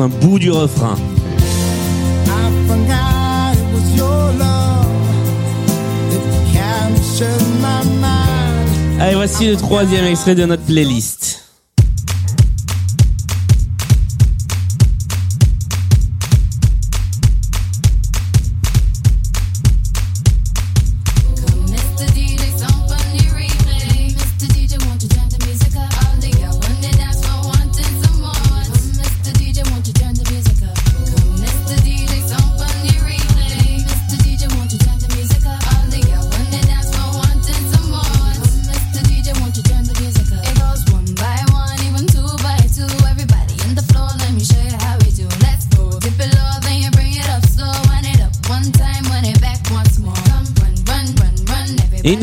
Un 0.00 0.06
bout 0.06 0.38
du 0.38 0.52
refrain. 0.52 0.94
Allez, 9.00 9.14
voici 9.16 9.48
le 9.48 9.56
troisième 9.56 10.04
extrait 10.04 10.36
de 10.36 10.44
notre 10.44 10.62
playlist. 10.62 11.17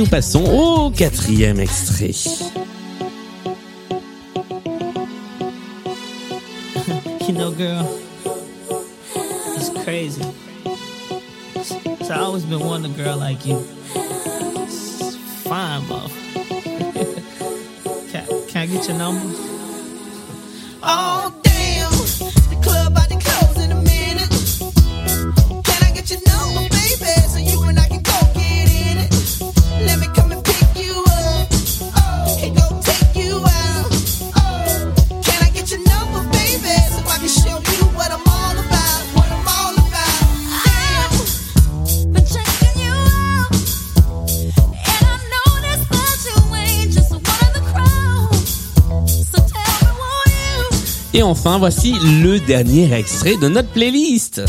Nous 0.06 0.12
passons 0.12 0.45
au 0.45 0.91
quatrième 0.91 1.60
extrait. 1.60 2.12
You 7.28 7.34
know, 7.34 7.51
girl, 7.51 7.88
it's 9.56 9.70
crazy. 9.84 10.22
So 12.03 12.14
I 12.14 12.20
always 12.20 12.45
been 12.45 12.60
wanting 12.60 12.93
a 12.93 12.95
girl 12.95 13.18
like 13.18 13.47
you. 13.47 13.66
It's 13.95 15.16
fine, 15.47 15.84
bro. 15.88 15.97
can, 18.12 18.28
can 18.47 18.62
I 18.62 18.68
get 18.68 18.88
your 18.88 18.97
number? 18.97 19.55
Enfin, 51.45 51.59
voici 51.59 51.93
le 52.23 52.39
dernier 52.39 52.91
extrait 52.91 53.37
de 53.37 53.47
notre 53.47 53.69
playlist. 53.69 54.41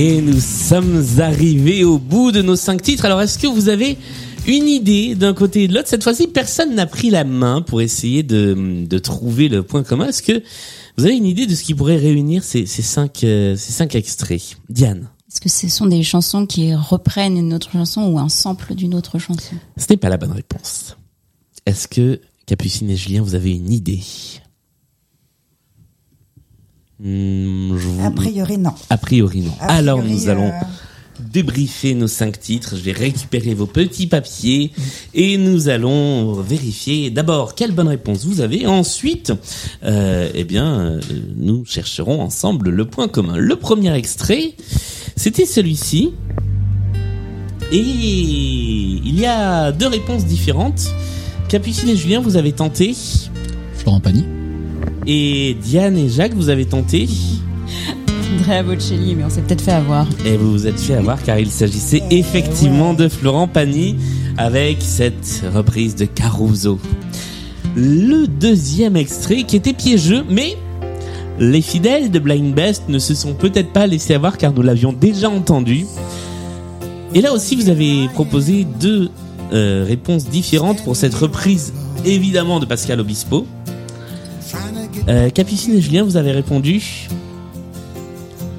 Et 0.00 0.22
nous 0.22 0.38
sommes 0.38 1.04
arrivés 1.18 1.82
au 1.82 1.98
bout 1.98 2.30
de 2.30 2.40
nos 2.40 2.54
cinq 2.54 2.82
titres. 2.82 3.04
Alors, 3.04 3.20
est-ce 3.20 3.36
que 3.36 3.48
vous 3.48 3.68
avez 3.68 3.98
une 4.46 4.68
idée 4.68 5.16
d'un 5.16 5.34
côté 5.34 5.64
et 5.64 5.68
de 5.68 5.74
l'autre? 5.74 5.88
Cette 5.88 6.04
fois-ci, 6.04 6.28
personne 6.28 6.76
n'a 6.76 6.86
pris 6.86 7.10
la 7.10 7.24
main 7.24 7.62
pour 7.62 7.80
essayer 7.80 8.22
de, 8.22 8.84
de 8.88 8.98
trouver 8.98 9.48
le 9.48 9.64
point 9.64 9.82
commun. 9.82 10.06
Est-ce 10.06 10.22
que 10.22 10.40
vous 10.96 11.04
avez 11.04 11.16
une 11.16 11.26
idée 11.26 11.48
de 11.48 11.54
ce 11.56 11.64
qui 11.64 11.74
pourrait 11.74 11.96
réunir 11.96 12.44
ces, 12.44 12.64
ces 12.64 12.82
cinq, 12.82 13.24
euh, 13.24 13.56
ces 13.56 13.72
cinq 13.72 13.96
extraits? 13.96 14.56
Diane 14.68 15.10
Est-ce 15.32 15.40
que 15.40 15.48
ce 15.48 15.68
sont 15.68 15.86
des 15.86 16.04
chansons 16.04 16.46
qui 16.46 16.72
reprennent 16.76 17.36
une 17.36 17.52
autre 17.52 17.72
chanson 17.72 18.06
ou 18.06 18.20
un 18.20 18.28
sample 18.28 18.76
d'une 18.76 18.94
autre 18.94 19.18
chanson? 19.18 19.56
Ce 19.76 19.86
n'est 19.90 19.96
pas 19.96 20.10
la 20.10 20.16
bonne 20.16 20.30
réponse. 20.30 20.96
Est-ce 21.66 21.88
que 21.88 22.20
Capucine 22.46 22.88
et 22.88 22.96
Julien, 22.96 23.22
vous 23.22 23.34
avez 23.34 23.50
une 23.50 23.72
idée? 23.72 24.02
Hmm, 27.00 27.76
je 27.76 27.86
vous- 27.86 28.04
A 28.06 28.10
priori, 28.10 28.58
non. 28.58 28.72
A 28.90 28.96
priori, 28.98 29.40
non. 29.42 29.52
A 29.60 29.74
Alors, 29.74 30.02
nous 30.02 30.28
allons 30.28 30.48
euh, 30.48 31.22
débriefer 31.32 31.94
nos 31.94 32.08
cinq 32.08 32.40
titres. 32.40 32.74
Je 32.76 32.80
vais 32.82 32.92
récupérer 32.92 33.54
vos 33.54 33.66
petits 33.66 34.06
papiers 34.08 34.72
et 35.14 35.36
nous 35.38 35.68
allons 35.68 36.32
vérifier 36.40 37.10
d'abord 37.10 37.54
quelle 37.54 37.70
bonne 37.72 37.88
réponse 37.88 38.24
vous 38.24 38.40
avez. 38.40 38.66
Ensuite, 38.66 39.32
euh, 39.84 40.28
eh 40.34 40.42
bien, 40.44 40.80
euh, 40.80 41.00
nous 41.36 41.64
chercherons 41.64 42.20
ensemble 42.20 42.70
le 42.70 42.84
point 42.84 43.06
commun. 43.08 43.36
Le 43.36 43.54
premier 43.56 43.94
extrait, 43.94 44.54
c'était 45.16 45.46
celui-ci. 45.46 46.10
Et 47.70 47.78
il 47.78 49.20
y 49.20 49.26
a 49.26 49.70
deux 49.72 49.86
réponses 49.88 50.24
différentes. 50.24 50.88
Capucine 51.48 51.90
et 51.90 51.96
Julien, 51.96 52.20
vous 52.20 52.36
avez 52.36 52.52
tenté. 52.52 52.94
Florent 53.74 54.00
Pagny. 54.00 54.24
Et 55.06 55.56
Diane 55.60 55.96
et 55.96 56.08
Jacques, 56.08 56.34
vous 56.34 56.48
avez 56.48 56.64
tenté. 56.64 57.08
Andrea 58.34 58.62
Bocelli, 58.62 59.14
mais 59.14 59.24
on 59.24 59.30
s'est 59.30 59.40
peut-être 59.40 59.62
fait 59.62 59.72
avoir. 59.72 60.06
Et 60.24 60.36
vous 60.36 60.52
vous 60.52 60.66
êtes 60.66 60.78
fait 60.78 60.94
avoir 60.94 61.22
car 61.22 61.38
il 61.38 61.50
s'agissait 61.50 62.02
effectivement 62.10 62.94
de 62.94 63.08
Florent 63.08 63.48
Pagny 63.48 63.96
avec 64.36 64.78
cette 64.80 65.44
reprise 65.54 65.96
de 65.96 66.04
Caruso. 66.04 66.78
Le 67.74 68.26
deuxième 68.26 68.96
extrait 68.96 69.44
qui 69.44 69.56
était 69.56 69.72
piégeux, 69.72 70.24
mais 70.28 70.56
les 71.38 71.62
fidèles 71.62 72.10
de 72.10 72.18
Blind 72.18 72.54
Best 72.54 72.84
ne 72.88 72.98
se 72.98 73.14
sont 73.14 73.34
peut-être 73.34 73.72
pas 73.72 73.86
laissés 73.86 74.14
avoir 74.14 74.36
car 74.38 74.52
nous 74.52 74.62
l'avions 74.62 74.92
déjà 74.92 75.30
entendu. 75.30 75.86
Et 77.14 77.20
là 77.20 77.32
aussi, 77.32 77.56
vous 77.56 77.70
avez 77.70 78.08
proposé 78.12 78.66
deux 78.78 79.10
euh, 79.52 79.84
réponses 79.86 80.28
différentes 80.28 80.82
pour 80.84 80.96
cette 80.96 81.14
reprise, 81.14 81.72
évidemment, 82.04 82.60
de 82.60 82.66
Pascal 82.66 83.00
Obispo. 83.00 83.46
Euh, 85.08 85.30
Capucine 85.30 85.74
et 85.74 85.80
Julien, 85.80 86.04
vous 86.04 86.16
avez 86.16 86.32
répondu. 86.32 87.08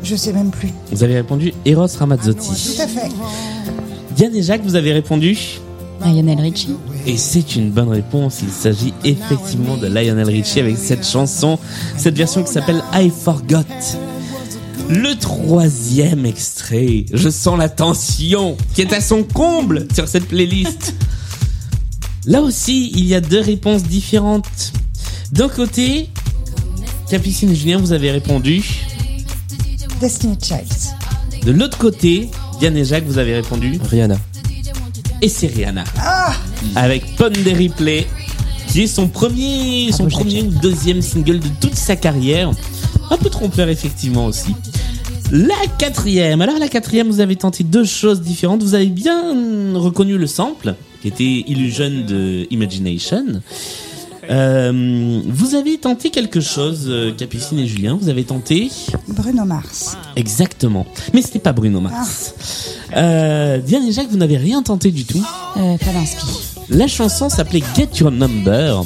Je 0.02 0.16
sais 0.16 0.34
même 0.34 0.50
plus. 0.50 0.70
Vous 0.92 1.04
avez 1.04 1.16
répondu 1.16 1.54
Eros 1.66 1.86
Ramazzotti. 1.98 2.76
Tout 2.76 2.82
à 2.82 2.88
fait. 2.88 3.10
Diane 4.16 4.36
et 4.36 4.42
Jacques, 4.42 4.64
vous 4.64 4.76
avez 4.76 4.92
répondu 4.92 5.38
Lionel 6.02 6.40
Richie. 6.40 6.76
Et 7.06 7.18
c'est 7.18 7.56
une 7.56 7.70
bonne 7.70 7.90
réponse. 7.90 8.40
Il 8.42 8.50
s'agit 8.50 8.94
effectivement 9.04 9.78
de 9.78 9.88
Lionel 9.88 10.28
Richie 10.28 10.60
avec 10.60 10.78
cette 10.78 11.06
chanson, 11.06 11.60
cette 11.98 12.18
version 12.18 12.44
qui 12.44 12.52
s'appelle 12.52 12.82
I 12.94 13.12
Forgot. 13.12 13.66
Le 14.90 15.14
troisième 15.16 16.26
extrait, 16.26 17.06
je 17.14 17.30
sens 17.30 17.60
la 17.60 17.70
tension 17.70 18.58
qui 18.74 18.82
est 18.82 18.92
à 18.92 19.02
son 19.02 19.22
comble 19.22 19.88
sur 19.94 20.08
cette 20.08 20.28
playlist. 20.28 20.96
Là 22.26 22.42
aussi, 22.42 22.92
il 22.96 23.06
y 23.06 23.14
a 23.14 23.22
deux 23.22 23.42
réponses 23.42 23.84
différentes. 23.84 24.74
D'un 25.32 25.48
côté, 25.48 26.10
Capucine 27.10 27.52
et 27.52 27.56
Julien, 27.56 27.78
vous 27.80 27.92
avez 27.92 28.12
répondu. 28.12 28.64
Destiny 30.00 30.38
Child. 30.40 30.68
De 31.44 31.52
l'autre 31.52 31.80
côté, 31.80 32.30
Diane 32.60 32.78
et 32.78 32.86
Jacques, 32.86 33.06
vous 33.06 33.18
avez 33.18 33.34
répondu. 33.34 33.80
Rihanna. 33.90 34.18
Et 35.22 35.28
c'est 35.28 35.48
Rihanna. 35.48 35.84
Ah 35.98 36.36
avec 36.76 37.16
Pondé 37.16 37.54
Replay, 37.54 38.06
qui 38.68 38.84
est 38.84 38.88
son 38.88 39.08
premier, 39.08 39.92
son 39.92 40.08
premier 40.08 40.44
ou 40.44 40.52
deuxième 40.62 41.02
single 41.02 41.40
de 41.40 41.48
toute 41.60 41.76
sa 41.76 41.96
carrière. 41.96 42.52
Un 43.10 43.18
peu 43.18 43.30
trompeur 43.30 43.70
effectivement 43.70 44.28
aussi. 44.28 44.54
La 45.32 45.56
quatrième. 45.80 46.42
Alors 46.42 46.60
la 46.60 46.68
quatrième, 46.68 47.08
vous 47.08 47.22
avez 47.22 47.36
tenté 47.36 47.64
deux 47.64 47.86
choses 47.86 48.22
différentes. 48.22 48.62
Vous 48.62 48.76
avez 48.76 48.88
bien 48.88 49.76
reconnu 49.76 50.18
le 50.18 50.28
sample, 50.28 50.76
qui 51.02 51.08
était 51.08 51.44
Illusion 51.48 52.06
de 52.08 52.46
Imagination. 52.52 53.42
Euh, 54.30 55.22
vous 55.26 55.56
avez 55.56 55.78
tenté 55.78 56.12
quelque 56.12 56.40
chose, 56.40 56.86
euh, 56.88 57.12
Capucine 57.12 57.60
et 57.60 57.68
Julien. 57.68 57.98
Vous 58.00 58.10
avez 58.10 58.24
tenté 58.24 58.70
Bruno 59.08 59.44
Mars. 59.46 59.98
exactement, 60.16 60.86
mais 61.14 61.22
c'était 61.22 61.40
pas 61.40 61.54
Bruno 61.54 61.82
Mars. 61.82 62.34
Euh, 62.96 63.58
Diane 63.60 63.86
et 63.86 63.92
Jacques, 63.92 64.10
vous 64.10 64.18
n'avez 64.18 64.38
rien 64.38 64.62
tenté 64.62 64.92
du 64.92 65.06
tout. 65.06 65.24
Euh, 65.58 65.78
pas 65.78 65.92
d'inspi. 65.92 66.26
La 66.70 66.88
chanson 66.88 67.30
s'appelait 67.30 67.64
Get 67.76 67.90
Your 68.00 68.12
Number. 68.12 68.84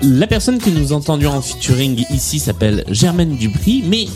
La 0.00 0.26
personne 0.26 0.58
que 0.58 0.70
nous 0.70 0.92
entendions 0.92 1.32
en 1.32 1.42
featuring 1.42 2.04
ici 2.10 2.38
s'appelle 2.38 2.84
Germaine 2.88 3.36
Dupri, 3.36 3.82
mais 3.86 4.06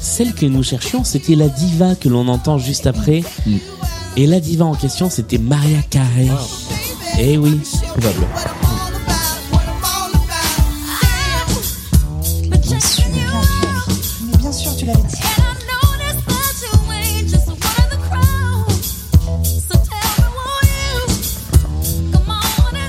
celle 0.00 0.34
que 0.34 0.46
nous 0.46 0.62
cherchions, 0.62 1.02
c'était 1.02 1.34
la 1.34 1.48
diva 1.48 1.94
que 1.94 2.08
l'on 2.08 2.28
entend 2.28 2.58
juste 2.58 2.86
après. 2.86 3.22
Et 4.16 4.26
la 4.26 4.38
diva 4.38 4.64
en 4.64 4.74
question, 4.74 5.10
c'était 5.10 5.38
Maria 5.38 5.80
Carey. 5.90 6.28
Eh 7.18 7.36
oui, 7.38 7.58
probable. 7.88 8.26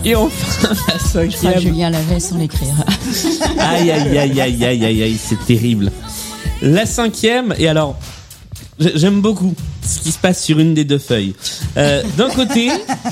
Et 0.04 0.16
enfin, 0.16 0.70
la 1.16 1.26
Je 1.28 1.32
cinquième. 1.36 1.62
Julien 1.62 1.90
l'avait 1.90 2.20
sans 2.20 2.38
l'écrire. 2.38 2.74
Aïe, 3.60 3.92
aïe, 3.92 4.18
aïe, 4.18 4.42
aïe, 4.42 4.66
aïe, 4.66 4.86
aïe, 4.86 5.04
aïe, 5.04 5.18
c'est 5.24 5.44
terrible. 5.46 5.92
La 6.62 6.86
cinquième, 6.86 7.54
et 7.58 7.68
alors, 7.68 8.00
j'ai- 8.80 8.98
j'aime 8.98 9.22
beaucoup 9.22 9.54
ce 9.86 10.00
qui 10.00 10.12
se 10.12 10.18
passe 10.18 10.44
sur 10.44 10.60
une 10.60 10.74
des 10.74 10.84
deux 10.86 10.98
feuilles. 11.00 11.36
Euh, 11.78 12.02
D'un 12.18 12.30
côté, 12.30 12.72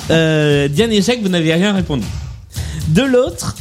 euh, 0.09 0.67
Diane 0.67 0.91
et 0.91 1.01
Jacques, 1.01 1.21
vous 1.21 1.29
n'avez 1.29 1.53
rien 1.53 1.73
répondu. 1.73 2.05
De 2.89 3.03
l'autre, 3.03 3.55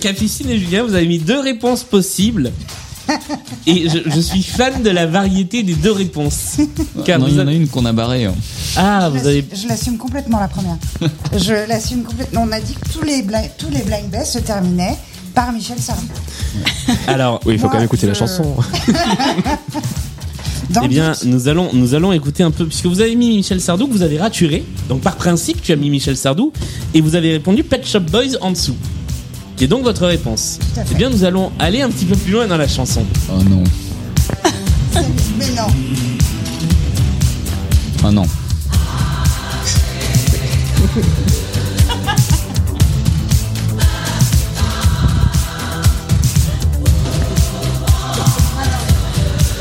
Capucine 0.00 0.50
et 0.50 0.58
Julien, 0.58 0.84
vous 0.84 0.94
avez 0.94 1.06
mis 1.06 1.18
deux 1.18 1.40
réponses 1.40 1.84
possibles. 1.84 2.52
Et 3.66 3.88
je, 3.88 3.98
je 4.10 4.20
suis 4.20 4.42
fan 4.42 4.82
de 4.82 4.90
la 4.90 5.06
variété 5.06 5.62
des 5.62 5.74
deux 5.74 5.92
réponses. 5.92 6.56
Car 7.04 7.18
non, 7.18 7.26
vous 7.26 7.32
il 7.32 7.38
y 7.38 7.40
en 7.40 7.46
a 7.48 7.52
une 7.52 7.68
qu'on 7.68 7.84
a 7.84 7.92
barrée. 7.92 8.24
hein. 8.26 8.34
Ah, 8.76 9.10
Je 9.12 9.18
vous 9.18 9.26
avez. 9.26 9.42
l'assume- 9.42 9.62
Je 9.62 9.68
l'assume 9.68 9.96
complètement 9.98 10.40
la 10.40 10.48
première. 10.48 10.76
je 11.36 11.68
l'assume 11.68 12.02
complètement. 12.02 12.44
On 12.48 12.52
a 12.52 12.60
dit 12.60 12.74
que 12.74 12.88
tous 12.92 13.02
les 13.04 13.22
blind, 13.22 13.50
tous 13.58 13.70
les 13.70 13.82
blind 13.82 14.08
best 14.10 14.32
se 14.34 14.38
terminaient 14.38 14.96
par 15.34 15.52
Michel 15.52 15.78
Sardou. 15.78 16.02
Alors, 17.06 17.40
Oui, 17.46 17.54
il 17.54 17.58
faut 17.58 17.64
Moi, 17.66 17.72
quand 17.72 17.78
même 17.78 17.86
écouter 17.86 18.06
la 18.06 18.14
chanson. 18.14 18.56
Dans 20.70 20.82
eh 20.82 20.88
bien, 20.88 21.12
nous 21.24 21.48
allons, 21.48 21.70
nous 21.72 21.94
allons 21.94 22.12
écouter 22.12 22.42
un 22.42 22.50
peu, 22.50 22.66
puisque 22.66 22.84
vous 22.86 23.00
avez 23.00 23.14
mis 23.16 23.36
Michel 23.36 23.58
Sardou, 23.60 23.86
que 23.86 23.92
vous 23.92 24.02
avez 24.02 24.18
raturé. 24.18 24.64
Donc, 24.90 25.00
par 25.00 25.16
principe, 25.16 25.62
tu 25.62 25.72
as 25.72 25.76
mis 25.76 25.88
Michel 25.88 26.14
Sardou, 26.16 26.52
et 26.92 27.00
vous 27.00 27.14
avez 27.14 27.32
répondu 27.32 27.64
Pet 27.64 27.86
Shop 27.86 28.00
Boys 28.00 28.36
en 28.42 28.50
dessous. 28.50 28.76
Qui 29.58 29.64
est 29.64 29.68
donc 29.68 29.82
votre 29.82 30.06
réponse. 30.06 30.58
Tout 30.60 30.80
à 30.80 30.84
fait. 30.84 30.90
Eh 30.92 30.94
bien, 30.94 31.10
nous 31.10 31.24
allons 31.24 31.50
aller 31.58 31.82
un 31.82 31.90
petit 31.90 32.04
peu 32.04 32.14
plus 32.14 32.30
loin 32.30 32.46
dans 32.46 32.56
la 32.56 32.68
chanson. 32.68 33.04
Oh 33.28 33.42
non. 33.42 33.64
Mais 35.36 35.50
non. 35.50 35.66
Ah 38.04 38.12
non. 38.12 38.24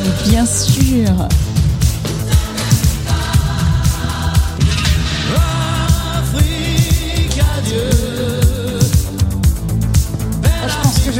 Mais 0.03 0.29
bien 0.29 0.45
sûr. 0.45 1.27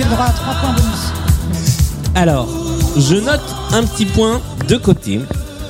Le 0.08 0.14
droit 0.14 0.26
à 0.26 0.32
3 0.34 0.54
points 0.56 0.74
bonus. 0.74 1.12
Alors, 2.16 2.48
je 2.98 3.16
note 3.16 3.42
un 3.72 3.84
petit 3.84 4.06
point 4.06 4.42
de 4.68 4.78
côté. 4.78 5.20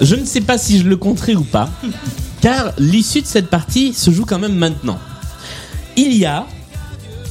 Je 0.01 0.15
ne 0.15 0.25
sais 0.25 0.41
pas 0.41 0.57
si 0.57 0.79
je 0.79 0.87
le 0.87 0.95
compterai 0.95 1.35
ou 1.35 1.43
pas, 1.43 1.69
car 2.41 2.71
l'issue 2.77 3.21
de 3.21 3.27
cette 3.27 3.49
partie 3.49 3.93
se 3.93 4.11
joue 4.11 4.25
quand 4.25 4.39
même 4.39 4.55
maintenant. 4.55 4.99
Il 5.95 6.13
y 6.13 6.25
a 6.25 6.45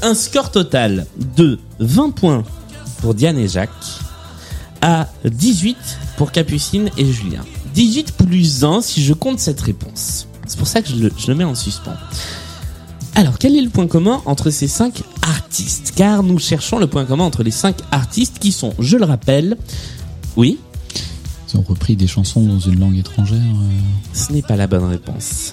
un 0.03 0.15
score 0.15 0.51
total 0.51 1.07
de 1.37 1.61
20 1.79 2.11
points 2.11 2.45
pour 3.01 3.15
Diane 3.15 3.39
et 3.39 3.49
Jacques, 3.49 3.71
à 4.81 5.07
18 5.25 5.77
pour 6.17 6.33
Capucine 6.33 6.91
et 6.97 7.11
Julien. 7.13 7.45
18 7.75 8.13
plus 8.13 8.65
1 8.65 8.81
si 8.83 9.05
je 9.05 9.13
compte 9.13 9.39
cette 9.39 9.61
réponse. 9.61 10.27
C'est 10.47 10.59
pour 10.59 10.67
ça 10.67 10.83
que 10.83 10.89
je 10.89 11.29
le 11.29 11.35
mets 11.35 11.45
en 11.45 11.55
suspens. 11.55 11.95
Alors, 13.19 13.39
quel 13.39 13.57
est 13.57 13.62
le 13.62 13.71
point 13.71 13.87
commun 13.87 14.21
entre 14.27 14.51
ces 14.51 14.69
cinq 14.69 15.03
artistes? 15.23 15.95
Car 15.97 16.23
nous 16.23 16.39
cherchons 16.39 16.79
le 16.79 16.87
point 16.87 17.07
commun 17.07 17.25
entre 17.25 17.43
les 17.43 17.51
cinq 17.51 17.77
artistes 17.91 18.39
qui 18.39 18.53
sont, 18.53 18.75
je 18.79 18.99
le 18.99 19.07
rappelle, 19.07 19.57
oui, 20.37 20.59
Ils 21.51 21.57
ont 21.57 21.62
repris 21.62 21.97
des 21.97 22.07
chansons 22.07 22.43
dans 22.45 22.59
une 22.59 22.79
langue 22.79 22.99
étrangère. 22.99 23.39
euh. 23.39 23.79
ce 24.12 24.33
n'est 24.35 24.43
pas 24.43 24.57
la 24.57 24.67
bonne 24.67 24.85
réponse. 24.85 25.53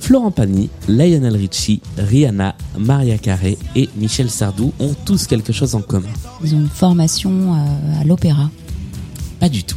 Florent 0.00 0.30
Pagny, 0.30 0.68
Lionel 0.88 1.36
Richie, 1.36 1.80
Rihanna, 1.96 2.54
Maria 2.78 3.16
Carey 3.16 3.56
et 3.74 3.88
Michel 3.96 4.30
Sardou 4.30 4.74
ont 4.80 4.94
tous 5.06 5.26
quelque 5.26 5.54
chose 5.54 5.74
en 5.74 5.80
commun. 5.80 6.08
Ils 6.44 6.54
ont 6.54 6.60
une 6.60 6.68
formation 6.68 7.54
euh, 7.54 8.00
à 8.00 8.04
l'opéra. 8.04 8.50
Pas 9.40 9.48
du 9.48 9.64
tout. 9.64 9.76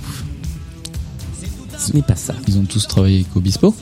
Ce 1.78 1.94
n'est 1.94 2.02
pas 2.02 2.16
ça. 2.16 2.36
Ils 2.50 2.58
ont 2.58 2.66
tous 2.66 2.86
travaillé 2.88 3.22
avec 3.22 3.36
Obispo. 3.36 3.74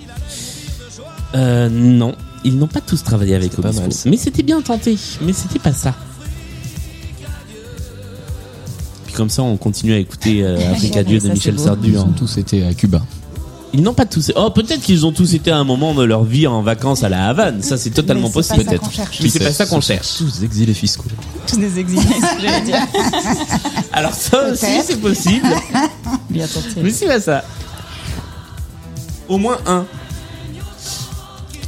Euh, 1.36 1.70
non, 1.70 2.16
ils 2.44 2.58
n'ont 2.58 2.68
pas 2.68 2.82
tous 2.82 3.04
travaillé 3.04 3.36
avec 3.36 3.52
pas 3.52 3.68
Obispo. 3.70 3.82
mal. 3.82 3.92
Mais 4.06 4.18
c'était 4.18 4.44
bien 4.44 4.62
tenté. 4.62 4.98
Mais 5.22 5.34
c'était 5.34 5.60
pas 5.60 5.74
ça. 5.74 5.94
Puis 9.06 9.14
comme 9.14 9.30
ça, 9.30 9.44
on 9.44 9.58
continue 9.58 9.94
à 9.94 9.98
écouter 9.98 10.44
euh, 10.44 10.72
Africa 10.72 11.04
Dieu 11.04 11.20
de 11.20 11.30
Michel 11.30 11.56
beau. 11.56 11.64
Sardou. 11.64 11.88
Ils 11.88 11.98
hein. 11.98 12.06
ont 12.08 12.14
tous 12.14 12.38
été 12.38 12.66
à 12.66 12.74
Cuba. 12.74 13.02
Ils 13.74 13.84
n'ont 13.84 13.94
pas 13.94 14.06
tous. 14.06 14.32
Oh, 14.36 14.50
peut-être 14.50 14.82
qu'ils 14.82 15.06
ont 15.06 15.12
tous 15.12 15.36
été 15.36 15.52
à 15.52 15.58
un 15.58 15.64
moment 15.64 15.94
de 15.94 16.04
leur 16.04 16.24
vie 16.24 16.48
en 16.48 16.64
vacances 16.64 17.04
à 17.04 17.10
la 17.10 17.28
Havane. 17.28 17.62
Ça, 17.62 17.78
c'est 17.78 17.92
totalement 17.92 18.32
Mais 18.36 18.42
c'est 18.42 18.56
possible. 18.56 18.66
pas 18.66 18.72
ça 18.72 18.78
qu'on 18.80 18.90
cherche. 18.90 19.22
Mais 19.22 19.30
c'est 19.30 19.40
pas 19.40 19.52
ça 19.54 19.66
qu'on 19.68 19.82
cherche. 19.82 20.18
Tous 20.18 20.44
exilés 20.44 20.74
fiscaux. 20.74 21.04
Tous 21.46 21.58
des 21.58 21.78
exilés, 21.78 22.02
j'allais 22.42 22.62
dire. 22.62 22.80
Alors 23.94 24.14
ça 24.14 24.52
aussi, 24.52 24.66
c'est 24.84 25.00
possible. 25.00 25.48
Bien 26.30 26.48
tenté. 26.48 26.82
Mais 26.82 26.90
c'est 26.90 27.06
pas 27.06 27.20
ça. 27.20 27.44
Au 29.28 29.38
moins 29.38 29.60
un. 29.68 29.86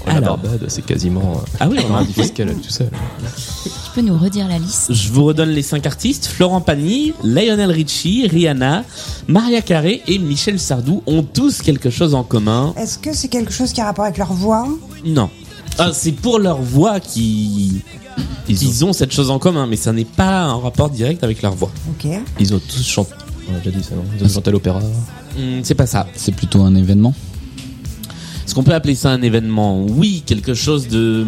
La 0.08 0.14
Alors. 0.14 0.38
Barbade, 0.38 0.66
c'est 0.68 0.84
quasiment 0.86 1.34
euh, 1.36 1.58
Ah 1.60 1.68
oui, 1.70 1.78
un 1.80 1.84
on 1.84 1.86
a 1.86 1.90
paradis 1.90 2.14
fiscal 2.14 2.54
tout 2.56 2.70
seul. 2.70 2.90
Tu 3.64 3.70
peux 3.94 4.02
nous 4.02 4.18
redire 4.18 4.48
la 4.48 4.58
liste 4.58 4.94
Je 4.94 5.10
vous 5.12 5.24
redonne 5.26 5.50
les 5.50 5.62
cinq 5.62 5.86
artistes. 5.86 6.26
Florent 6.28 6.62
Pagny, 6.62 7.14
Lionel 7.24 7.72
Richie, 7.72 8.28
Rihanna, 8.28 8.84
Maria 9.28 9.62
Carey 9.62 10.02
et 10.08 10.18
Michel 10.18 10.60
Sardou 10.60 11.04
ont 11.08 11.24
tous 11.24 11.62
quelque 11.62 11.90
chose 11.90 12.16
en 12.16 12.24
commun. 12.24 12.74
Est-ce 12.78 12.98
que 12.98 13.14
c'est 13.14 13.28
quelque 13.28 13.52
chose 13.52 13.74
qui 13.74 13.82
a 13.82 13.86
rapport 13.86 14.06
avec 14.06 14.18
leur 14.18 14.34
voix? 14.34 14.68
Non. 15.06 15.30
Ah, 15.78 15.92
c'est 15.94 16.12
pour 16.12 16.40
leur 16.40 16.62
voix 16.62 17.00
qui 17.00 17.82
ils 18.50 18.86
ont 18.86 18.94
cette 18.94 19.12
chose 19.14 19.30
en 19.30 19.40
commun, 19.40 19.68
mais 19.68 19.78
ça 19.78 19.94
n'est 19.94 20.06
pas 20.06 20.48
en 20.48 20.60
rapport 20.60 20.90
direct 20.90 21.24
avec 21.24 21.42
leur 21.42 21.56
voix. 21.56 21.72
Ok. 21.92 22.12
Ils 22.40 22.54
ont 22.54 22.60
tous 22.60 22.86
chanté. 22.86 23.14
On 23.50 23.56
a 23.56 23.60
déjà 23.60 23.72
dit 23.72 23.84
ça, 23.84 23.96
non? 23.96 24.04
Ils 24.20 24.26
ont 24.26 24.30
chanté 24.30 24.50
à 24.50 24.52
l'opéra. 24.52 24.80
Hmm, 25.38 25.62
c'est 25.64 25.76
pas 25.76 25.86
ça. 25.88 26.08
C'est 26.16 26.34
plutôt 26.36 26.62
un 26.62 26.76
événement? 26.76 27.14
Est-ce 28.46 28.56
qu'on 28.56 28.64
peut 28.64 28.74
appeler 28.74 28.96
ça 28.96 29.12
un 29.12 29.22
événement? 29.22 29.82
Oui, 29.82 30.24
quelque 30.26 30.54
chose 30.54 30.88
de. 30.88 31.28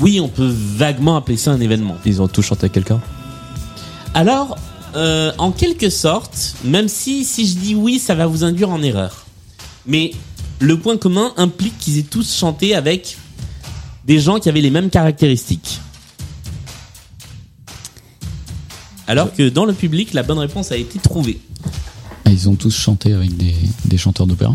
Oui, 0.00 0.20
on 0.20 0.28
peut 0.28 0.50
vaguement 0.76 1.16
appeler 1.16 1.36
ça 1.36 1.52
un 1.52 1.60
événement. 1.60 1.96
Ils 2.06 2.22
ont 2.22 2.28
tous 2.28 2.42
chanté 2.42 2.64
avec 2.64 2.72
quelqu'un? 2.72 3.00
Alors, 4.14 4.56
euh, 4.96 5.32
en 5.38 5.52
quelque 5.52 5.90
sorte, 5.90 6.56
même 6.64 6.88
si 6.88 7.24
si 7.24 7.46
je 7.46 7.56
dis 7.56 7.74
oui, 7.74 7.98
ça 7.98 8.14
va 8.14 8.26
vous 8.26 8.42
induire 8.44 8.70
en 8.70 8.82
erreur. 8.82 9.26
Mais 9.86 10.12
le 10.58 10.78
point 10.78 10.96
commun 10.96 11.32
implique 11.36 11.78
qu'ils 11.78 11.98
aient 11.98 12.02
tous 12.02 12.34
chanté 12.34 12.74
avec 12.74 13.16
des 14.06 14.18
gens 14.18 14.40
qui 14.40 14.48
avaient 14.48 14.60
les 14.60 14.70
mêmes 14.70 14.90
caractéristiques. 14.90 15.80
Alors 19.06 19.32
que 19.32 19.48
dans 19.48 19.64
le 19.64 19.72
public, 19.72 20.12
la 20.14 20.22
bonne 20.22 20.38
réponse 20.38 20.72
a 20.72 20.76
été 20.76 20.98
trouvée. 20.98 21.40
Ah, 22.24 22.30
Ils 22.30 22.48
ont 22.48 22.54
tous 22.54 22.74
chanté 22.76 23.12
avec 23.12 23.36
des, 23.36 23.54
des 23.84 23.98
chanteurs 23.98 24.26
d'opéra? 24.26 24.54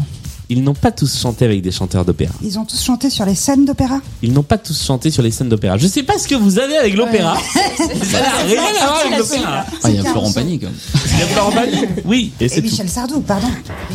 Ils 0.49 0.63
n'ont 0.63 0.75
pas 0.75 0.91
tous 0.91 1.19
chanté 1.19 1.43
avec 1.45 1.61
des 1.63 1.71
chanteurs 1.71 2.05
d'opéra. 2.05 2.31
Ils 2.43 2.59
ont 2.59 2.65
tous 2.65 2.79
chanté 2.83 3.09
sur 3.09 3.25
les 3.25 3.33
scènes 3.33 3.65
d'opéra 3.65 3.99
Ils 4.21 4.31
n'ont 4.31 4.43
pas 4.43 4.59
tous 4.59 4.79
chanté 4.85 5.09
sur 5.09 5.23
les 5.23 5.31
scènes 5.31 5.49
d'opéra. 5.49 5.77
Je 5.77 5.87
sais 5.87 6.03
pas 6.03 6.19
ce 6.19 6.27
que 6.27 6.35
vous 6.35 6.59
avez 6.59 6.77
avec 6.77 6.95
l'opéra. 6.95 7.35
Ça 7.75 8.21
n'a 8.21 8.43
rien 8.45 8.61
à 8.61 8.85
voir 8.85 8.99
avec 9.05 9.17
l'opéra. 9.17 9.65
Ah, 9.83 9.89
il 9.89 9.95
y 9.95 9.99
a 9.99 10.03
Florent. 10.03 10.31
Pagny 10.31 10.59
quand 10.59 10.67
même. 10.67 10.75
Il 11.13 11.19
y 11.19 11.21
a 11.23 11.25
Florent 11.27 11.51
Pagny. 11.51 11.77
Oui, 12.05 12.31
et 12.39 12.45
Et 12.45 12.49
c'est 12.49 12.61
tout. 12.61 12.67
Michel 12.69 12.89
Sardou, 12.89 13.21
pardon. 13.21 13.47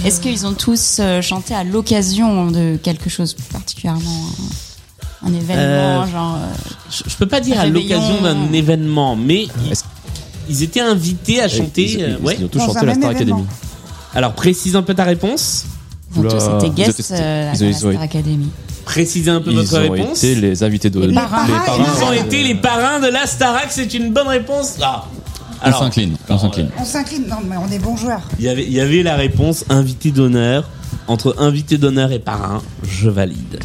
Est-ce 0.04 0.20
qu'ils 0.20 0.44
ont 0.44 0.54
tous 0.54 0.96
euh, 0.98 1.22
chanté 1.22 1.54
à 1.54 1.62
l'occasion 1.62 2.50
de 2.50 2.76
quelque 2.82 3.08
chose 3.08 3.36
particulièrement 3.52 4.00
euh, 4.10 5.28
un 5.28 5.32
événement 5.32 6.02
Euh, 6.02 6.06
genre 6.10 6.34
euh, 6.36 6.46
Je, 6.90 7.04
je 7.08 7.16
peux 7.16 7.26
pas 7.28 7.40
dire 7.40 7.60
à 7.60 7.66
l'occasion 7.66 8.22
d'un 8.22 8.52
événement, 8.52 9.14
mais 9.14 9.46
ils, 10.48 10.62
étaient 10.64 10.80
invités 10.80 11.40
à 11.40 11.48
chanter. 11.48 11.84
Ils, 11.84 11.90
ils- 12.00 12.16
ils- 12.20 12.26
ouais. 12.26 12.36
ils 12.40 12.44
ont 12.44 12.48
tous 12.48 12.58
chanté 12.58 12.78
à 12.80 12.84
la 12.86 12.94
Star. 12.94 13.10
Academy. 13.10 13.44
Alors 14.14 14.32
précise 14.32 14.74
un 14.74 14.82
peu 14.82 14.94
ta 14.94 15.04
réponse. 15.04 15.64
Ils 16.12 16.18
ont 16.18 16.20
Oula, 16.20 16.30
tous 16.30 16.56
été 16.56 16.66
ils 16.66 16.74
guests 16.74 17.00
étaient- 17.00 17.14
euh, 17.20 17.50
à 17.52 17.54
ils 17.54 17.64
ont- 17.64 17.68
la 17.68 17.92
Star 17.94 18.02
Academy. 18.02 18.48
Précisez 18.84 19.30
un 19.30 19.40
peu 19.40 19.50
Ils 19.50 19.56
votre 19.58 19.76
ont 19.88 19.92
réponse. 19.92 20.18
été 20.18 20.34
les 20.34 20.62
invités 20.62 20.90
de 20.90 21.00
Les 21.00 21.14
parrains, 21.14 21.46
Ils 21.46 22.04
ont 22.04 22.12
été 22.12 22.42
les 22.42 22.54
parrains 22.56 22.98
de 23.00 23.06
la 23.08 23.26
Starac, 23.26 23.66
c'est 23.70 23.92
une 23.94 24.12
bonne 24.12 24.26
réponse. 24.28 24.76
Ah. 24.82 25.04
On 25.62 25.66
Alors, 25.66 25.80
s'incline. 25.80 26.16
On 26.28 26.38
s'incline. 26.38 26.70
On 26.78 26.84
s'incline. 26.84 27.26
Non, 27.28 27.36
mais 27.48 27.56
on 27.56 27.70
est 27.70 27.78
bons 27.78 27.96
joueurs. 27.96 28.22
il 28.38 28.46
y 28.46 28.48
avait, 28.48 28.64
il 28.64 28.72
y 28.72 28.80
avait 28.80 29.02
la 29.02 29.14
réponse 29.16 29.64
invité 29.68 30.10
d'honneur. 30.10 30.68
Entre 31.06 31.34
invité 31.38 31.76
d'honneur 31.76 32.12
et 32.12 32.18
parrain, 32.20 32.62
je 32.88 33.08
valide. 33.10 33.58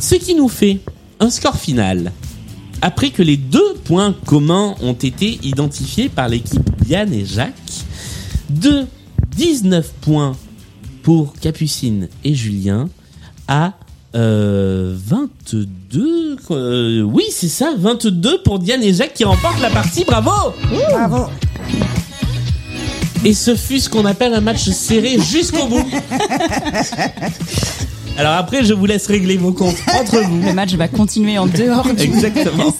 Ce 0.00 0.14
qui 0.14 0.34
nous 0.34 0.48
fait 0.48 0.80
un 1.20 1.30
score 1.30 1.56
final. 1.56 2.12
Après 2.82 3.10
que 3.10 3.22
les 3.22 3.36
deux 3.38 3.74
points 3.84 4.14
communs 4.26 4.74
ont 4.82 4.92
été 4.92 5.38
identifiés 5.42 6.08
par 6.10 6.28
l'équipe 6.28 6.68
Diane 6.84 7.12
et 7.14 7.24
Jacques, 7.24 7.54
de 8.50 8.84
19 9.36 9.90
points 10.02 10.36
pour 11.04 11.34
Capucine 11.38 12.08
et 12.24 12.34
Julien 12.34 12.88
à 13.46 13.74
euh, 14.16 14.96
22. 14.96 16.36
euh, 16.50 17.02
oui, 17.02 17.24
c'est 17.30 17.48
ça, 17.48 17.74
22 17.78 18.42
pour 18.42 18.58
Diane 18.58 18.82
et 18.82 18.92
Jacques 18.94 19.12
qui 19.14 19.24
remportent 19.24 19.60
la 19.60 19.70
partie. 19.70 20.04
Bravo! 20.04 20.30
Bravo. 20.90 21.26
Et 23.24 23.34
ce 23.34 23.54
fut 23.54 23.78
ce 23.80 23.88
qu'on 23.90 24.06
appelle 24.06 24.32
un 24.34 24.40
match 24.40 24.68
serré 24.70 25.18
jusqu'au 25.20 25.66
bout. 25.66 25.84
Alors 28.16 28.34
après, 28.34 28.64
je 28.64 28.72
vous 28.74 28.86
laisse 28.86 29.06
régler 29.08 29.36
vos 29.36 29.52
comptes 29.52 29.76
entre 30.00 30.20
vous. 30.20 30.40
Le 30.46 30.52
match 30.54 30.74
va 30.74 30.86
continuer 30.88 31.36
en 31.36 31.46
dehors 31.46 31.92
du 31.92 32.02
Exactement. 32.02 32.74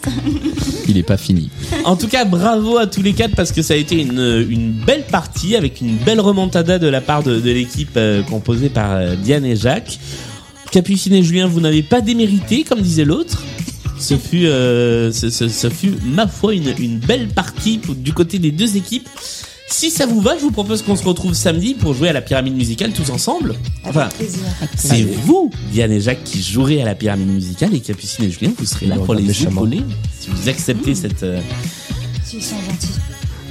Il 0.86 0.96
est 0.96 1.02
pas 1.02 1.16
fini. 1.16 1.50
En 1.84 1.96
tout 1.96 2.06
cas, 2.06 2.24
bravo 2.24 2.78
à 2.78 2.86
tous 2.86 3.02
les 3.02 3.14
quatre 3.14 3.34
parce 3.34 3.50
que 3.50 3.60
ça 3.62 3.74
a 3.74 3.76
été 3.76 4.00
une, 4.00 4.46
une 4.48 4.70
belle 4.72 5.04
partie 5.04 5.56
avec 5.56 5.80
une 5.80 5.96
belle 5.96 6.20
remontada 6.20 6.78
de 6.78 6.86
la 6.86 7.00
part 7.00 7.22
de, 7.24 7.40
de 7.40 7.50
l'équipe 7.50 7.96
euh, 7.96 8.22
composée 8.22 8.68
par 8.68 8.92
euh, 8.92 9.16
Diane 9.16 9.44
et 9.44 9.56
Jacques. 9.56 9.98
Capucine 10.70 11.14
et 11.14 11.22
Julien, 11.22 11.46
vous 11.48 11.60
n'avez 11.60 11.82
pas 11.82 12.00
démérité, 12.00 12.62
comme 12.64 12.80
disait 12.80 13.04
l'autre. 13.04 13.42
Ce 13.98 14.16
fut, 14.16 14.46
euh, 14.46 15.10
ce, 15.12 15.30
ce- 15.30 15.48
ce 15.48 15.68
fut 15.70 15.94
ma 16.04 16.26
foi 16.28 16.54
une, 16.54 16.74
une 16.78 16.98
belle 16.98 17.28
partie 17.28 17.78
pour- 17.78 17.94
du 17.94 18.12
côté 18.12 18.38
des 18.38 18.50
deux 18.50 18.76
équipes. 18.76 19.08
Si 19.68 19.90
ça 19.90 20.06
vous 20.06 20.20
va, 20.20 20.36
je 20.36 20.42
vous 20.42 20.50
propose 20.50 20.82
qu'on 20.82 20.94
se 20.96 21.04
retrouve 21.04 21.34
samedi 21.34 21.74
pour 21.74 21.94
jouer 21.94 22.08
à 22.10 22.12
la 22.12 22.20
pyramide 22.20 22.54
musicale 22.56 22.92
tous 22.92 23.10
ensemble. 23.10 23.54
Enfin, 23.84 24.08
c'est 24.76 25.02
vous, 25.02 25.50
Diane 25.72 25.90
et 25.92 26.00
Jacques, 26.00 26.22
qui 26.24 26.42
jouerez 26.42 26.82
à 26.82 26.84
la 26.84 26.94
pyramide 26.94 27.28
musicale 27.28 27.74
et 27.74 27.80
Capucine 27.80 28.26
et 28.26 28.30
Julien, 28.30 28.52
vous 28.56 28.66
serez 28.66 28.86
là 28.86 28.96
pour 28.96 29.14
les 29.14 29.42
épauler. 29.42 29.82
Si 30.20 30.28
vous 30.30 30.48
acceptez 30.48 30.94
cette, 30.94 31.22
euh, 31.22 31.40
S'ils 32.24 32.42
sont 32.42 32.56
gentils. 32.70 32.88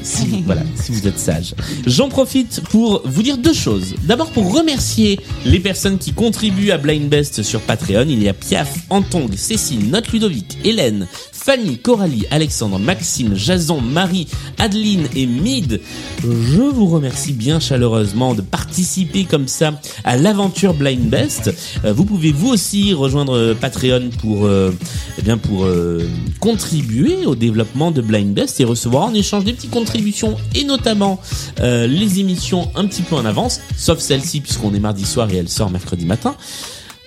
si, 0.03 0.43
voilà, 0.45 0.63
si 0.81 0.91
vous 0.91 1.07
êtes 1.07 1.19
sage. 1.19 1.55
J'en 1.87 2.09
profite 2.09 2.61
pour 2.69 3.01
vous 3.05 3.23
dire 3.23 3.37
deux 3.37 3.53
choses. 3.53 3.95
D'abord 4.03 4.29
pour 4.31 4.53
remercier 4.55 5.19
les 5.45 5.59
personnes 5.59 5.97
qui 5.97 6.13
contribuent 6.13 6.71
à 6.71 6.77
Blind 6.77 7.09
Best 7.09 7.43
sur 7.43 7.59
Patreon. 7.61 8.05
Il 8.07 8.21
y 8.21 8.29
a 8.29 8.33
Piaf, 8.33 8.73
Antong, 8.89 9.35
Cécile, 9.35 9.89
Note 9.89 10.11
Ludovic, 10.11 10.57
Hélène, 10.63 11.07
Fanny, 11.43 11.77
Coralie, 11.77 12.25
Alexandre, 12.31 12.79
Maxime, 12.79 13.35
Jason, 13.35 13.81
Marie, 13.81 14.27
Adeline 14.59 15.09
et 15.13 15.25
Mid. 15.25 15.81
Je 16.23 16.61
vous 16.61 16.85
remercie 16.85 17.33
bien 17.33 17.59
chaleureusement 17.59 18.33
de 18.33 18.41
participer 18.41 19.25
comme 19.25 19.49
ça 19.49 19.73
à 20.05 20.15
l'aventure 20.15 20.73
Blind 20.73 21.09
Best. 21.09 21.53
Euh, 21.83 21.91
vous 21.91 22.05
pouvez 22.05 22.31
vous 22.31 22.47
aussi 22.47 22.93
rejoindre 22.93 23.55
Patreon 23.55 24.09
pour, 24.21 24.45
euh, 24.45 24.71
eh 25.17 25.21
bien 25.21 25.37
pour 25.37 25.65
euh, 25.65 26.07
contribuer 26.39 27.25
au 27.25 27.35
développement 27.35 27.91
de 27.91 28.01
Blind 28.01 28.33
Best 28.33 28.61
et 28.61 28.63
recevoir 28.63 29.03
en 29.03 29.13
échange 29.13 29.43
des 29.43 29.51
petites 29.51 29.71
contributions 29.71 30.37
et 30.55 30.63
notamment 30.63 31.19
les 31.59 32.19
émissions 32.19 32.69
un 32.75 32.85
petit 32.85 33.01
peu 33.01 33.15
en 33.15 33.25
avance, 33.25 33.59
sauf 33.77 33.99
celle-ci 33.99 34.39
puisqu'on 34.39 34.73
est 34.73 34.79
mardi 34.79 35.03
soir 35.03 35.29
et 35.29 35.35
elle 35.35 35.49
sort 35.49 35.69
mercredi 35.69 36.05
matin. 36.05 36.37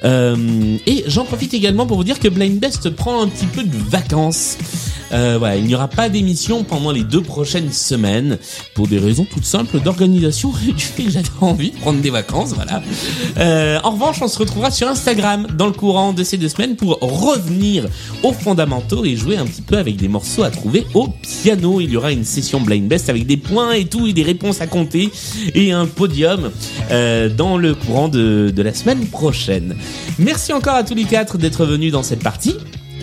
Euh, 0.04 0.76
et 0.86 1.04
j'en 1.06 1.24
profite 1.24 1.54
également 1.54 1.86
pour 1.86 1.96
vous 1.96 2.04
dire 2.04 2.18
que 2.18 2.28
Blind 2.28 2.58
Best 2.58 2.90
prend 2.90 3.22
un 3.22 3.28
petit 3.28 3.46
peu 3.46 3.64
de 3.64 3.76
vacances. 3.76 4.58
Euh, 5.12 5.36
voilà, 5.38 5.56
il 5.56 5.64
n'y 5.64 5.74
aura 5.74 5.88
pas 5.88 6.08
d'émission 6.08 6.64
pendant 6.64 6.90
les 6.90 7.04
deux 7.04 7.22
prochaines 7.22 7.72
semaines 7.72 8.38
pour 8.74 8.88
des 8.88 8.98
raisons 8.98 9.26
toutes 9.30 9.44
simples 9.44 9.80
d'organisation 9.80 10.52
et 10.68 10.72
du 10.72 10.84
fait 10.84 11.04
que 11.04 11.10
j'avais 11.10 11.28
envie 11.40 11.70
de 11.70 11.76
prendre 11.78 12.00
des 12.00 12.10
vacances. 12.10 12.52
Voilà. 12.54 12.82
Euh, 13.38 13.78
en 13.84 13.92
revanche, 13.92 14.20
on 14.22 14.28
se 14.28 14.38
retrouvera 14.38 14.70
sur 14.70 14.88
Instagram 14.88 15.46
dans 15.56 15.66
le 15.66 15.72
courant 15.72 16.12
de 16.12 16.24
ces 16.24 16.36
deux 16.36 16.48
semaines 16.48 16.76
pour 16.76 16.98
revenir 17.00 17.86
aux 18.22 18.32
fondamentaux 18.32 19.04
et 19.04 19.16
jouer 19.16 19.36
un 19.36 19.46
petit 19.46 19.62
peu 19.62 19.78
avec 19.78 19.96
des 19.96 20.08
morceaux 20.08 20.42
à 20.42 20.50
trouver 20.50 20.86
au 20.94 21.08
piano. 21.08 21.80
Il 21.80 21.90
y 21.90 21.96
aura 21.96 22.12
une 22.12 22.24
session 22.24 22.60
Blind 22.60 22.88
Best 22.88 23.08
avec 23.08 23.26
des 23.26 23.36
points 23.36 23.72
et 23.72 23.84
tout 23.84 24.06
et 24.06 24.12
des 24.12 24.22
réponses 24.22 24.60
à 24.60 24.66
compter 24.66 25.10
et 25.54 25.72
un 25.72 25.86
podium 25.86 26.50
euh, 26.90 27.28
dans 27.28 27.58
le 27.58 27.74
courant 27.74 28.08
de, 28.08 28.52
de 28.54 28.62
la 28.62 28.74
semaine 28.74 29.06
prochaine. 29.06 29.76
Merci 30.18 30.52
encore 30.52 30.74
à 30.74 30.84
tous 30.84 30.94
les 30.94 31.04
quatre 31.04 31.38
d'être 31.38 31.64
venus 31.64 31.92
dans 31.92 32.02
cette 32.02 32.22
partie. 32.22 32.54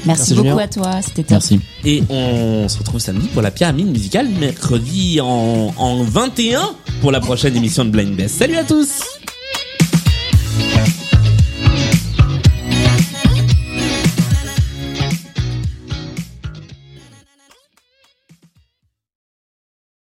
Merci, 0.05 0.33
beaucoup 0.33 0.59
à 0.59 0.67
toi, 0.67 1.01
c'était 1.01 1.23
top. 1.23 1.31
Merci. 1.31 1.59
Et 1.85 2.03
on 2.09 2.67
se 2.67 2.77
retrouve 2.77 2.99
samedi 2.99 3.27
pour 3.29 3.41
la 3.41 3.51
pyramide 3.51 3.87
musicale, 3.87 4.27
mercredi 4.29 5.19
en, 5.21 5.73
en 5.77 6.03
21 6.03 6.61
pour 7.01 7.11
la 7.11 7.19
prochaine 7.19 7.55
émission 7.55 7.85
de 7.85 7.89
Blind 7.89 8.15
Best. 8.15 8.37
Salut 8.37 8.55
à 8.57 8.63
tous. 8.63 9.01